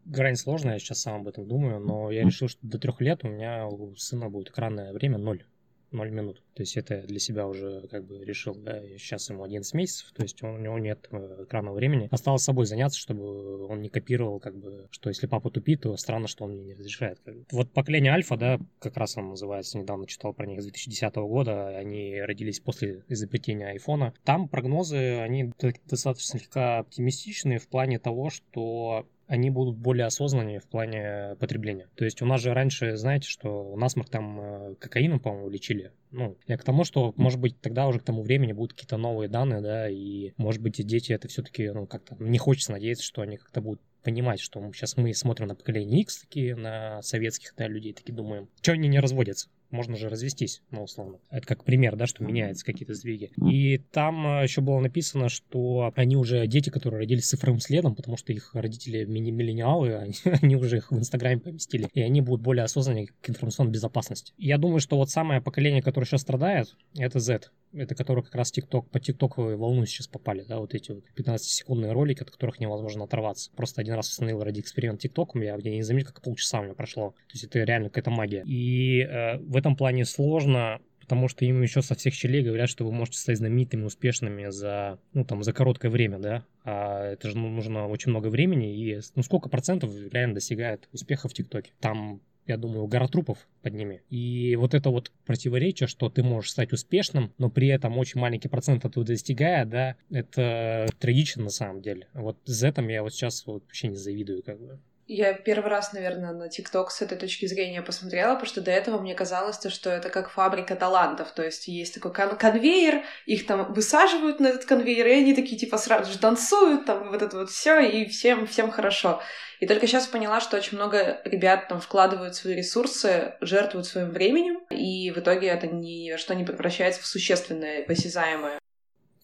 Грань 0.06 0.36
сложная, 0.36 0.74
я 0.74 0.80
сейчас 0.80 1.02
сам 1.02 1.22
об 1.22 1.28
этом 1.28 1.48
думаю, 1.48 1.80
но 1.80 2.12
я 2.12 2.24
решил, 2.24 2.48
что 2.48 2.60
до 2.62 2.78
трех 2.78 3.02
лет 3.02 3.24
у 3.24 3.28
меня 3.28 3.66
у 3.66 3.96
сына 3.96 4.30
будет 4.30 4.50
экранное 4.50 4.94
время 4.94 5.18
ноль. 5.18 5.44
0 5.92 6.10
минут. 6.12 6.42
То 6.54 6.64
есть 6.64 6.76
это 6.78 7.02
для 7.04 7.20
себя 7.20 7.48
уже 7.48 7.88
как 7.90 8.06
бы 8.06 8.24
решил, 8.24 8.56
да, 8.56 8.82
сейчас 8.98 9.30
ему 9.30 9.44
11 9.44 9.74
месяцев, 9.74 10.12
то 10.14 10.24
есть 10.24 10.42
у 10.44 10.58
него 10.58 10.80
нет 10.80 11.08
э, 11.12 11.44
экранного 11.44 11.76
времени. 11.76 12.08
Осталось 12.12 12.44
собой 12.44 12.66
заняться, 12.66 13.00
чтобы 13.00 13.68
он 13.68 13.82
не 13.82 13.90
копировал, 13.90 14.40
как 14.40 14.56
бы, 14.58 14.88
что 14.92 15.10
если 15.10 15.28
папа 15.28 15.50
тупит, 15.50 15.82
то 15.82 15.96
странно, 15.98 16.28
что 16.28 16.46
он 16.46 16.54
мне 16.54 16.64
не 16.64 16.74
разрешает. 16.74 17.20
Вот 17.52 17.72
поколение 17.72 18.12
альфа, 18.12 18.38
да, 18.38 18.60
как 18.80 18.98
раз 18.98 19.18
он 19.18 19.30
называется, 19.30 19.78
недавно 19.78 20.08
читал 20.08 20.34
про 20.34 20.46
них 20.46 20.62
с 20.62 20.66
2010 20.66 21.16
года, 21.16 21.70
они 21.70 22.20
родились 22.22 22.60
после 22.60 23.04
изобретения 23.08 23.68
айфона. 23.68 24.14
Там 24.24 24.48
прогнозы, 24.48 25.20
они 25.20 25.52
достаточно 25.86 26.40
слегка 26.40 26.80
оптимистичные 26.80 27.60
в 27.60 27.68
плане 27.68 28.00
того, 28.00 28.30
что 28.30 29.08
они 29.28 29.50
будут 29.50 29.78
более 29.78 30.06
осознаннее 30.06 30.60
в 30.60 30.68
плане 30.68 31.36
потребления. 31.40 31.88
То 31.96 32.06
есть 32.06 32.22
у 32.22 32.26
нас 32.26 32.42
же 32.42 32.54
раньше, 32.54 32.96
знаете, 32.96 33.28
что 33.28 33.76
насморк 33.76 34.10
там 34.10 34.40
э, 34.40 34.76
кокаином, 34.76 35.20
по-моему, 35.20 35.50
лечили. 35.50 35.92
Ну, 36.12 36.38
я 36.48 36.58
к 36.58 36.64
тому, 36.64 36.86
что, 36.86 37.14
может 37.18 37.40
быть, 37.40 37.60
тогда 37.60 37.88
уже 37.88 38.00
к 38.00 38.04
тому 38.04 38.24
времени 38.24 38.54
будут 38.54 38.74
какие-то 38.74 38.98
новые 38.98 39.28
данные, 39.28 39.62
да, 39.62 39.90
и, 39.90 40.32
может 40.38 40.62
быть, 40.62 40.86
дети 40.86 41.12
это 41.12 41.28
все-таки, 41.28 41.70
ну, 41.70 41.86
как-то, 41.86 42.16
не 42.20 42.38
хочется 42.38 42.72
надеяться, 42.72 43.04
что 43.04 43.22
они 43.22 43.38
как-то 43.38 43.62
будут 43.62 43.82
понимать, 44.04 44.40
что 44.40 44.62
сейчас 44.72 44.96
мы 44.96 45.14
смотрим 45.14 45.48
на 45.48 45.56
поколение 45.56 46.02
X 46.02 46.22
такие, 46.22 46.56
на 46.56 47.02
советских, 47.02 47.54
да, 47.58 47.68
людей, 47.68 47.94
такие 47.94 48.14
думаем, 48.14 48.48
что 48.62 48.72
они 48.72 48.88
не 48.88 49.00
разводятся? 49.00 49.50
Можно 49.72 49.96
же 49.98 50.10
развестись, 50.10 50.62
ну, 50.72 50.84
условно. 50.84 51.20
Это 51.30 51.46
как 51.48 51.64
пример, 51.64 51.96
да, 51.96 52.08
что 52.08 52.24
меняются 52.24 52.66
какие-то 52.66 52.94
сдвиги. 52.94 53.32
И 53.50 53.78
там 53.78 54.40
э, 54.40 54.44
еще 54.44 54.62
было 54.62 54.80
написано, 54.80 55.30
что 55.30 55.92
они 55.96 56.16
уже 56.16 56.48
дети, 56.48 56.70
которые 56.70 57.02
родились 57.02 57.26
с 57.26 57.30
цифровым 57.30 57.60
следом, 57.60 57.96
потому 57.96 58.18
что 58.18 58.34
их 58.34 58.54
родители 58.54 59.06
миллениалы, 59.06 59.96
они, 59.98 60.14
они 60.24 60.56
уже 60.56 60.78
их 60.78 60.92
в 60.92 60.98
Инстаграме 60.98 61.40
поместили, 61.40 61.90
и 61.94 62.02
они 62.02 62.22
будут 62.22 62.42
более 62.42 62.64
осознанны 62.64 63.08
к 63.22 63.30
информационной 63.30 63.72
безопасности. 63.72 64.34
Я 64.38 64.58
думаю, 64.58 64.80
что 64.80 64.98
вот 64.98 65.10
самое 65.10 65.42
поколение, 65.42 65.82
которое 65.82 66.06
сейчас 66.06 66.22
страдает, 66.22 66.76
это 66.96 67.20
Z 67.20 67.52
это 67.74 67.96
которые 67.96 68.24
как 68.24 68.36
раз 68.36 68.52
TikTok, 68.52 68.90
по 68.90 69.00
тиктоковой 69.00 69.56
волну 69.56 69.86
сейчас 69.86 70.08
попали, 70.08 70.44
да, 70.48 70.60
вот 70.60 70.74
эти 70.74 70.92
вот 70.92 71.04
15-секундные 71.16 71.92
ролики, 71.92 72.22
от 72.22 72.32
которых 72.32 72.60
невозможно 72.60 73.04
оторваться. 73.04 73.52
Просто 73.56 73.82
один 73.82 73.96
раз 73.96 74.10
установил 74.10 74.44
ради 74.44 74.60
эксперимент 74.60 75.02
ТикТоком, 75.02 75.42
я, 75.42 75.58
я 75.58 75.72
не 75.72 75.84
заметил, 75.84 76.08
как 76.08 76.22
полчаса 76.22 76.60
у 76.60 76.64
меня 76.64 76.74
прошло. 76.74 77.12
То 77.12 77.34
есть 77.34 77.44
это 77.44 77.60
реально 77.64 77.90
какая-то 77.90 78.12
магия. 78.12 78.44
И 78.46 79.02
э, 79.02 79.38
в 79.38 79.56
этом 79.56 79.76
плане 79.76 80.06
сложно 80.06 80.80
потому 81.08 81.30
что 81.30 81.46
им 81.46 81.62
еще 81.62 81.82
со 81.82 81.96
всех 81.96 82.14
щелей 82.14 82.44
говорят, 82.44 82.70
что 82.70 82.84
вы 82.84 82.92
можете 82.92 83.20
стать 83.20 83.38
знаменитыми, 83.38 83.86
успешными 83.86 84.50
за, 84.50 85.00
ну, 85.14 85.24
там, 85.24 85.42
за 85.42 85.54
короткое 85.54 85.90
время, 85.90 86.20
да, 86.20 86.44
а 86.66 87.14
это 87.14 87.30
же 87.30 87.38
нужно 87.38 87.88
очень 87.88 88.10
много 88.10 88.28
времени, 88.28 88.76
и, 88.76 89.00
ну, 89.16 89.24
сколько 89.24 89.48
процентов 89.48 89.96
реально 90.12 90.34
достигает 90.34 90.90
успеха 90.92 91.30
в 91.30 91.34
ТикТоке? 91.34 91.72
Там 91.80 92.20
я 92.48 92.58
думаю, 92.58 92.88
гора 92.88 93.08
трупов 93.08 93.48
под 93.62 93.74
ними. 93.74 94.02
И 94.10 94.56
вот 94.56 94.74
это 94.74 94.90
вот 94.90 95.12
противоречие, 95.26 95.88
что 95.88 96.10
ты 96.10 96.24
можешь 96.24 96.52
стать 96.52 96.74
успешным, 96.74 97.34
но 97.38 97.50
при 97.50 97.68
этом 97.68 97.98
очень 97.98 98.20
маленький 98.20 98.48
процент 98.48 98.86
этого 98.86 99.06
достигая, 99.06 99.66
да, 99.66 99.96
это 100.10 100.88
трагично 101.00 101.44
на 101.44 101.50
самом 101.50 101.82
деле. 101.82 102.08
Вот 102.14 102.38
с 102.46 102.64
этим 102.64 102.88
я 102.88 103.04
вот 103.04 103.14
сейчас 103.14 103.46
вот 103.46 103.64
вообще 103.64 103.90
не 103.90 103.98
завидую, 103.98 104.44
как 104.44 104.60
бы. 104.60 104.80
Я 105.10 105.34
первый 105.34 105.70
раз, 105.70 105.94
наверное, 105.94 106.34
на 106.34 106.50
ТикТок 106.50 106.92
с 106.92 107.02
этой 107.02 107.18
точки 107.18 107.46
зрения 107.46 107.82
посмотрела, 107.82 108.34
потому 108.34 108.48
что 108.48 108.60
до 108.60 108.72
этого 108.72 109.00
мне 109.00 109.16
казалось, 109.16 109.58
что 109.70 109.90
это 109.90 110.10
как 110.10 110.30
фабрика 110.30 110.76
талантов. 110.76 111.32
То 111.32 111.44
есть 111.44 111.70
есть 111.70 111.94
такой 111.94 112.14
кон- 112.14 112.36
конвейер, 112.36 113.04
их 113.26 113.46
там 113.46 113.74
высаживают 113.74 114.42
на 114.42 114.48
этот 114.48 114.66
конвейер, 114.66 115.08
и 115.08 115.12
они 115.12 115.34
такие 115.34 115.58
типа 115.58 115.78
сразу 115.78 116.12
же 116.12 116.20
танцуют, 116.20 116.86
там 116.86 117.10
вот 117.10 117.22
это 117.22 117.38
вот 117.38 117.50
все, 117.50 117.80
и 117.80 118.06
всем, 118.10 118.46
всем 118.48 118.70
хорошо. 118.70 119.22
И 119.62 119.66
только 119.66 119.88
сейчас 119.88 120.08
поняла, 120.08 120.42
что 120.42 120.58
очень 120.58 120.78
много 120.78 121.22
ребят 121.24 121.70
там 121.70 121.80
вкладывают 121.80 122.36
свои 122.36 122.56
ресурсы, 122.56 123.36
жертвуют 123.40 123.88
своим 123.88 124.10
временем, 124.10 124.60
и 124.70 125.10
в 125.12 125.20
итоге 125.20 125.48
это 125.48 125.68
ни 125.68 126.18
что 126.18 126.36
не 126.36 126.44
превращается 126.44 127.02
в 127.02 127.06
существенное, 127.06 127.84
посязаемое. 127.84 128.60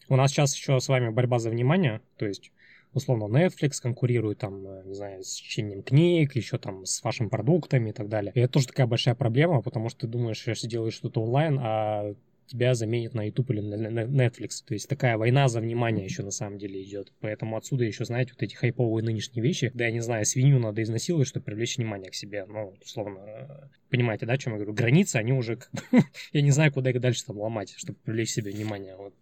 У 0.08 0.16
нас 0.16 0.32
сейчас 0.32 0.56
еще 0.56 0.80
с 0.80 0.88
вами 0.88 1.10
борьба 1.10 1.40
за 1.40 1.50
внимание, 1.50 2.00
то 2.18 2.26
есть 2.26 2.52
условно 2.94 3.26
Netflix 3.26 3.82
конкурирует 3.82 4.40
там, 4.40 4.66
э, 4.68 4.84
не 4.86 4.94
знаю, 4.94 5.24
с 5.24 5.36
чтением 5.36 5.84
книг, 5.84 6.36
еще 6.36 6.58
там 6.58 6.86
с 6.86 7.04
вашими 7.04 7.28
продуктами 7.28 7.90
и 7.90 7.94
так 7.94 8.10
далее. 8.10 8.32
И 8.36 8.40
это 8.40 8.54
тоже 8.54 8.68
такая 8.68 8.88
большая 8.88 9.16
проблема, 9.16 9.62
потому 9.62 9.90
что 9.90 10.02
ты 10.02 10.08
думаешь, 10.08 10.48
если 10.48 10.68
делаешь 10.68 10.94
что-то 10.94 11.22
онлайн, 11.22 11.60
а 11.62 12.14
тебя 12.48 12.76
заменят 12.76 13.14
на 13.14 13.26
YouTube 13.26 13.52
или 13.52 13.62
на 13.62 14.02
Netflix. 14.02 14.64
То 14.66 14.74
есть 14.74 14.88
такая 14.88 15.18
война 15.18 15.48
за 15.48 15.60
внимание 15.62 16.06
еще 16.06 16.24
на 16.24 16.32
самом 16.32 16.58
деле 16.58 16.84
идет. 16.84 17.12
Поэтому 17.20 17.58
отсюда 17.58 17.84
еще, 17.84 18.06
знаете, 18.06 18.34
вот 18.34 18.44
эти 18.44 18.56
хайповые 18.56 19.04
нынешние 19.04 19.44
вещи, 19.44 19.72
да, 19.74 19.86
я 19.86 19.92
не 19.92 20.02
знаю, 20.02 20.26
свинью 20.26 20.60
надо 20.60 20.84
изнасиловать, 20.84 21.28
чтобы 21.28 21.46
привлечь 21.46 21.78
внимание 21.78 22.12
к 22.12 22.16
себе. 22.16 22.46
Ну, 22.46 22.76
условно, 22.84 23.20
э, 23.20 23.68
понимаете, 23.90 24.26
да, 24.26 24.34
о 24.34 24.38
чем 24.38 24.54
я 24.54 24.60
говорю? 24.60 24.74
Границы, 24.74 25.18
они 25.18 25.34
уже, 25.34 25.58
как 25.58 25.72
бы, 25.72 25.82
я 26.32 26.42
не 26.42 26.52
знаю, 26.52 26.72
куда 26.72 26.90
их 26.90 27.00
дальше 27.00 27.26
там 27.26 27.40
ломать, 27.40 27.74
чтобы 27.76 27.98
привлечь 28.04 28.32
себе 28.32 28.52
внимание. 28.52 28.96
Вот. 28.96 29.14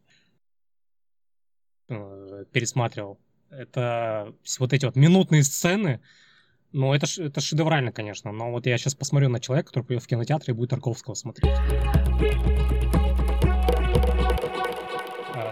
Э, 1.89 2.45
пересматривал 2.51 3.19
это 3.51 4.33
вот 4.59 4.73
эти 4.73 4.85
вот 4.85 4.95
минутные 4.95 5.43
сцены, 5.43 5.99
ну, 6.71 6.93
это, 6.93 7.05
это 7.21 7.41
шедеврально, 7.41 7.91
конечно. 7.91 8.31
Но 8.31 8.51
вот 8.51 8.65
я 8.65 8.77
сейчас 8.77 8.95
посмотрю 8.95 9.29
на 9.29 9.39
человека, 9.39 9.69
который 9.69 9.83
придет 9.83 10.03
в 10.03 10.07
кинотеатр 10.07 10.51
и 10.51 10.53
будет 10.53 10.69
Тарковского 10.69 11.15
смотреть. 11.15 11.51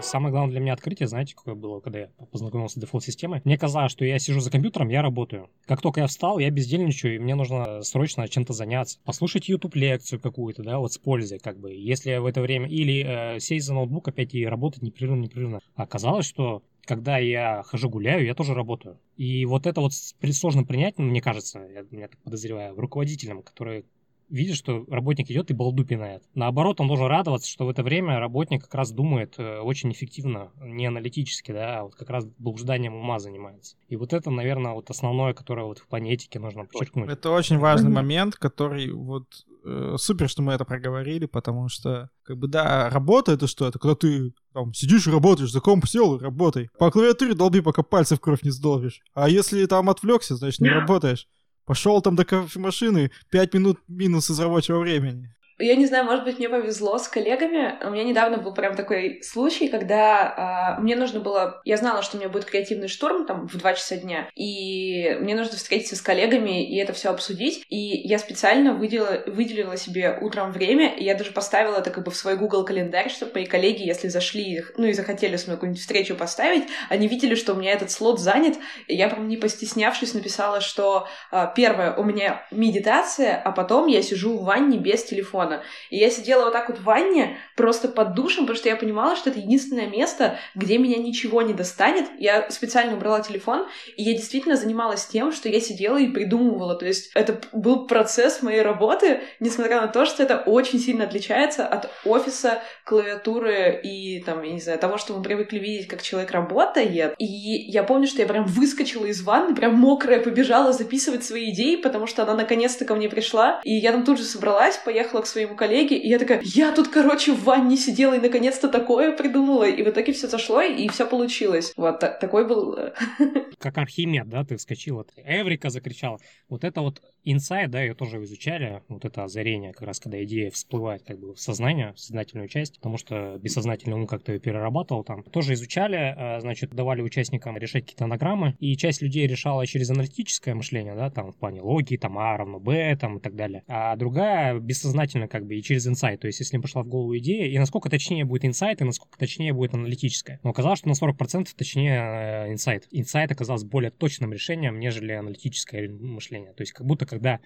Самое 0.02 0.32
главное 0.32 0.52
для 0.52 0.62
меня 0.62 0.74
открытие, 0.74 1.10
знаете, 1.10 1.36
какое 1.36 1.56
было, 1.56 1.82
когда 1.82 2.00
я 2.00 2.08
познакомился 2.32 2.80
с 2.80 2.82
дефолт-системой? 2.82 3.42
Мне 3.44 3.58
казалось, 3.58 3.92
что 3.92 4.06
я 4.06 4.18
сижу 4.18 4.40
за 4.40 4.50
компьютером, 4.50 4.88
я 4.88 5.02
работаю. 5.02 5.50
Как 5.66 5.82
только 5.82 6.00
я 6.00 6.08
встал, 6.08 6.40
я 6.40 6.50
бездельничаю, 6.50 7.16
и 7.16 7.20
мне 7.20 7.36
нужно 7.36 7.82
срочно 7.82 8.26
чем-то 8.30 8.54
заняться. 8.54 9.00
Послушать 9.04 9.50
YouTube-лекцию 9.50 10.22
какую-то, 10.22 10.64
да, 10.64 10.80
вот 10.80 10.94
с 10.94 10.98
пользой, 10.98 11.40
как 11.40 11.60
бы. 11.60 11.74
Если 11.74 12.16
в 12.16 12.26
это 12.26 12.40
время... 12.40 12.70
Или 12.70 13.04
э, 13.06 13.40
сесть 13.42 13.66
за 13.66 13.74
ноутбук 13.74 14.08
опять 14.08 14.34
и 14.34 14.46
работать 14.46 14.84
непрерывно, 14.84 15.24
непрерывно. 15.24 15.60
Оказалось, 15.76 16.26
что 16.26 16.64
когда 16.86 17.18
я 17.18 17.64
хожу 17.64 17.90
гуляю, 17.90 18.26
я 18.26 18.36
тоже 18.36 18.54
работаю. 18.54 19.00
И 19.18 19.46
вот 19.46 19.68
это 19.68 19.82
вот 19.82 19.94
сложно 19.94 20.64
принять, 20.64 20.98
мне 20.98 21.22
кажется, 21.22 21.60
я, 21.60 21.86
я 21.92 22.08
так 22.08 22.20
подозреваю, 22.20 22.76
руководителям, 22.76 23.44
которые 23.44 23.86
видит, 24.30 24.56
что 24.56 24.86
работник 24.90 25.30
идет 25.30 25.52
и 25.52 25.54
балду 25.54 25.86
пинает. 25.86 26.24
Наоборот, 26.36 26.80
он 26.80 26.88
должен 26.88 27.08
радоваться, 27.08 27.50
что 27.50 27.66
в 27.66 27.70
это 27.70 27.84
время 27.84 28.20
работник 28.20 28.64
как 28.64 28.76
раз 28.76 28.92
думает 28.92 29.36
э, 29.38 29.60
очень 29.60 29.92
эффективно, 29.92 30.52
не 30.62 30.86
аналитически, 30.86 31.52
да, 31.52 31.80
а 31.80 31.84
вот 31.84 31.96
как 31.96 32.10
раз 32.10 32.26
блужданием 32.38 32.96
ума 32.96 33.20
занимается. 33.20 33.76
И 33.88 33.96
вот 33.96 34.14
это, 34.14 34.30
наверное, 34.30 34.74
вот 34.74 34.90
основное, 34.90 35.34
которое 35.34 35.66
вот 35.66 35.80
в 35.80 35.88
плане 35.88 36.14
этики 36.14 36.38
нужно 36.38 36.66
подчеркнуть. 36.66 37.10
Это 37.10 37.32
очень 37.32 37.58
важный 37.58 37.90
момент, 37.90 38.36
который 38.36 38.92
вот 38.92 39.26
э, 39.66 39.96
супер, 39.98 40.30
что 40.30 40.42
мы 40.42 40.54
это 40.54 40.66
проговорили, 40.66 41.26
потому 41.26 41.70
что, 41.70 42.10
как 42.24 42.38
бы, 42.38 42.48
да, 42.48 42.90
работа 42.90 43.32
это 43.32 43.48
что? 43.48 43.68
Это 43.68 43.80
когда 43.80 43.96
ты 43.96 44.34
там 44.54 44.74
сидишь 44.74 45.08
и 45.08 45.12
работаешь, 45.12 45.52
за 45.52 45.62
комп 45.62 45.88
сел 45.88 46.16
и 46.16 46.22
работай. 46.22 46.70
По 46.78 46.92
клавиатуре 46.92 47.34
долби, 47.34 47.62
пока 47.62 47.84
пальцы 47.84 48.16
в 48.16 48.20
кровь 48.20 48.44
не 48.44 48.52
сдолбишь. 48.52 49.02
А 49.14 49.30
если 49.30 49.66
там 49.66 49.90
отвлекся, 49.90 50.36
значит 50.36 50.62
не 50.62 50.70
работаешь. 50.70 51.28
Пошел 51.70 52.02
там 52.02 52.16
до 52.16 52.26
кофемашины, 52.26 53.12
5 53.30 53.54
минут 53.54 53.80
минус 53.88 54.32
из 54.32 54.40
рабочего 54.40 54.80
времени. 54.80 55.36
Я 55.60 55.76
не 55.76 55.86
знаю, 55.86 56.06
может 56.06 56.24
быть, 56.24 56.40
мне 56.40 56.48
повезло 56.48 56.98
с 56.98 57.10
коллегами. 57.10 57.78
У 57.86 57.90
меня 57.90 58.06
недавно 58.06 58.38
был 58.38 58.54
прям 58.54 58.76
такой 58.76 59.22
случай, 59.24 59.68
когда 59.68 60.78
э, 60.78 60.82
мне 60.82 60.96
нужно 60.96 61.20
было... 61.20 61.62
Я 61.66 61.76
знала, 61.76 62.02
что 62.02 62.16
у 62.16 62.20
меня 62.20 62.30
будет 62.30 62.46
креативный 62.46 62.88
штурм 62.88 63.26
там 63.26 63.48
в 63.48 63.58
2 63.58 63.74
часа 63.74 63.98
дня, 63.98 64.30
и 64.36 65.18
мне 65.20 65.36
нужно 65.36 65.58
встретиться 65.58 65.98
с 65.98 66.02
коллегами 66.02 66.66
и 66.66 66.78
это 66.78 66.94
все 66.94 67.10
обсудить. 67.10 67.66
И 67.68 67.78
я 67.78 68.20
специально 68.20 68.74
выделила, 68.74 69.24
выделила 69.28 69.76
себе 69.76 70.18
утром 70.22 70.54
время, 70.54 70.96
и 70.96 71.04
я 71.04 71.14
даже 71.14 71.32
поставила 71.32 71.78
это 71.78 71.90
как 71.90 72.06
бы 72.06 72.12
в 72.12 72.16
свой 72.16 72.38
Google 72.38 72.64
календарь, 72.64 73.10
чтобы 73.10 73.34
мои 73.36 73.46
коллеги, 73.46 73.84
если 73.84 74.08
зашли, 74.08 74.64
ну 74.78 74.88
и 74.88 74.94
захотели 74.94 75.36
с 75.36 75.46
мной 75.46 75.58
какую-нибудь 75.58 75.82
встречу 75.82 76.16
поставить, 76.16 76.64
они 76.88 77.10
видели, 77.10 77.36
что 77.36 77.54
у 77.54 77.58
меня 77.58 77.74
этот 77.74 77.92
слот 77.92 78.22
занят, 78.22 78.56
и 78.88 78.96
я 78.96 79.10
прям 79.10 79.28
не 79.28 79.36
постеснявшись 79.36 80.14
написала, 80.14 80.62
что 80.62 81.08
э, 81.34 81.48
первое, 81.54 81.94
у 81.96 82.04
меня 82.06 82.46
медитация, 82.50 83.36
а 83.36 83.52
потом 83.52 83.88
я 83.88 84.02
сижу 84.02 84.38
в 84.38 84.46
ванне 84.46 84.78
без 84.78 85.04
телефона 85.04 85.49
телефона. 85.50 85.64
И 85.90 85.98
я 85.98 86.10
сидела 86.10 86.46
вот 86.46 86.54
так 86.54 86.70
вот 86.70 86.80
в 86.80 86.84
ванне, 86.84 87.38
просто 87.56 87.88
под 87.88 88.14
душем, 88.14 88.46
потому 88.46 88.58
что 88.58 88.70
я 88.70 88.76
понимала, 88.76 89.16
что 89.16 89.30
это 89.30 89.40
единственное 89.40 89.88
место, 89.88 90.38
где 90.56 90.78
меня 90.78 90.98
ничего 90.98 91.42
не 91.42 91.54
достанет. 91.54 92.06
Я 92.18 92.50
специально 92.50 92.96
убрала 92.96 93.22
телефон, 93.22 93.68
и 93.96 94.04
я 94.04 94.14
действительно 94.14 94.56
занималась 94.56 95.06
тем, 95.06 95.32
что 95.32 95.50
я 95.50 95.60
сидела 95.60 95.98
и 95.98 96.08
придумывала. 96.08 96.76
То 96.76 96.86
есть 96.86 97.12
это 97.16 97.42
был 97.52 97.88
процесс 97.88 98.42
моей 98.42 98.62
работы, 98.62 99.22
несмотря 99.40 99.82
на 99.82 99.88
то, 99.88 100.06
что 100.06 100.24
это 100.24 100.38
очень 100.38 100.80
сильно 100.80 101.06
отличается 101.06 101.66
от 101.66 101.90
офиса, 102.06 102.62
клавиатуры 102.86 103.80
и, 103.84 104.22
там, 104.24 104.42
я 104.44 104.54
не 104.54 104.60
знаю, 104.60 104.80
того, 104.80 104.98
что 104.98 105.14
мы 105.14 105.24
привыкли 105.24 105.60
видеть, 105.60 105.88
как 105.88 106.02
человек 106.02 106.32
работает. 106.32 107.16
И 107.18 107.26
я 107.26 107.84
помню, 107.84 108.08
что 108.08 108.22
я 108.22 108.28
прям 108.28 108.46
выскочила 108.46 109.06
из 109.06 109.22
ванны, 109.22 109.56
прям 109.56 109.76
мокрая, 109.76 110.22
побежала 110.22 110.74
записывать 110.74 111.24
свои 111.24 111.52
идеи, 111.52 111.76
потому 111.76 112.08
что 112.08 112.24
она 112.24 112.36
наконец-то 112.36 112.86
ко 112.86 112.96
мне 112.96 113.10
пришла. 113.10 113.62
И 113.64 113.74
я 113.74 113.92
там 113.92 114.04
тут 114.04 114.18
же 114.18 114.24
собралась, 114.24 114.78
поехала 114.78 115.22
к 115.22 115.28
своей 115.28 115.39
своему 115.40 115.56
коллеге, 115.56 115.98
и 115.98 116.10
я 116.10 116.20
такая, 116.20 116.42
я 116.44 116.74
тут, 116.74 116.90
короче, 116.90 117.32
в 117.32 117.44
ванне 117.44 117.78
сидела 117.78 118.14
и 118.16 118.20
наконец-то 118.20 118.68
такое 118.68 119.16
придумала, 119.16 119.64
и 119.64 119.82
в 119.82 119.88
итоге 119.88 120.12
все 120.12 120.28
зашло, 120.28 120.62
и 120.62 120.88
все 120.90 121.08
получилось. 121.08 121.74
Вот, 121.78 122.00
такой 122.00 122.46
был... 122.46 122.76
Э, 122.78 122.94
как 123.58 123.78
Архимед, 123.78 124.28
да, 124.28 124.44
ты 124.44 124.58
вскочила, 124.58 125.06
Эврика 125.16 125.70
закричала. 125.70 126.20
Вот 126.50 126.66
это 126.66 126.82
вот 126.82 127.02
инсайд, 127.24 127.72
да, 127.72 127.82
ее 127.82 127.94
тоже 127.94 128.22
изучали, 128.24 128.82
вот 128.88 129.06
это 129.06 129.24
озарение, 129.24 129.74
как 129.74 129.84
раз 129.84 130.00
когда 130.00 130.24
идея 130.24 130.52
всплывает 130.52 131.04
как 131.04 131.20
бы 131.20 131.34
в 131.34 131.40
сознание, 131.40 131.94
в 131.94 132.00
сознательную 132.00 132.48
часть, 132.48 132.76
потому 132.76 132.98
что 132.98 133.38
бессознательно 133.40 133.96
он 133.96 134.08
как-то 134.08 134.34
ее 134.34 134.40
перерабатывал 134.40 135.04
там. 135.04 135.24
Тоже 135.24 135.54
изучали, 135.54 136.38
э, 136.38 136.40
значит, 136.42 136.72
давали 136.72 137.02
участникам 137.02 137.58
решать 137.58 137.84
какие-то 137.84 138.06
анаграммы, 138.06 138.56
и 138.60 138.76
часть 138.76 139.02
людей 139.02 139.28
решала 139.28 139.66
через 139.66 139.90
аналитическое 139.90 140.56
мышление, 140.56 140.96
да, 140.96 141.10
там 141.10 141.32
в 141.32 141.38
плане 141.38 141.62
логики, 141.62 141.98
там 141.98 142.18
А 142.18 142.38
равно 142.38 142.60
Б, 142.60 142.96
там 143.00 143.18
и 143.18 143.22
так 143.22 143.36
далее. 143.36 143.64
А 143.68 143.96
другая 143.96 144.60
бессознательно 144.60 145.28
как 145.28 145.46
бы 145.46 145.56
и 145.56 145.64
через 145.64 145.88
инсайт. 145.88 146.22
То 146.22 146.28
есть, 146.28 146.40
если 146.40 146.56
им 146.56 146.62
пошла 146.62 146.84
в 146.84 146.88
голову 146.88 147.18
идея, 147.18 147.46
и 147.46 147.58
насколько 147.58 147.90
точнее 147.90 148.26
будет 148.26 148.46
инсайт, 148.46 148.82
и 148.82 148.86
насколько 148.86 149.18
точнее 149.18 149.54
будет 149.54 149.74
аналитическая. 149.74 150.40
Но 150.44 150.52
оказалось, 150.52 150.80
что 150.80 150.90
на 150.90 150.94
40% 150.94 151.48
точнее 151.56 152.46
э, 152.48 152.52
инсайт. 152.52 152.88
Инсайт 152.92 153.32
оказался 153.32 153.66
более 153.66 153.92
точным 153.92 154.34
решением, 154.34 154.80
нежели 154.80 155.12
аналитическое 155.12 155.90
мышление. 155.90 156.54
То 156.54 156.62
есть, 156.62 156.74
как 156.74 156.86
будто 156.86 157.06
когда 157.20 157.40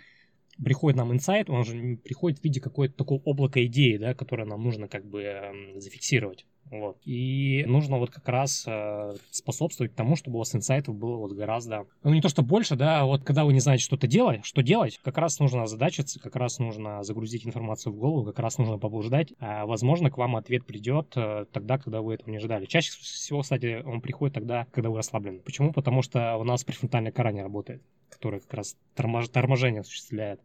приходит 0.64 0.98
нам 0.98 1.12
инсайт, 1.12 1.50
он 1.50 1.66
же 1.66 1.98
приходит 2.04 2.40
в 2.40 2.44
виде 2.44 2.62
какой-то 2.62 2.96
такого 2.96 3.22
облака 3.26 3.64
идеи, 3.66 3.98
да, 3.98 4.14
которое 4.14 4.46
нам 4.46 4.64
нужно 4.64 4.88
как 4.88 5.06
бы 5.06 5.24
эм, 5.24 5.82
зафиксировать. 5.82 6.46
Вот. 6.72 6.98
И 7.06 7.64
нужно 7.68 8.00
вот 8.00 8.10
как 8.10 8.28
раз 8.28 8.64
э, 8.66 9.16
способствовать 9.30 9.96
тому, 9.96 10.16
чтобы 10.16 10.38
у 10.38 10.40
вас 10.40 10.56
инсайтов 10.56 10.96
было 10.96 11.18
вот 11.18 11.34
гораздо, 11.34 11.86
ну 12.04 12.14
не 12.14 12.22
то 12.22 12.30
что 12.30 12.42
больше, 12.42 12.76
да, 12.76 13.02
а 13.02 13.06
вот 13.06 13.24
когда 13.24 13.46
вы 13.46 13.54
не 13.54 13.60
знаете 13.60 13.84
что-то 13.84 14.08
делать, 14.08 14.46
что 14.46 14.64
делать, 14.64 15.00
как 15.04 15.18
раз 15.18 15.40
нужно 15.40 15.64
озадачиться, 15.64 16.20
как 16.20 16.36
раз 16.36 16.60
нужно 16.60 17.04
загрузить 17.04 17.46
информацию 17.46 17.94
в 17.94 17.98
голову, 17.98 18.26
как 18.26 18.40
раз 18.40 18.58
нужно 18.58 18.80
поблуждать. 18.80 19.34
А, 19.40 19.66
возможно, 19.66 20.10
к 20.10 20.18
вам 20.18 20.36
ответ 20.36 20.66
придет 20.66 21.14
э, 21.16 21.46
тогда, 21.52 21.78
когда 21.78 22.02
вы 22.02 22.16
этого 22.16 22.32
не 22.32 22.38
ожидали. 22.38 22.66
Чаще 22.66 22.92
всего, 22.92 23.42
кстати, 23.42 23.84
он 23.86 24.02
приходит 24.02 24.34
тогда, 24.34 24.66
когда 24.72 24.90
вы 24.90 24.98
расслаблены. 24.98 25.40
Почему? 25.40 25.74
Потому 25.74 26.02
что 26.02 26.38
у 26.38 26.44
нас 26.44 26.64
префронтальная 26.64 27.12
кора 27.12 27.32
не 27.32 27.42
работает, 27.42 27.84
которая 28.10 28.40
как 28.40 28.54
раз 28.54 28.76
тормож... 28.96 29.30
торможение 29.30 29.82
осуществляет. 29.82 30.42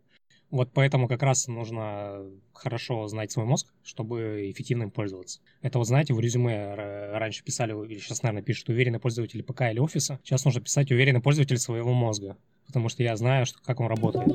Вот 0.51 0.71
поэтому 0.73 1.09
как 1.09 1.23
раз 1.23 1.47
нужно 1.47 2.23
хорошо 2.55 3.07
знать 3.07 3.31
свой 3.31 3.45
мозг, 3.45 3.67
чтобы 3.85 4.51
эффективно 4.51 4.85
им 4.85 4.91
пользоваться. 4.91 5.41
Это 5.61 5.79
вот, 5.79 5.87
знаете, 5.87 6.15
в 6.15 6.21
резюме 6.21 6.75
раньше 6.75 7.45
писали, 7.45 7.73
или 7.87 7.99
сейчас, 7.99 8.23
наверное, 8.23 8.43
пишут 8.43 8.71
уверенный 8.71 8.99
пользователь 8.99 9.43
ПК 9.43 9.63
или 9.71 9.79
офиса. 9.79 10.19
Сейчас 10.25 10.47
нужно 10.47 10.63
писать 10.63 10.91
уверенный 10.91 11.21
пользователь 11.21 11.59
своего 11.59 11.93
мозга, 11.93 12.39
потому 12.67 12.89
что 12.89 13.03
я 13.03 13.15
знаю, 13.17 13.45
что, 13.45 13.59
как 13.63 13.81
он 13.81 13.89
работает. 13.89 14.27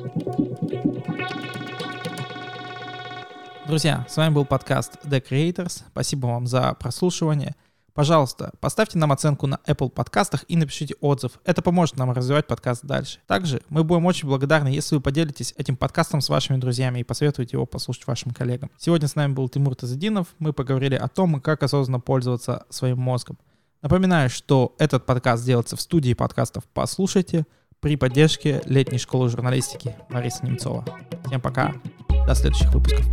Друзья, 3.66 4.06
с 4.08 4.16
вами 4.16 4.34
был 4.34 4.44
подкаст 4.44 5.04
The 5.04 5.20
Creators. 5.20 5.82
Спасибо 5.88 6.26
вам 6.26 6.46
за 6.46 6.74
прослушивание. 6.74 7.56
Пожалуйста, 7.94 8.52
поставьте 8.58 8.98
нам 8.98 9.12
оценку 9.12 9.46
на 9.46 9.60
Apple 9.68 9.88
подкастах 9.88 10.44
и 10.48 10.56
напишите 10.56 10.96
отзыв. 11.00 11.38
Это 11.44 11.62
поможет 11.62 11.96
нам 11.96 12.10
развивать 12.10 12.48
подкаст 12.48 12.84
дальше. 12.84 13.20
Также 13.28 13.62
мы 13.68 13.84
будем 13.84 14.04
очень 14.06 14.26
благодарны, 14.26 14.66
если 14.66 14.96
вы 14.96 15.00
поделитесь 15.00 15.54
этим 15.56 15.76
подкастом 15.76 16.20
с 16.20 16.28
вашими 16.28 16.56
друзьями 16.56 16.98
и 16.98 17.04
посоветуете 17.04 17.56
его 17.56 17.66
послушать 17.66 18.08
вашим 18.08 18.32
коллегам. 18.32 18.68
Сегодня 18.78 19.06
с 19.06 19.14
нами 19.14 19.32
был 19.32 19.48
Тимур 19.48 19.76
Тазадинов. 19.76 20.26
Мы 20.40 20.52
поговорили 20.52 20.96
о 20.96 21.06
том, 21.06 21.40
как 21.40 21.62
осознанно 21.62 22.00
пользоваться 22.00 22.66
своим 22.68 22.98
мозгом. 22.98 23.38
Напоминаю, 23.80 24.28
что 24.28 24.74
этот 24.78 25.06
подкаст 25.06 25.44
делается 25.44 25.76
в 25.76 25.80
студии 25.80 26.14
подкастов 26.14 26.64
«Послушайте» 26.72 27.46
при 27.78 27.94
поддержке 27.94 28.60
летней 28.64 28.98
школы 28.98 29.28
журналистики 29.28 29.94
Марисы 30.08 30.44
Немцова. 30.44 30.84
Всем 31.26 31.40
пока, 31.40 31.72
до 32.26 32.34
следующих 32.34 32.74
выпусков. 32.74 33.06